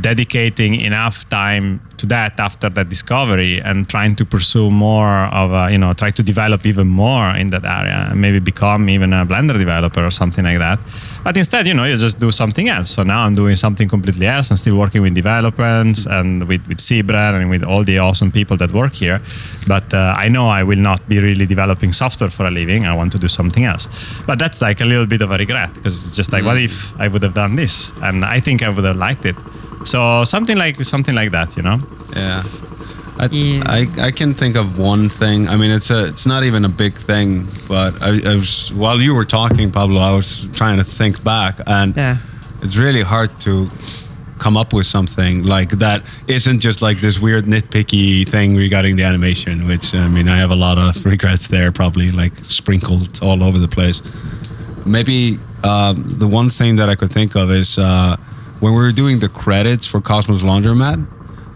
dedicating 0.00 0.80
enough 0.80 1.28
time 1.28 1.80
to 2.00 2.06
that 2.06 2.40
after 2.40 2.68
that 2.70 2.88
discovery 2.88 3.60
and 3.60 3.88
trying 3.88 4.14
to 4.16 4.24
pursue 4.24 4.70
more 4.70 5.14
of 5.42 5.52
a, 5.52 5.70
you 5.70 5.78
know 5.78 5.92
try 5.92 6.10
to 6.10 6.22
develop 6.22 6.60
even 6.64 6.86
more 6.86 7.28
in 7.42 7.50
that 7.50 7.64
area 7.64 7.98
and 8.10 8.20
maybe 8.20 8.38
become 8.52 8.88
even 8.88 9.12
a 9.12 9.26
blender 9.26 9.58
developer 9.64 10.02
or 10.04 10.10
something 10.10 10.44
like 10.44 10.58
that. 10.58 10.78
But 11.24 11.36
instead 11.36 11.66
you 11.66 11.74
know 11.74 11.84
you 11.84 11.96
just 11.96 12.18
do 12.18 12.30
something 12.30 12.68
else. 12.68 12.90
So 12.90 13.02
now 13.02 13.20
i'm 13.24 13.34
doing 13.34 13.56
something 13.56 13.88
completely 13.88 14.26
else 14.26 14.50
i'm 14.50 14.56
still 14.56 14.76
working 14.76 15.02
with 15.02 15.14
developers 15.14 16.06
and 16.06 16.48
with 16.48 16.66
with 16.68 16.78
Sybren 16.78 17.32
and 17.38 17.50
with 17.50 17.64
all 17.70 17.84
the 17.84 17.98
awesome 17.98 18.30
people 18.32 18.56
that 18.62 18.72
work 18.72 18.94
here. 18.94 19.20
But 19.66 19.92
uh, 19.92 20.24
i 20.24 20.26
know 20.28 20.46
i 20.48 20.62
will 20.62 20.82
not 20.90 21.00
be 21.12 21.18
really 21.28 21.46
developing 21.46 21.92
software 21.92 22.30
for 22.30 22.46
a 22.46 22.50
living. 22.60 22.86
I 22.86 22.94
want 23.00 23.12
to 23.12 23.18
do 23.18 23.28
something 23.28 23.64
else. 23.64 23.88
But 24.26 24.38
that's 24.38 24.60
like 24.62 24.80
a 24.80 24.88
little 24.92 25.06
bit 25.06 25.22
of 25.22 25.30
a 25.30 25.38
regret 25.44 25.74
because 25.74 25.94
it's 26.00 26.16
just 26.16 26.32
like 26.32 26.44
what 26.44 26.58
if 26.68 26.74
i 27.04 27.06
would 27.08 27.22
have 27.22 27.34
done 27.34 27.56
this? 27.56 27.92
And 28.06 28.24
i 28.24 28.40
think 28.40 28.62
i 28.62 28.68
would 28.74 28.84
have 28.84 28.96
liked 29.08 29.26
it 29.26 29.36
so 29.84 30.24
something 30.24 30.56
like 30.58 30.84
something 30.84 31.14
like 31.14 31.30
that 31.32 31.56
you 31.56 31.62
know 31.62 31.78
Yeah. 32.16 32.42
I, 33.18 33.26
Yeah. 33.32 33.62
I, 33.66 34.06
I 34.06 34.10
can 34.12 34.34
think 34.34 34.56
of 34.56 34.78
one 34.78 35.10
thing. 35.10 35.46
I 35.48 35.56
mean, 35.56 35.70
it's 35.70 35.90
a 35.90 36.06
it's 36.06 36.24
not 36.26 36.42
even 36.42 36.64
a 36.64 36.68
big 36.70 36.94
thing, 36.96 37.48
but 37.68 37.92
I, 38.00 38.08
I 38.32 38.34
was 38.36 38.72
while 38.72 38.98
you 39.02 39.14
were 39.14 39.26
talking, 39.26 39.70
Pablo, 39.70 40.00
I 40.00 40.12
was 40.16 40.46
trying 40.54 40.78
to 40.78 40.84
think 40.84 41.22
back, 41.22 41.60
and 41.66 41.94
Yeah. 41.96 42.16
it's 42.62 42.76
really 42.78 43.02
hard 43.02 43.30
to 43.40 43.68
come 44.38 44.56
up 44.56 44.72
with 44.72 44.86
something 44.86 45.44
like 45.44 45.70
that 45.80 46.02
isn't 46.28 46.60
just 46.60 46.80
like 46.80 47.00
this 47.02 47.18
weird 47.20 47.44
nitpicky 47.44 48.26
thing 48.26 48.56
regarding 48.56 48.96
the 48.96 49.04
animation. 49.04 49.66
Which 49.68 49.94
I 49.94 50.08
mean, 50.08 50.28
I 50.28 50.38
have 50.38 50.50
a 50.52 50.56
lot 50.66 50.78
of 50.78 51.04
regrets 51.14 51.48
there, 51.48 51.70
probably 51.72 52.10
like 52.10 52.32
sprinkled 52.48 53.18
all 53.22 53.42
over 53.42 53.58
the 53.58 53.68
place. 53.68 54.00
Maybe 54.86 55.38
um, 55.62 56.16
the 56.18 56.26
one 56.26 56.48
thing 56.48 56.76
that 56.76 56.88
I 56.88 56.94
could 56.96 57.12
think 57.12 57.34
of 57.36 57.50
is 57.50 57.78
uh, 57.78 58.16
when 58.60 58.72
we 58.72 58.78
were 58.78 58.92
doing 58.92 59.18
the 59.18 59.28
credits 59.28 59.86
for 59.86 60.00
Cosmos 60.00 60.42
Laundromat. 60.42 61.06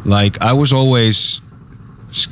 Like 0.05 0.41
I 0.41 0.53
was 0.53 0.73
always 0.73 1.41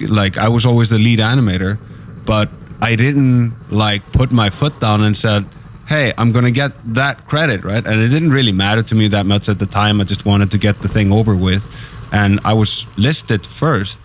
like 0.00 0.38
I 0.38 0.48
was 0.48 0.66
always 0.66 0.90
the 0.90 0.98
lead 0.98 1.18
animator, 1.18 1.78
but 2.24 2.50
I 2.80 2.96
didn't 2.96 3.54
like 3.70 4.02
put 4.12 4.32
my 4.32 4.50
foot 4.50 4.78
down 4.80 5.02
and 5.02 5.16
said, 5.16 5.46
"Hey, 5.86 6.12
I'm 6.18 6.32
gonna 6.32 6.50
get 6.50 6.72
that 6.94 7.26
credit, 7.26 7.64
right?" 7.64 7.84
And 7.86 8.00
it 8.00 8.08
didn't 8.08 8.32
really 8.32 8.52
matter 8.52 8.82
to 8.82 8.94
me 8.94 9.08
that 9.08 9.26
much 9.26 9.48
at 9.48 9.58
the 9.58 9.66
time. 9.66 10.00
I 10.00 10.04
just 10.04 10.24
wanted 10.24 10.50
to 10.50 10.58
get 10.58 10.82
the 10.82 10.88
thing 10.88 11.12
over 11.12 11.34
with, 11.34 11.66
and 12.12 12.40
I 12.44 12.52
was 12.52 12.86
listed 12.96 13.46
first, 13.46 13.98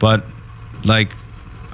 but 0.00 0.24
like 0.84 1.10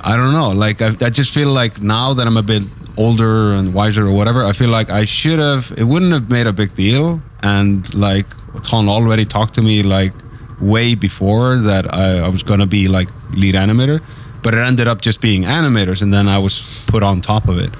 I 0.02 0.16
don't 0.16 0.32
know. 0.32 0.50
Like 0.50 0.82
I, 0.82 0.96
I 1.00 1.10
just 1.10 1.32
feel 1.32 1.48
like 1.48 1.80
now 1.80 2.12
that 2.14 2.26
I'm 2.26 2.36
a 2.36 2.42
bit 2.42 2.64
older 2.96 3.52
and 3.54 3.74
wiser 3.74 4.06
or 4.06 4.12
whatever, 4.12 4.44
I 4.44 4.52
feel 4.52 4.70
like 4.70 4.90
I 4.90 5.04
should 5.04 5.38
have. 5.38 5.72
It 5.76 5.84
wouldn't 5.84 6.12
have 6.12 6.30
made 6.30 6.46
a 6.46 6.52
big 6.52 6.74
deal. 6.74 7.20
And 7.42 7.92
like 7.94 8.26
Ton 8.64 8.88
already 8.88 9.24
talked 9.24 9.54
to 9.54 9.62
me 9.62 9.82
like 9.82 10.12
way 10.60 10.94
before 10.94 11.58
that 11.58 11.92
I, 11.92 12.18
I 12.18 12.28
was 12.28 12.42
gonna 12.42 12.66
be 12.66 12.88
like 12.88 13.08
lead 13.30 13.54
animator, 13.54 14.02
but 14.42 14.54
it 14.54 14.58
ended 14.58 14.86
up 14.86 15.00
just 15.00 15.20
being 15.20 15.42
animators, 15.42 16.02
and 16.02 16.12
then 16.14 16.28
I 16.28 16.38
was 16.38 16.84
put 16.86 17.02
on 17.02 17.20
top 17.20 17.48
of 17.48 17.58
it, 17.58 17.70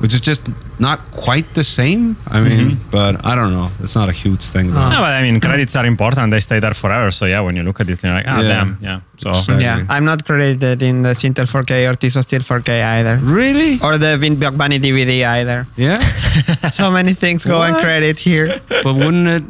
which 0.00 0.12
is 0.14 0.20
just 0.20 0.42
not 0.78 1.00
quite 1.12 1.54
the 1.54 1.64
same. 1.64 2.16
I 2.26 2.40
mean, 2.40 2.78
but 2.90 3.24
I 3.24 3.34
don't 3.34 3.52
know. 3.52 3.70
It's 3.80 3.94
not 3.96 4.08
a 4.08 4.12
huge 4.12 4.44
thing. 4.44 4.66
Though. 4.68 4.88
No, 4.90 4.98
but 4.98 5.12
I 5.18 5.22
mean, 5.22 5.40
credits 5.40 5.74
are 5.76 5.86
important. 5.86 6.30
They 6.30 6.40
stay 6.40 6.60
there 6.60 6.74
forever. 6.74 7.10
So 7.10 7.24
yeah, 7.26 7.40
when 7.40 7.56
you 7.56 7.62
look 7.62 7.80
at 7.80 7.88
it, 7.88 8.02
you're 8.02 8.12
like, 8.12 8.26
ah, 8.28 8.40
Yeah. 8.40 8.48
damn, 8.48 8.78
yeah. 8.82 9.00
So 9.18 9.30
Exactly. 9.30 9.64
Yeah, 9.64 9.86
I'm 9.88 10.04
not 10.04 10.24
credited 10.26 10.82
in 10.82 11.02
the 11.02 11.10
Sintel 11.14 11.46
4K 11.46 11.88
or 11.90 11.94
Tears 11.94 12.16
of 12.16 12.24
Steel 12.24 12.40
4K 12.40 12.82
either. 12.84 13.16
Really? 13.22 13.80
Or 13.82 13.96
the 13.98 14.18
Vin 14.18 14.38
Bunny 14.38 14.78
DVD 14.78 15.24
either. 15.26 15.66
Yeah. 15.76 15.96
so 16.70 16.90
many 16.90 17.14
things 17.14 17.44
go 17.44 17.62
on 17.62 17.72
What? 17.72 17.82
credit 17.82 18.18
here. 18.18 18.60
but 18.82 18.94
wouldn't 18.94 19.28
it? 19.28 19.42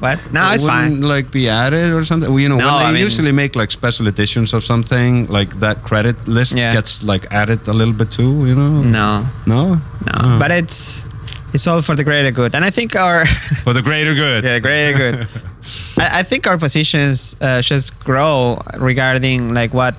What? 0.00 0.18
No, 0.32 0.50
it 0.50 0.54
it's 0.56 0.64
fine. 0.64 1.02
Like 1.02 1.30
be 1.30 1.48
added 1.48 1.92
or 1.92 2.04
something. 2.04 2.30
Well, 2.30 2.40
you 2.40 2.48
know, 2.48 2.56
No, 2.56 2.66
when 2.66 2.78
they 2.78 2.84
I 2.88 2.92
mean- 2.92 3.02
usually 3.02 3.32
make 3.32 3.54
like 3.54 3.70
special 3.70 4.06
editions 4.08 4.54
of 4.54 4.64
something, 4.64 5.26
like 5.28 5.60
that 5.60 5.84
credit 5.84 6.16
list 6.26 6.56
Yeah. 6.56 6.72
gets 6.72 7.02
like 7.04 7.26
added 7.30 7.68
a 7.68 7.72
little 7.72 7.92
bit 7.94 8.10
too. 8.10 8.46
You 8.48 8.54
know? 8.54 8.82
No, 8.82 9.26
No. 9.46 9.74
no. 9.76 9.80
Oh. 10.14 10.38
But 10.38 10.50
it's 10.50 11.04
it's 11.52 11.66
all 11.66 11.82
for 11.82 11.94
the 11.96 12.04
greater 12.04 12.30
good. 12.30 12.54
And 12.54 12.64
I 12.64 12.70
think 12.70 12.96
our 12.96 13.26
for 13.64 13.72
the 13.74 13.82
greater 13.82 14.14
good. 14.14 14.44
yeah, 14.44 14.58
greater 14.58 14.96
good. 14.98 15.28
I, 15.98 16.20
I 16.20 16.22
think 16.22 16.46
our 16.46 16.56
positions 16.56 17.36
uh, 17.42 17.60
just 17.60 17.92
grow 18.00 18.58
regarding 18.78 19.52
like 19.52 19.74
what 19.74 19.94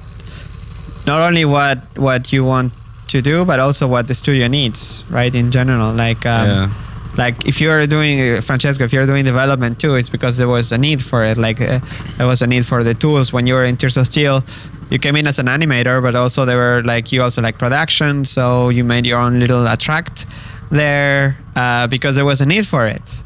not 1.05 1.21
only 1.21 1.45
what 1.45 1.77
what 1.95 2.33
you 2.33 2.43
want 2.43 2.73
to 3.13 3.21
do, 3.21 3.45
but 3.45 3.59
also 3.59 3.85
what 3.87 4.07
the 4.07 4.15
studio 4.15 4.47
needs, 4.47 5.03
right? 5.09 5.35
In 5.35 5.51
general, 5.51 5.93
like 5.93 6.25
um, 6.25 6.47
Yeah. 6.47 6.69
Like 7.17 7.45
if 7.45 7.59
you're 7.59 7.85
doing 7.87 8.19
uh, 8.19 8.41
Francesco, 8.41 8.83
if 8.83 8.93
you're 8.93 9.05
doing 9.05 9.25
development 9.25 9.79
too, 9.79 9.95
it's 9.95 10.09
because 10.09 10.37
there 10.37 10.47
was 10.47 10.71
a 10.71 10.77
need 10.77 11.03
for 11.03 11.23
it. 11.23 11.37
Like 11.37 11.59
uh, 11.59 11.79
there 12.17 12.27
was 12.27 12.41
a 12.41 12.47
need 12.47 12.65
for 12.65 12.83
the 12.83 12.93
tools 12.93 13.33
when 13.33 13.47
you 13.47 13.53
were 13.53 13.65
in 13.65 13.77
Tears 13.77 13.97
of 13.97 14.05
Steel. 14.05 14.43
You 14.89 14.99
came 14.99 15.15
in 15.15 15.27
as 15.27 15.39
an 15.39 15.47
animator, 15.47 16.01
but 16.01 16.15
also 16.15 16.45
there 16.45 16.57
were 16.57 16.81
like 16.83 17.11
you 17.11 17.21
also 17.21 17.41
like 17.41 17.57
production, 17.57 18.25
so 18.25 18.69
you 18.69 18.83
made 18.83 19.05
your 19.05 19.19
own 19.19 19.39
little 19.39 19.67
attract 19.67 20.25
there 20.69 21.37
uh, 21.55 21.87
because 21.87 22.15
there 22.15 22.25
was 22.25 22.41
a 22.41 22.45
need 22.45 22.67
for 22.67 22.87
it. 22.87 23.23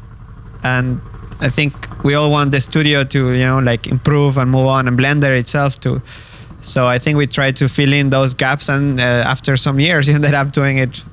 And 0.62 1.00
I 1.40 1.48
think 1.48 1.74
we 2.04 2.14
all 2.14 2.30
want 2.30 2.50
the 2.50 2.60
studio 2.60 3.04
to 3.04 3.32
you 3.32 3.44
know 3.44 3.58
like 3.58 3.86
improve 3.86 4.36
and 4.36 4.50
move 4.50 4.66
on, 4.66 4.88
and 4.88 4.98
Blender 4.98 5.36
itself 5.38 5.78
to. 5.80 6.02
So 6.60 6.88
I 6.88 6.98
think 6.98 7.16
we 7.16 7.28
tried 7.28 7.54
to 7.56 7.68
fill 7.68 7.92
in 7.92 8.10
those 8.10 8.34
gaps, 8.34 8.68
and 8.68 8.98
uh, 8.98 9.02
after 9.02 9.56
some 9.56 9.78
years, 9.78 10.08
you 10.08 10.14
ended 10.14 10.34
up 10.34 10.52
doing 10.52 10.78
it. 10.78 11.04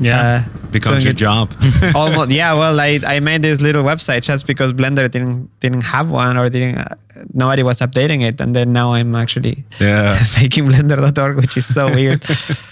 Yeah. 0.00 0.46
Uh, 0.46 0.70
Becomes 0.70 1.04
your 1.04 1.12
it 1.12 1.16
job. 1.16 1.52
almost 1.94 2.30
yeah 2.32 2.54
well 2.54 2.78
I, 2.80 3.00
I 3.06 3.20
made 3.20 3.42
this 3.42 3.60
little 3.60 3.82
website 3.82 4.22
just 4.22 4.46
because 4.46 4.72
blender 4.72 5.10
didn't 5.10 5.50
didn't 5.60 5.82
have 5.82 6.08
one 6.10 6.36
or 6.36 6.48
didn't 6.48 6.78
uh, 6.78 6.94
nobody 7.34 7.62
was 7.62 7.80
updating 7.80 8.22
it 8.22 8.40
and 8.40 8.54
then 8.56 8.72
now 8.72 8.92
i'm 8.92 9.14
actually 9.14 9.64
yeah. 9.80 10.18
making 10.40 10.66
blender.org 10.68 11.36
which 11.36 11.56
is 11.56 11.66
so 11.74 11.90
weird 11.90 12.24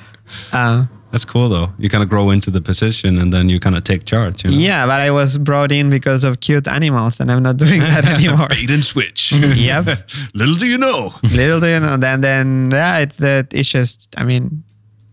uh, 0.52 0.86
That's 1.10 1.24
cool 1.24 1.48
though. 1.48 1.72
You 1.78 1.88
kind 1.88 2.02
of 2.04 2.10
grow 2.10 2.28
into 2.30 2.50
the 2.50 2.60
position 2.60 3.18
and 3.18 3.32
then 3.32 3.48
you 3.48 3.58
kind 3.60 3.76
of 3.76 3.82
take 3.84 4.04
charge. 4.04 4.44
You 4.44 4.50
know? 4.50 4.56
yeah 4.58 4.86
but 4.86 5.00
i 5.00 5.10
was 5.10 5.38
brought 5.38 5.72
in 5.72 5.88
because 5.90 6.22
of 6.22 6.40
cute 6.40 6.68
animals 6.68 7.18
and 7.20 7.32
i'm 7.32 7.42
not 7.42 7.56
doing 7.56 7.80
that 7.80 8.04
anymore 8.04 8.48
Bait 8.48 8.70
and 8.70 8.84
switch. 8.84 9.32
yep 9.32 9.86
Little 10.34 10.54
do 10.54 10.66
you 10.66 10.78
know. 10.78 11.14
little 11.22 11.60
do 11.60 11.66
you 11.68 11.80
know 11.80 11.96
then 11.96 12.20
then 12.20 12.70
yeah 12.70 12.98
it, 13.04 13.12
that 13.24 13.46
it's 13.52 13.70
just 13.70 14.08
i 14.16 14.24
mean 14.24 14.62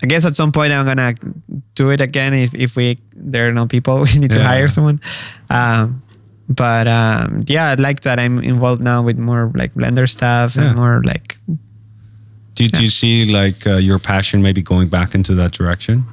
i 0.05 0.07
guess 0.07 0.25
at 0.29 0.35
some 0.35 0.51
point 0.51 0.71
i'm 0.71 0.85
gonna 0.85 1.13
do 1.73 1.89
it 1.89 2.01
again 2.01 2.33
if, 2.33 2.53
if 2.53 2.75
we 2.77 2.97
there 3.33 3.47
are 3.49 3.53
no 3.61 3.65
people 3.65 3.95
we 4.07 4.19
need 4.21 4.31
to 4.31 4.37
Yeah. 4.39 4.47
hire 4.53 4.67
someone 4.69 4.99
um, 5.49 6.01
but 6.47 6.87
um, 6.87 7.41
yeah 7.47 7.71
i 7.71 7.73
like 7.87 8.01
that 8.01 8.19
i'm 8.19 8.37
involved 8.53 8.81
now 8.81 9.01
with 9.07 9.17
more 9.17 9.51
like 9.61 9.73
blender 9.73 10.07
stuff 10.07 10.55
Yeah. 10.55 10.65
and 10.69 10.75
more 10.77 11.01
like 11.03 11.37
Do 12.55 12.63
you, 12.63 12.69
do 12.69 12.83
you 12.83 12.89
see 12.89 13.15
like 13.39 13.65
uh, 13.67 13.77
your 13.89 13.99
passion 13.99 14.41
maybe 14.41 14.61
going 14.61 14.87
back 14.89 15.15
into 15.15 15.33
that 15.35 15.51
direction? 15.51 16.05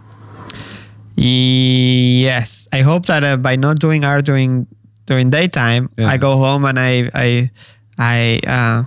yes 1.17 2.67
i 2.73 2.81
hope 2.81 3.07
that 3.07 3.23
uh, 3.25 3.37
by 3.37 3.55
not 3.57 3.79
doing 3.79 4.05
art 4.05 4.25
during 4.25 4.67
during 5.07 5.31
daytime 5.31 5.89
Yeah. 5.99 6.09
i 6.09 6.17
go 6.17 6.33
home 6.37 6.65
and 6.65 6.79
i 6.81 7.11
i 7.15 7.51
i 7.99 8.41
uh, 8.47 8.85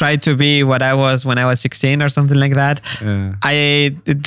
try 0.00 0.12
to 0.26 0.32
be 0.44 0.52
what 0.70 0.82
i 0.90 0.92
was 1.04 1.24
when 1.28 1.38
i 1.42 1.46
was 1.50 1.60
16 1.60 2.02
or 2.04 2.08
something 2.16 2.38
like 2.44 2.54
that 2.62 2.80
Yeah. 3.02 3.34
I 3.42 3.56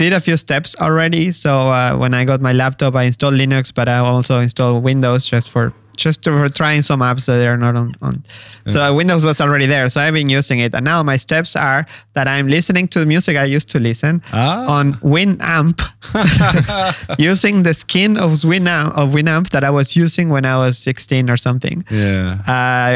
did 0.02 0.12
a 0.14 0.22
few 0.28 0.38
steps 0.38 0.76
already. 0.86 1.32
So 1.44 1.52
uh, 1.80 1.96
when 2.02 2.14
I 2.14 2.24
got 2.32 2.40
my 2.42 2.54
laptop, 2.54 2.96
I 2.96 3.04
installed 3.12 3.36
Linux, 3.44 3.74
but 3.80 3.88
I 3.96 3.98
also 3.98 4.40
installed 4.40 4.84
Windows 4.84 5.26
just 5.34 5.50
for 5.54 5.74
just 5.98 6.24
to, 6.24 6.32
for 6.32 6.50
trying 6.50 6.82
some 6.82 7.02
apps 7.02 7.26
that 7.28 7.46
are 7.46 7.58
not 7.58 7.76
on. 7.76 7.94
on. 8.02 8.24
So 8.68 8.82
uh, 8.82 8.94
Windows 8.94 9.26
was 9.26 9.42
already 9.42 9.66
there, 9.66 9.90
so 9.90 10.02
I've 10.02 10.14
been 10.14 10.30
using 10.30 10.60
it. 10.60 10.74
And 10.74 10.86
now 10.86 11.04
my 11.04 11.18
steps 11.18 11.56
are 11.56 11.86
that 12.14 12.28
I'm 12.28 12.48
listening 12.48 12.88
to 12.90 13.00
the 13.00 13.06
music 13.06 13.36
I 13.38 13.44
used 13.46 13.70
to 13.72 13.80
listen 13.80 14.22
Ah. 14.32 14.66
on 14.78 14.94
Winamp, 15.04 15.82
using 17.20 17.64
the 17.64 17.74
skin 17.74 18.18
of 18.18 18.32
Winamp 18.44 18.94
of 18.96 19.10
Winamp 19.12 19.50
that 19.50 19.64
I 19.64 19.70
was 19.70 19.96
using 19.96 20.30
when 20.30 20.46
I 20.46 20.58
was 20.58 20.78
16 20.78 21.30
or 21.30 21.38
something. 21.38 21.84
Yeah. 21.90 22.40
Uh, 22.48 22.52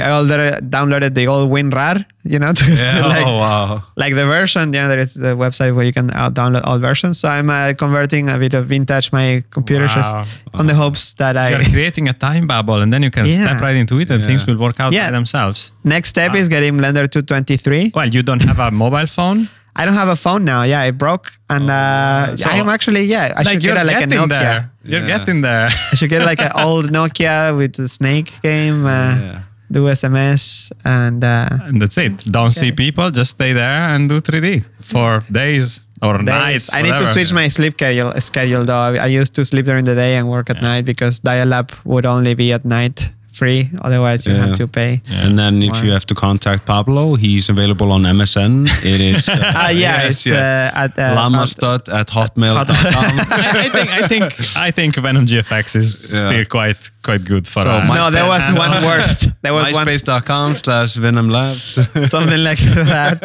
I 0.06 0.12
already 0.12 0.58
downloaded 0.68 1.14
the 1.16 1.28
old 1.28 1.50
WinRAR, 1.52 2.06
you 2.24 2.40
know, 2.40 2.54
to, 2.54 2.64
to 2.66 2.72
Yeah, 2.74 3.06
like, 3.06 3.26
oh 3.28 3.38
wow. 3.38 3.84
like 3.96 4.16
the 4.16 4.26
version 4.26 4.74
yeah 4.74 4.88
there 4.88 5.00
is 5.00 5.14
the 5.14 5.36
website 5.36 5.76
where 5.76 5.86
you 5.86 5.94
can 5.94 6.10
uh, 6.12 6.30
download 6.30 6.62
all 6.66 6.78
versions 6.80 7.20
so 7.20 7.28
i'm 7.30 7.50
uh, 7.50 7.74
converting 7.74 8.28
a 8.30 8.38
bit 8.38 8.54
of 8.54 8.68
vintage 8.68 9.12
my 9.12 9.44
computer 9.52 9.88
just 9.88 10.14
Wow. 10.14 10.24
on 10.56 10.66
the 10.68 10.74
hopes 10.76 11.14
that 11.16 11.36
I. 11.38 11.50
You're 11.52 11.64
creating 11.64 12.08
a 12.10 12.14
time 12.14 12.48
bubble, 12.48 12.86
and 12.88 12.94
then 12.94 13.04
you 13.04 13.12
can 13.12 13.26
Yeah. 13.26 13.40
step 13.44 13.62
right 13.68 13.76
into 13.84 14.00
it, 14.00 14.10
and 14.10 14.22
Yeah. 14.22 14.28
things 14.30 14.46
will 14.48 14.58
work 14.66 14.80
out 14.84 14.94
Yeah. 14.94 15.08
by 15.08 15.12
themselves. 15.20 15.72
next 15.84 16.10
step 16.16 16.32
is 16.42 16.48
getting 16.56 16.74
blender 16.80 17.04
223 17.16 17.92
Well, 17.94 18.08
you 18.16 18.24
don't 18.24 18.44
have 18.50 18.60
a 18.60 18.72
mobile 18.72 19.08
phone. 19.20 19.40
i 19.80 19.86
don't 19.88 19.98
have 20.04 20.12
a 20.14 20.16
phone 20.26 20.44
now 20.44 20.62
yeah 20.74 20.88
it 20.90 20.96
broke 21.02 21.28
and 21.56 21.66
uh 21.70 22.36
So- 22.44 22.50
i'm 22.54 22.70
actually 22.76 23.04
yeah 23.16 23.26
i 23.40 23.44
should 23.48 23.62
get 23.66 23.78
a, 23.82 23.84
like 23.90 24.02
a 24.06 24.08
nokia 24.14 24.28
there. 24.36 24.60
You're 24.92 25.02
Yeah. 25.06 25.12
getting 25.18 25.40
there. 25.48 25.68
i 25.92 25.94
should 25.98 26.10
get 26.16 26.24
like 26.32 26.42
an 26.48 26.52
old 26.66 26.86
nokia 26.98 27.36
with 27.60 27.74
the 27.82 27.88
snake 27.98 28.30
game 28.48 28.80
uh, 28.86 28.96
Yeah. 28.96 29.40
Do 29.72 29.86
sms 29.86 30.72
and 30.86 31.24
uh 31.24 31.50
and 31.64 31.82
that's 31.82 31.98
it. 31.98 32.18
Don't 32.26 32.52
see 32.52 32.72
people. 32.72 33.12
Just 33.12 33.32
stay 33.32 33.54
there 33.54 33.90
and 33.90 34.08
do 34.10 34.22
3D 34.22 34.64
for 34.82 35.24
days 35.32 35.82
or 36.02 36.18
days. 36.18 36.26
nights. 36.26 36.74
I 36.74 36.82
need 36.82 36.98
to 36.98 37.06
switch 37.06 37.34
my 37.34 37.48
sleep 37.48 37.74
schedule, 37.74 38.12
schedule 38.22 38.66
though. 38.66 38.78
I, 38.78 38.96
I 38.96 39.06
used 39.08 39.34
to 39.36 39.44
sleep 39.46 39.66
during 39.66 39.86
the 39.86 39.96
day 39.96 40.16
and 40.16 40.30
work 40.30 40.50
at 40.50 40.62
night 40.62 40.86
because 40.86 41.20
dial-up 41.20 41.72
would 41.86 42.06
only 42.06 42.34
be 42.34 42.54
at 42.54 42.64
night 42.66 43.12
free. 43.40 43.70
Otherwise, 43.88 44.26
you 44.28 44.34
Yeah. 44.34 44.46
have 44.48 44.56
to 44.62 44.68
pay. 44.68 44.92
And 45.24 45.38
then 45.40 45.54
if 45.70 45.78
you 45.84 45.92
have 45.92 46.06
to 46.12 46.16
contact 46.16 46.62
Pablo, 46.66 47.16
he's 47.24 47.50
available 47.50 47.90
on 47.92 48.02
MSN. 48.06 48.54
It 48.94 49.02
is 49.02 49.30
uh, 49.30 49.38
Ah, 49.56 49.70
yeah, 49.70 49.80
yes, 49.80 50.10
it's 50.12 50.26
yes. 50.26 50.36
Uh, 50.36 50.84
at 50.84 50.92
uh, 51.00 51.16
lamastot 51.20 51.84
at 52.00 52.08
hotmail.com. 52.18 52.68
I, 53.32 53.66
I 53.66 53.70
think 53.76 53.90
I 54.04 54.08
think 54.08 54.24
I 54.68 54.72
think 54.78 54.96
Venom 55.06 55.26
GFX 55.28 55.76
is 55.76 55.88
Yeah. 56.12 56.18
still 56.24 56.46
quite 56.58 56.82
quite 57.08 57.24
good 57.26 57.46
for. 57.48 57.64
So 57.64 57.70
uh, 57.70 57.84
my- 57.88 57.98
no, 58.00 58.10
there 58.18 58.28
was 58.34 58.44
one 58.66 58.72
worse. 58.84 59.28
There 59.44 59.54
was 59.54 59.72
one 59.74 59.86
MySpace.com 59.88 60.56
slash 60.58 60.96
Venom 60.96 61.30
Labs. 61.30 61.80
something 62.10 62.44
like 62.44 62.60
that. 62.92 63.18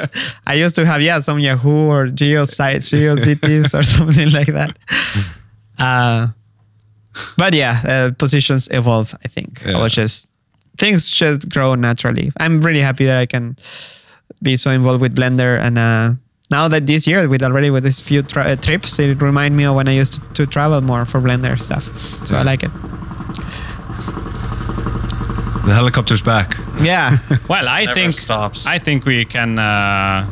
I 0.46 0.54
used 0.64 0.74
to 0.76 0.84
have 0.86 1.00
yeah 1.02 1.20
some 1.20 1.38
Yahoo 1.40 1.88
or 1.94 2.02
Geo 2.08 2.44
sites, 2.44 2.90
GeoCities 2.92 3.74
or 3.78 3.82
something 3.96 4.30
like 4.30 4.52
that. 4.58 4.72
Uh, 5.78 6.28
but 7.36 7.54
yeah, 7.54 7.80
uh, 7.86 8.10
positions 8.18 8.68
evolve. 8.70 9.14
I 9.24 9.28
think 9.28 9.62
I 9.66 9.70
Yeah. 9.70 9.82
was 9.82 9.92
just 9.94 10.28
things 10.78 11.08
just 11.10 11.48
grow 11.50 11.74
naturally. 11.74 12.30
I'm 12.40 12.60
really 12.60 12.80
happy 12.80 13.04
that 13.06 13.18
I 13.18 13.26
can 13.26 13.56
be 14.42 14.56
so 14.56 14.70
involved 14.70 15.00
with 15.00 15.14
Blender 15.14 15.58
and. 15.60 15.78
Uh, 15.78 16.14
now 16.50 16.68
that 16.68 16.86
this 16.86 17.06
year 17.06 17.26
with 17.30 17.42
already 17.42 17.70
with 17.70 17.82
these 17.84 17.98
few 18.00 18.22
tra- 18.22 18.44
uh, 18.44 18.56
trips, 18.56 18.98
it 18.98 19.22
remind 19.22 19.56
me 19.56 19.64
of 19.64 19.74
when 19.74 19.88
I 19.88 19.92
used 19.92 20.14
to, 20.14 20.20
to 20.34 20.46
travel 20.46 20.82
more 20.82 21.06
for 21.06 21.18
Blender 21.18 21.58
stuff. 21.58 21.84
So 22.26 22.36
I 22.36 22.42
like 22.42 22.62
it. 22.62 22.70
the 25.64 25.72
helicopter's 25.74 26.20
back. 26.22 26.56
Yeah. 26.82 27.18
well, 27.48 27.68
I 27.68 27.84
Never 27.84 27.94
think 27.94 28.14
stops. 28.14 28.66
I 28.66 28.78
think 28.78 29.06
we 29.06 29.24
can 29.24 29.58
uh, 29.58 30.26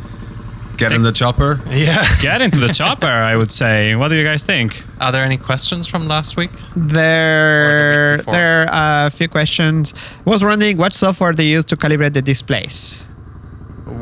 Get 0.80 0.92
in 0.92 1.02
the 1.02 1.12
chopper. 1.12 1.60
Yeah. 1.70 2.04
get 2.22 2.40
into 2.42 2.58
the 2.58 2.72
chopper. 2.80 3.06
I 3.06 3.36
would 3.36 3.52
say. 3.52 3.94
What 3.94 4.08
do 4.08 4.16
you 4.16 4.24
guys 4.24 4.42
think? 4.42 4.82
Are 5.00 5.12
there 5.12 5.24
any 5.24 5.36
questions 5.36 5.86
from 5.86 6.08
last 6.08 6.36
week? 6.36 6.50
There, 6.74 8.18
before. 8.18 8.32
there 8.32 8.62
are 8.72 9.06
a 9.06 9.10
few 9.10 9.28
questions. 9.28 9.94
Was 10.24 10.42
wondering 10.42 10.76
what 10.76 10.92
software 10.92 11.32
they 11.32 11.46
use 11.56 11.64
to 11.66 11.76
calibrate 11.76 12.14
the 12.14 12.22
displays. 12.22 13.06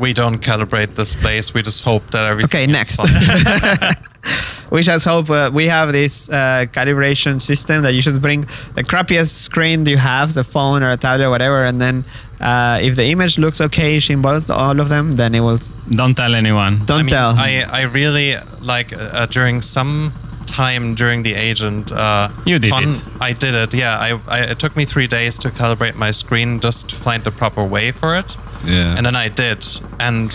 we 0.05 0.13
don't 0.13 0.39
calibrate 0.49 0.91
this 0.95 1.13
place. 1.15 1.53
We 1.53 1.61
just 1.61 1.83
hope 1.83 2.03
that 2.11 2.23
everything. 2.31 2.69
Okay, 2.69 2.71
is 2.71 2.77
next. 2.79 2.95
fine. 2.97 3.95
we 4.71 4.81
just 4.81 5.05
hope 5.05 5.29
uh, 5.29 5.49
we 5.59 5.65
have 5.65 5.91
this 5.91 6.29
uh, 6.29 6.65
calibration 6.77 7.41
system 7.41 7.77
that 7.83 7.93
you 7.95 8.01
just 8.01 8.21
bring 8.21 8.41
the 8.75 8.83
crappiest 8.83 9.33
screen 9.47 9.85
you 9.85 9.97
have, 9.97 10.33
the 10.33 10.43
phone 10.43 10.83
or 10.83 10.89
a 10.91 10.97
tablet 10.97 11.25
or 11.27 11.31
whatever, 11.31 11.65
and 11.65 11.81
then 11.81 12.05
uh, 12.39 12.79
if 12.81 12.95
the 12.95 13.05
image 13.05 13.37
looks 13.37 13.59
okay 13.61 13.99
in 14.09 14.21
both 14.21 14.49
all 14.49 14.79
of 14.79 14.89
them, 14.89 15.11
then 15.13 15.35
it 15.35 15.41
will. 15.41 15.59
Don't 15.89 16.15
tell 16.15 16.35
anyone. 16.35 16.85
Don't 16.85 16.99
I 16.99 17.03
mean, 17.03 17.09
tell. 17.09 17.29
I, 17.37 17.65
I 17.69 17.81
really 17.83 18.35
like 18.61 18.93
uh, 18.93 19.25
during 19.25 19.61
some 19.61 20.13
time 20.45 20.95
during 20.95 21.23
the 21.23 21.35
agent. 21.35 21.91
Uh, 21.91 22.29
You 22.45 22.57
did 22.59 22.69
ton- 22.71 22.91
it. 22.91 23.03
I 23.21 23.33
did 23.33 23.53
it. 23.53 23.73
Yeah. 23.73 23.97
I, 23.99 24.19
I 24.27 24.39
it 24.51 24.59
took 24.59 24.75
me 24.75 24.85
three 24.85 25.07
days 25.07 25.37
to 25.39 25.49
calibrate 25.49 25.95
my 25.95 26.11
screen 26.11 26.59
just 26.59 26.89
to 26.89 26.95
find 26.95 27.23
the 27.23 27.31
proper 27.31 27.63
way 27.63 27.91
for 27.91 28.17
it. 28.17 28.35
Yeah. 28.65 28.95
And 28.97 29.05
then 29.05 29.15
I 29.15 29.29
did, 29.29 29.65
and 29.99 30.29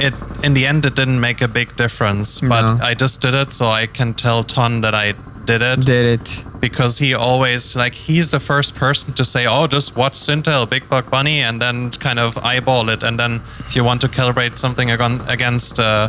it 0.00 0.14
in 0.42 0.54
the 0.54 0.66
end 0.66 0.84
it 0.86 0.94
didn't 0.94 1.20
make 1.20 1.40
a 1.40 1.48
big 1.48 1.74
difference. 1.76 2.40
But 2.40 2.76
No. 2.76 2.84
I 2.84 2.94
just 2.94 3.20
did 3.20 3.34
it, 3.34 3.52
so 3.52 3.66
I 3.70 3.86
can 3.86 4.14
tell 4.14 4.44
Ton 4.44 4.80
that 4.82 4.94
I 4.94 5.14
did 5.44 5.62
it. 5.62 5.80
Did 5.84 6.06
it? 6.20 6.44
because 6.60 6.96
he 6.96 7.12
always 7.12 7.76
like 7.76 7.94
he's 7.94 8.30
the 8.30 8.40
first 8.40 8.74
person 8.74 9.12
to 9.12 9.22
say 9.22 9.44
oh 9.46 9.66
just 9.66 9.94
watch 9.96 10.14
Sintel 10.14 10.66
Big 10.66 10.88
Buck 10.88 11.10
Bunny 11.10 11.40
and 11.42 11.60
then 11.60 11.90
kind 11.90 12.18
of 12.18 12.38
eyeball 12.38 12.88
it. 12.88 13.02
And 13.02 13.18
then 13.18 13.42
if 13.66 13.76
you 13.76 13.84
want 13.84 14.00
to 14.00 14.08
calibrate 14.08 14.56
something 14.56 14.90
agon- 14.90 15.20
against 15.28 15.78
uh, 15.78 16.08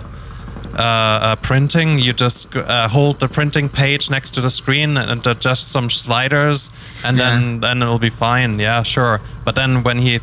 uh, 0.78 0.82
uh, 0.82 1.36
printing 1.38 2.00
you 2.00 2.14
just 2.14 2.56
uh, 2.56 2.88
hold 2.88 3.20
the 3.20 3.28
printing 3.28 3.68
page 3.68 4.10
next 4.10 4.32
to 4.36 4.40
the 4.42 4.50
screen 4.50 4.96
and 4.96 5.28
adjust 5.28 5.70
some 5.74 5.90
sliders 5.90 6.70
and 7.04 7.18
then 7.18 7.60
then 7.60 7.82
it'll 7.82 8.00
be 8.00 8.10
fine. 8.10 8.58
Yeah 8.60 8.82
sure. 8.84 9.20
But 9.44 9.56
then 9.56 9.84
when 9.84 10.00
he 10.00 10.20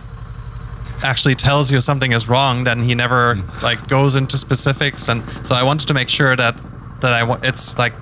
actually 1.02 1.34
tells 1.34 1.70
you 1.70 1.80
something 1.80 2.12
is 2.12 2.26
wrong 2.28 2.64
then 2.64 2.84
he 2.84 2.94
never 2.94 3.36
like 3.62 3.86
goes 3.88 4.16
into 4.16 4.38
specifics. 4.38 5.08
And 5.08 5.22
so 5.46 5.54
I 5.54 5.62
wanted 5.62 5.88
to 5.88 5.94
make 5.94 6.08
sure 6.08 6.36
that 6.36 6.56
that 7.02 7.12
I 7.12 7.22
wa- 7.24 7.40
it's 7.42 7.76
like 7.76 7.92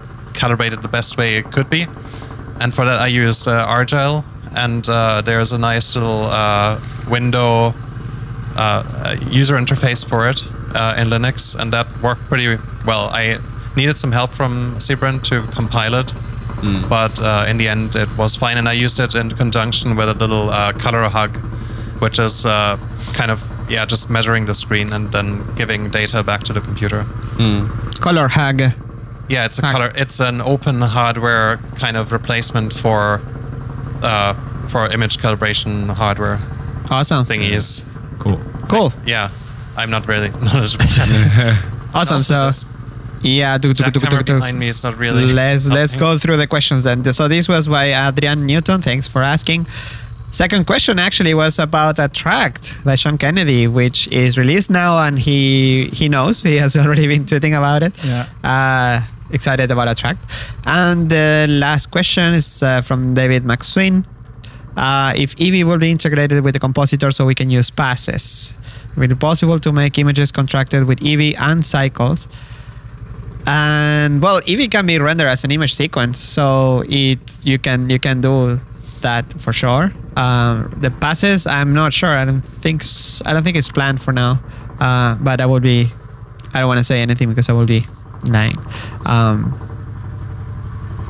calibrated 0.40 0.80
the 0.82 0.88
best 0.88 1.16
way 1.18 1.36
it 1.36 1.46
could 1.54 1.68
be. 1.68 1.82
And 2.60 2.74
for 2.74 2.84
that 2.84 2.98
I 3.00 3.08
used 3.24 3.46
uh, 3.48 3.74
Argyll. 3.76 4.24
And 4.64 4.88
uh, 4.88 5.22
there's 5.24 5.52
a 5.52 5.58
nice 5.58 5.94
little 5.94 6.24
uh, 6.24 6.80
window 7.08 7.72
uh, 8.56 8.60
uh, 8.60 9.16
user 9.30 9.56
interface 9.56 10.02
for 10.10 10.28
it 10.28 10.42
uh, 10.74 11.00
in 11.00 11.08
Linux. 11.08 11.54
And 11.58 11.72
that 11.72 11.86
worked 12.02 12.22
pretty 12.28 12.58
well. 12.84 13.04
I 13.12 13.38
needed 13.76 13.96
some 13.96 14.12
help 14.12 14.30
from 14.32 14.74
Sybren 14.78 15.22
to 15.30 15.42
compile 15.52 15.94
it. 15.94 16.12
But 16.88 17.18
uh, 17.20 17.46
in 17.48 17.56
the 17.58 17.68
end 17.68 17.96
it 17.96 18.08
was 18.18 18.36
fine. 18.36 18.58
And 18.58 18.68
I 18.68 18.72
used 18.84 18.98
it 19.00 19.14
in 19.14 19.30
conjunction 19.30 19.96
with 19.96 20.08
a 20.08 20.14
little 20.14 20.50
uh, 20.50 20.72
ColorHug 20.72 21.36
which 22.00 22.18
is 22.18 22.46
uh, 22.46 22.78
kind 23.12 23.30
of 23.30 23.44
yeah 23.68 23.84
just 23.84 24.08
measuring 24.10 24.46
the 24.46 24.54
screen 24.54 24.90
and 24.92 25.12
then 25.12 25.44
giving 25.54 25.90
data 25.90 26.22
back 26.22 26.42
to 26.44 26.52
the 26.52 26.60
computer. 26.60 27.04
ColorHug. 28.00 28.72
Yeah 29.34 29.44
it's 29.46 29.58
a 29.58 29.62
Hug. 29.62 29.72
color 29.72 29.92
it's 30.02 30.20
an 30.20 30.40
open 30.40 30.76
hardware 30.82 31.58
kind 31.82 31.96
of 31.96 32.12
replacement 32.12 32.72
for 32.82 33.20
uh, 34.02 34.34
for 34.68 34.88
image 34.96 35.18
calibration 35.22 35.72
hardware 36.00 36.38
Awesome. 36.90 37.24
thingies 37.24 37.84
Cool. 38.18 38.38
Cool. 38.68 38.92
yeah 39.06 39.30
I'm 39.76 39.90
not 39.90 40.06
really 40.08 40.28
knowledgeable 40.44 40.84
Awesome. 41.94 42.16
Also 42.18 42.18
So. 42.18 42.44
this 42.46 42.64
Yeah, 43.22 43.58
tuk, 43.58 43.76
tuk, 43.76 43.84
That 43.86 43.94
tuk, 43.94 44.02
camera 44.02 44.18
tuk, 44.24 44.26
tuk. 44.26 44.40
behind 44.40 44.58
me 44.58 44.68
is 44.68 44.82
not 44.82 44.94
really 44.98 45.24
Let's 45.32 45.68
let's 45.68 45.94
go 45.94 46.10
through 46.18 46.38
the 46.42 46.46
questions 46.46 46.84
then. 46.84 46.98
So 47.12 47.28
this 47.28 47.48
was 47.48 47.68
by 47.68 47.86
Adrian 48.08 48.46
Newton. 48.46 48.80
Thanks 48.82 49.06
for 49.12 49.22
asking. 49.22 49.66
Second 50.32 50.64
question 50.66 50.98
actually 50.98 51.34
was 51.34 51.58
about 51.58 51.98
Attract 51.98 52.62
by 52.84 52.94
Sean 52.94 53.18
Kennedy, 53.18 53.66
which 53.66 54.06
is 54.08 54.38
released 54.38 54.70
now, 54.70 54.92
and 55.06 55.18
he 55.18 55.90
he 55.92 56.08
knows 56.08 56.40
he 56.42 56.56
has 56.64 56.76
already 56.80 57.06
been 57.12 57.24
tweeting 57.26 57.54
about 57.58 57.82
it. 57.82 57.92
Yeah. 58.04 58.24
Uh, 58.52 59.02
excited 59.32 59.70
about 59.70 59.88
Attract. 59.88 60.18
And 60.66 61.10
the 61.10 61.46
last 61.48 61.90
question 61.90 62.34
is 62.34 62.62
uh, 62.62 62.82
from 62.82 63.14
David 63.14 63.44
McSween. 63.44 64.04
Uh, 64.76 65.12
if 65.16 65.34
Eevee 65.36 65.64
will 65.64 65.78
be 65.78 65.90
integrated 65.90 66.42
with 66.44 66.54
the 66.54 66.60
compositor 66.60 67.10
so 67.10 67.26
we 67.26 67.34
can 67.34 67.50
use 67.50 67.70
passes, 67.70 68.54
will 68.96 69.04
it 69.04 69.08
be 69.08 69.14
possible 69.14 69.58
to 69.58 69.72
make 69.72 69.98
images 69.98 70.30
contracted 70.30 70.84
with 70.84 71.00
Eevee 71.00 71.38
and 71.38 71.64
cycles? 71.64 72.28
and 73.46 74.20
well 74.22 74.40
Eevee 74.42 74.70
can 74.70 74.86
be 74.86 74.98
rendered 74.98 75.26
as 75.26 75.44
an 75.44 75.50
image 75.50 75.74
sequence 75.74 76.18
so 76.18 76.84
it 76.88 77.18
you 77.42 77.58
can 77.58 77.88
you 77.88 77.98
can 77.98 78.20
do 78.20 78.60
that 79.00 79.24
for 79.40 79.52
sure 79.52 79.92
um, 80.16 80.76
the 80.80 80.90
passes 80.90 81.46
i'm 81.46 81.72
not 81.72 81.92
sure 81.92 82.10
i 82.10 82.24
don't 82.24 82.42
think 82.44 82.82
i 83.24 83.32
don't 83.32 83.42
think 83.42 83.56
it's 83.56 83.70
planned 83.70 84.00
for 84.00 84.12
now 84.12 84.38
uh, 84.78 85.14
but 85.16 85.40
i 85.40 85.46
will 85.46 85.60
be 85.60 85.86
i 86.52 86.60
don't 86.60 86.68
want 86.68 86.78
to 86.78 86.84
say 86.84 87.00
anything 87.00 87.28
because 87.28 87.48
i 87.48 87.52
will 87.52 87.66
be 87.66 87.86
lying 88.24 88.56
um, 89.06 89.52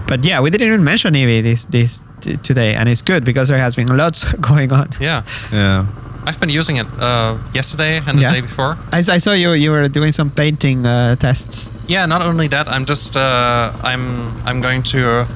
but 0.07 0.25
yeah 0.25 0.41
we 0.41 0.51
didn't 0.51 0.67
even 0.69 0.85
mention 0.85 1.15
Eevee 1.15 1.43
this 1.43 1.65
this 1.67 2.01
t- 2.21 2.37
today 2.39 2.75
and 2.75 2.89
it's 2.89 3.03
good 3.03 3.25
because 3.25 3.49
there 3.49 3.59
has 3.61 3.75
been 3.75 3.89
lots 4.03 4.25
going 4.35 4.73
on 4.73 4.89
yeah 5.01 5.23
Yeah. 5.53 5.87
I've 6.27 6.39
been 6.39 6.51
using 6.51 6.77
it 6.77 6.87
uh, 7.01 7.39
yesterday 7.55 7.97
and 8.07 8.19
the 8.19 8.23
Yeah. 8.23 8.33
day 8.35 8.41
before 8.43 8.77
I, 8.93 8.99
I 8.99 9.19
saw 9.19 9.33
you 9.33 9.53
you 9.55 9.71
were 9.71 9.89
doing 9.89 10.13
some 10.13 10.31
painting 10.31 10.87
uh, 10.87 11.17
tests 11.17 11.73
Yeah, 11.89 12.07
not 12.07 12.23
only 12.23 12.49
that, 12.49 12.69
I'm 12.69 12.85
just 12.85 13.17
uh, 13.17 13.73
I'm 13.83 14.37
I'm 14.47 14.61
going 14.61 14.83
to 14.93 15.27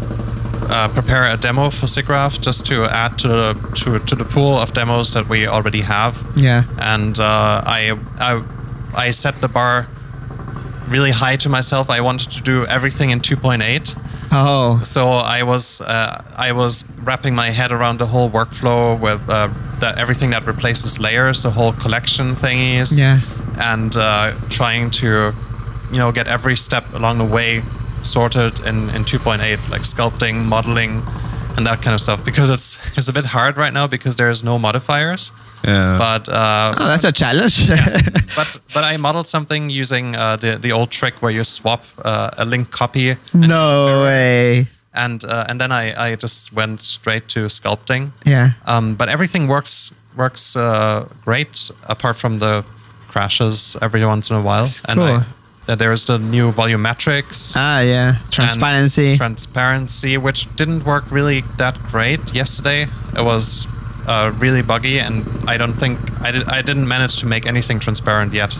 uh, 0.70 0.89
prepare 0.93 1.25
a 1.33 1.37
demo 1.37 1.70
for 1.70 1.87
SIGGRAPH 1.87 2.41
just 2.47 2.64
to 2.66 2.85
add 2.85 3.18
to 3.18 3.29
the 3.29 3.55
to, 3.83 3.99
to 3.99 4.14
the 4.14 4.25
pool 4.25 4.59
of 4.59 4.72
demos 4.72 5.11
that 5.12 5.29
we 5.29 5.49
already 5.49 5.81
have. 5.83 6.14
yeah 6.37 6.64
And 6.79 7.18
uh, 7.18 7.62
I, 7.79 7.93
I 8.20 8.43
I 9.09 9.11
set 9.12 9.35
the 9.41 9.49
bar 9.49 9.87
really 10.89 11.11
high 11.11 11.37
to 11.37 11.49
myself. 11.49 11.91
I 11.91 12.01
wanted 12.01 12.30
to 12.32 12.41
do 12.43 12.66
everything 12.66 13.11
in 13.11 13.20
2.8. 13.20 13.95
oh 14.32 14.80
So 14.85 15.09
I 15.11 15.43
was 15.43 15.80
uh, 15.80 16.22
I 16.37 16.53
was 16.53 16.85
wrapping 17.03 17.35
my 17.35 17.51
head 17.51 17.72
around 17.72 17.99
the 17.99 18.07
whole 18.07 18.30
workflow 18.30 18.99
with 18.99 19.20
uh, 19.28 19.49
the, 19.80 19.99
everything 19.99 20.30
that 20.30 20.47
replaces 20.47 20.99
layers, 20.99 21.43
the 21.43 21.51
whole 21.51 21.72
collection 21.72 22.37
thingies, 22.37 22.99
Yeah. 22.99 23.18
and 23.59 23.97
uh, 23.97 24.32
trying 24.51 24.91
to 25.03 25.32
you 25.93 25.99
know 25.99 26.12
get 26.12 26.28
every 26.28 26.57
step 26.57 26.85
along 26.95 27.18
the 27.18 27.24
way 27.37 27.62
sorted 28.03 28.61
in, 28.61 28.91
in 28.91 29.03
2.8, 29.05 29.70
like 29.70 29.82
sculpting, 29.82 30.45
modeling, 30.45 31.03
and 31.57 31.66
that 31.66 31.82
kind 31.82 31.94
of 31.94 32.00
stuff. 32.00 32.24
Because 32.24 32.50
it's 32.50 32.78
it's 32.96 33.09
a 33.09 33.12
bit 33.12 33.24
hard 33.24 33.57
right 33.57 33.72
now 33.72 33.86
because 33.86 34.16
there's 34.16 34.42
no 34.42 34.59
modifiers. 34.59 35.32
Yeah. 35.64 35.96
But 35.98 36.28
uh, 36.28 36.74
oh 36.78 36.86
that's 36.86 37.05
a 37.05 37.12
challenge 37.12 37.68
but 38.36 38.59
but 38.74 38.84
I 38.84 38.96
modeled 38.96 39.28
something 39.28 39.70
using 39.70 40.14
uh, 40.14 40.36
the 40.36 40.59
the 40.59 40.72
old 40.72 40.90
trick 40.90 41.22
where 41.22 41.32
you 41.32 41.44
swap 41.44 41.84
uh, 42.05 42.30
a 42.36 42.44
link 42.44 42.70
copy 42.70 43.16
no 43.32 44.02
way 44.05 44.68
and 44.92 45.24
uh, 45.24 45.46
and 45.48 45.59
then 45.61 45.72
I, 45.72 46.12
I 46.12 46.16
just 46.16 46.52
went 46.52 46.80
straight 46.82 47.28
to 47.28 47.46
sculpting. 47.48 48.12
yeah 48.24 48.50
Um, 48.66 48.94
but 48.94 49.09
everything 49.09 49.48
works 49.48 49.94
works 50.16 50.57
uh, 50.57 51.09
great 51.24 51.70
apart 51.88 52.16
from 52.16 52.38
the 52.38 52.64
crashes 53.09 53.76
every 53.80 54.05
once 54.05 54.30
in 54.30 54.36
a 54.36 54.42
while. 54.42 54.66
And 54.88 54.98
cool. 54.98 55.07
I, 55.07 55.26
uh, 55.69 55.75
there's 55.75 56.05
the 56.07 56.19
new 56.19 56.53
volumetrics. 56.53 57.55
Ah, 57.57 57.81
yeah. 57.81 58.19
Transparency. 58.31 59.17
transparency, 59.17 60.17
which 60.17 60.55
didn't 60.57 60.85
work 60.85 61.05
really 61.11 61.43
that 61.59 61.79
great 61.91 62.35
yesterday. 62.35 62.87
It 63.17 63.25
was 63.25 63.67
uh, 64.07 64.33
really 64.39 64.62
buggy, 64.62 64.99
and 64.99 65.25
I 65.49 65.57
don't 65.57 65.75
think 65.75 65.99
I 66.21 66.31
did. 66.31 66.45
I 66.49 66.62
didn't 66.62 66.87
manage 66.87 67.19
to 67.21 67.27
make 67.27 67.47
anything 67.47 67.81
transparent 67.81 68.33
yet. 68.35 68.59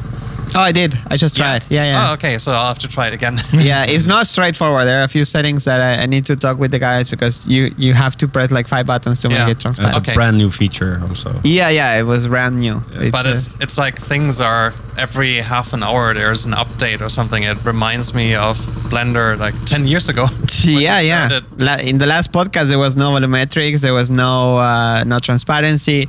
Oh, 0.55 0.61
I 0.61 0.73
did. 0.73 0.99
I 1.09 1.17
just 1.17 1.37
tried. 1.37 1.65
Yeah, 1.69 1.85
yeah. 1.85 2.11
Oh, 2.11 2.15
okay. 2.15 2.39
So 2.39 2.53
I'll 2.53 2.67
have 2.69 2.79
to 2.81 2.89
try 2.89 3.09
it 3.09 3.15
again. 3.15 3.39
yeah, 3.53 3.85
it's 3.85 4.07
not 4.07 4.27
straightforward. 4.27 4.87
There 4.87 5.01
are 5.01 5.05
a 5.05 5.09
few 5.09 5.25
settings 5.25 5.65
that 5.65 5.81
I, 5.81 6.03
I 6.03 6.07
need 6.07 6.27
to 6.27 6.37
talk 6.37 6.59
with 6.59 6.71
the 6.71 6.79
guys 6.79 7.11
because 7.11 7.47
you 7.47 7.75
you 7.77 7.95
have 7.95 8.17
to 8.17 8.29
press 8.29 8.51
like 8.51 8.69
five 8.69 8.87
buttons 8.87 9.21
to 9.21 9.29
Yeah. 9.29 9.47
make 9.47 9.53
it 9.57 9.63
That's 9.63 9.77
transparent. 9.79 9.97
Okay. 9.99 10.13
a 10.13 10.15
brand 10.15 10.39
new 10.39 10.51
feature 10.51 11.01
also. 11.09 11.41
Yeah, 11.45 11.69
yeah, 11.71 11.99
it 11.99 12.05
was 12.05 12.27
brand 12.27 12.57
new. 12.61 12.83
but 13.11 13.27
uh, 13.27 13.31
it's 13.31 13.49
it's 13.61 13.79
like 13.79 14.01
things 14.01 14.41
are 14.41 14.73
every 14.97 15.37
half 15.43 15.73
an 15.73 15.83
hour 15.83 16.15
there's 16.15 16.45
an 16.45 16.53
update 16.53 17.01
or 17.01 17.09
something. 17.09 17.43
It 17.43 17.59
reminds 17.65 18.15
me 18.15 18.35
of 18.35 18.59
Blender 18.91 19.37
like 19.39 19.55
ten 19.65 19.87
years 19.87 20.09
ago. 20.09 20.27
yeah, 20.65 21.01
yeah. 21.01 21.41
La- 21.59 21.79
in 21.91 21.99
the 21.99 22.07
last 22.07 22.33
podcast, 22.33 22.69
there 22.69 22.79
was 22.79 22.95
no 22.97 23.11
volumetrics. 23.13 23.81
There 23.83 23.95
was 23.95 24.11
no 24.11 24.59
uh, 24.59 25.05
no 25.05 25.19
transparency. 25.19 26.09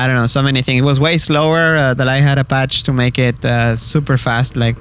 I 0.00 0.06
don't 0.06 0.16
know, 0.16 0.26
so 0.28 0.42
many 0.42 0.62
things. 0.62 0.78
It 0.82 0.84
was 0.92 0.98
way 1.00 1.18
slower. 1.18 1.76
Uh, 1.76 1.94
Dalai 1.94 2.20
had 2.20 2.38
a 2.38 2.44
patch 2.44 2.74
to 2.84 2.92
make 2.92 3.18
it 3.18 3.38
uh, 3.44 3.76
super 3.76 4.16
fast, 4.16 4.56
like 4.56 4.76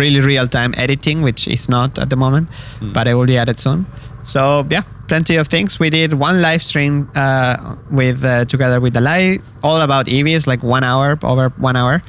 really 0.00 0.20
real 0.20 0.46
time 0.48 0.74
editing, 0.76 1.22
which 1.22 1.46
is 1.46 1.68
not 1.68 1.98
at 1.98 2.08
the 2.10 2.16
moment, 2.16 2.48
but 2.96 3.06
it 3.06 3.14
will 3.14 3.26
be 3.26 3.38
added 3.38 3.58
soon. 3.60 3.86
So 4.24 4.66
yeah, 4.68 4.82
plenty 5.06 5.36
of 5.36 5.46
things. 5.48 5.78
We 5.78 5.90
did 5.90 6.10
one 6.14 6.42
live 6.42 6.62
stream 6.62 7.08
uh, 7.14 7.76
with 7.90 8.24
uh, 8.24 8.44
together 8.46 8.80
with 8.80 8.94
Dalai, 8.94 9.38
all 9.62 9.80
about 9.80 10.06
Eevee. 10.06 10.34
It's 10.36 10.46
like 10.46 10.62
one 10.62 10.84
hour, 10.84 11.16
over 11.22 11.50
one 11.56 11.76
hour 11.76 12.02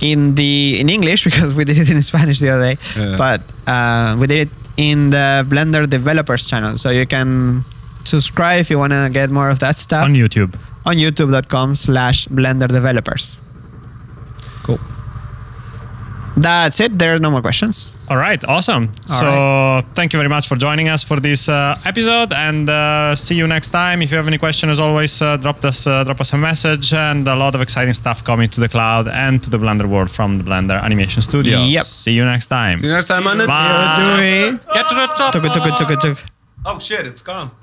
in 0.00 0.34
the 0.34 0.78
in 0.80 0.88
English 0.88 1.24
because 1.28 1.54
we 1.54 1.64
did 1.64 1.78
it 1.78 1.90
in 1.90 2.02
Spanish 2.02 2.38
the 2.40 2.50
other 2.50 2.74
day, 2.74 2.78
Yeah. 2.96 3.16
but 3.16 3.40
uh, 3.66 4.16
we 4.20 4.26
did 4.26 4.48
it 4.48 4.52
in 4.76 5.10
the 5.10 5.44
Blender 5.48 5.88
developers 5.88 6.46
channel. 6.46 6.76
So 6.76 6.90
you 6.90 7.06
can 7.06 7.64
subscribe 8.04 8.60
if 8.60 8.70
you 8.70 8.78
want 8.78 8.92
to 8.92 9.08
get 9.10 9.30
more 9.30 9.48
of 9.48 9.58
that 9.60 9.76
stuff 9.76 10.04
on 10.04 10.12
YouTube. 10.14 10.54
On 10.86 10.96
youtube.com 10.96 11.74
slash 11.74 12.26
blender 12.28 12.68
developers 12.68 13.36
Cool. 14.66 14.80
That's 16.36 16.80
it. 16.80 16.98
There 16.98 17.14
are 17.14 17.18
no 17.18 17.30
more 17.30 17.40
questions. 17.40 17.94
All 18.10 18.18
right, 18.18 18.42
awesome. 18.44 18.90
All 19.10 19.20
so 19.20 19.88
thank 19.94 20.12
you 20.12 20.18
very 20.18 20.28
much 20.28 20.48
for 20.48 20.56
joining 20.56 20.88
us 20.88 21.02
for 21.02 21.18
this 21.18 21.48
uh, 21.48 21.80
episode, 21.86 22.32
and 22.34 22.68
uh, 22.68 23.16
see 23.16 23.34
you 23.36 23.46
next 23.46 23.70
time. 23.70 24.02
If 24.02 24.10
you 24.10 24.18
have 24.18 24.26
any 24.26 24.36
question, 24.36 24.68
as 24.68 24.78
always, 24.78 25.22
uh, 25.22 25.38
drop 25.38 25.64
us 25.64 25.86
uh, 25.86 26.04
drop 26.04 26.20
us 26.20 26.34
a 26.34 26.36
message, 26.36 26.92
and 26.92 27.26
a 27.26 27.34
lot 27.36 27.54
of 27.54 27.62
exciting 27.62 27.94
stuff 27.94 28.22
coming 28.22 28.50
to 28.50 28.60
the 28.60 28.68
cloud 28.68 29.08
and 29.08 29.42
to 29.44 29.48
the 29.48 29.56
Blender 29.58 29.86
world 29.88 30.10
from 30.10 30.36
the 30.36 30.44
Blender 30.44 30.82
Animation 30.82 31.22
Studio. 31.22 31.62
Yep. 31.62 31.84
See 31.84 32.12
you 32.12 32.24
next 32.26 32.46
time. 32.46 32.80
See 32.80 32.88
you 32.88 32.92
next 32.92 33.08
time 33.08 33.26
on 33.26 33.40
it. 33.40 33.46
Bye. 33.46 34.58
Get 34.74 34.88
to 34.90 34.94
the 34.94 35.06
top. 35.16 35.32
Tuk, 35.32 35.42
tuk, 35.42 35.88
tuk, 35.88 36.00
tuk. 36.00 36.35
Oh 36.68 36.80
shit, 36.80 37.06
it's 37.06 37.22
gone. 37.22 37.52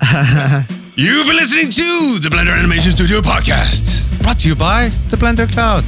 You've 0.96 1.26
been 1.26 1.36
listening 1.36 1.68
to 1.68 2.18
the 2.22 2.30
Blender 2.32 2.56
Animation 2.56 2.90
Studio 2.90 3.20
podcast, 3.20 4.02
brought 4.22 4.38
to 4.38 4.48
you 4.48 4.56
by 4.56 4.88
the 5.10 5.16
Blender 5.18 5.46
Cloud. 5.46 5.84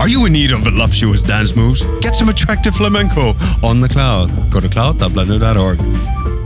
Are 0.00 0.08
you 0.08 0.26
in 0.26 0.32
need 0.32 0.50
of 0.50 0.62
voluptuous 0.62 1.22
dance 1.22 1.54
moves? 1.54 1.84
Get 2.00 2.16
some 2.16 2.28
attractive 2.28 2.74
flamenco 2.74 3.34
on 3.62 3.80
the 3.80 3.88
cloud. 3.88 4.30
Go 4.50 4.58
to 4.58 4.68
cloud.blender.org. 4.68 6.45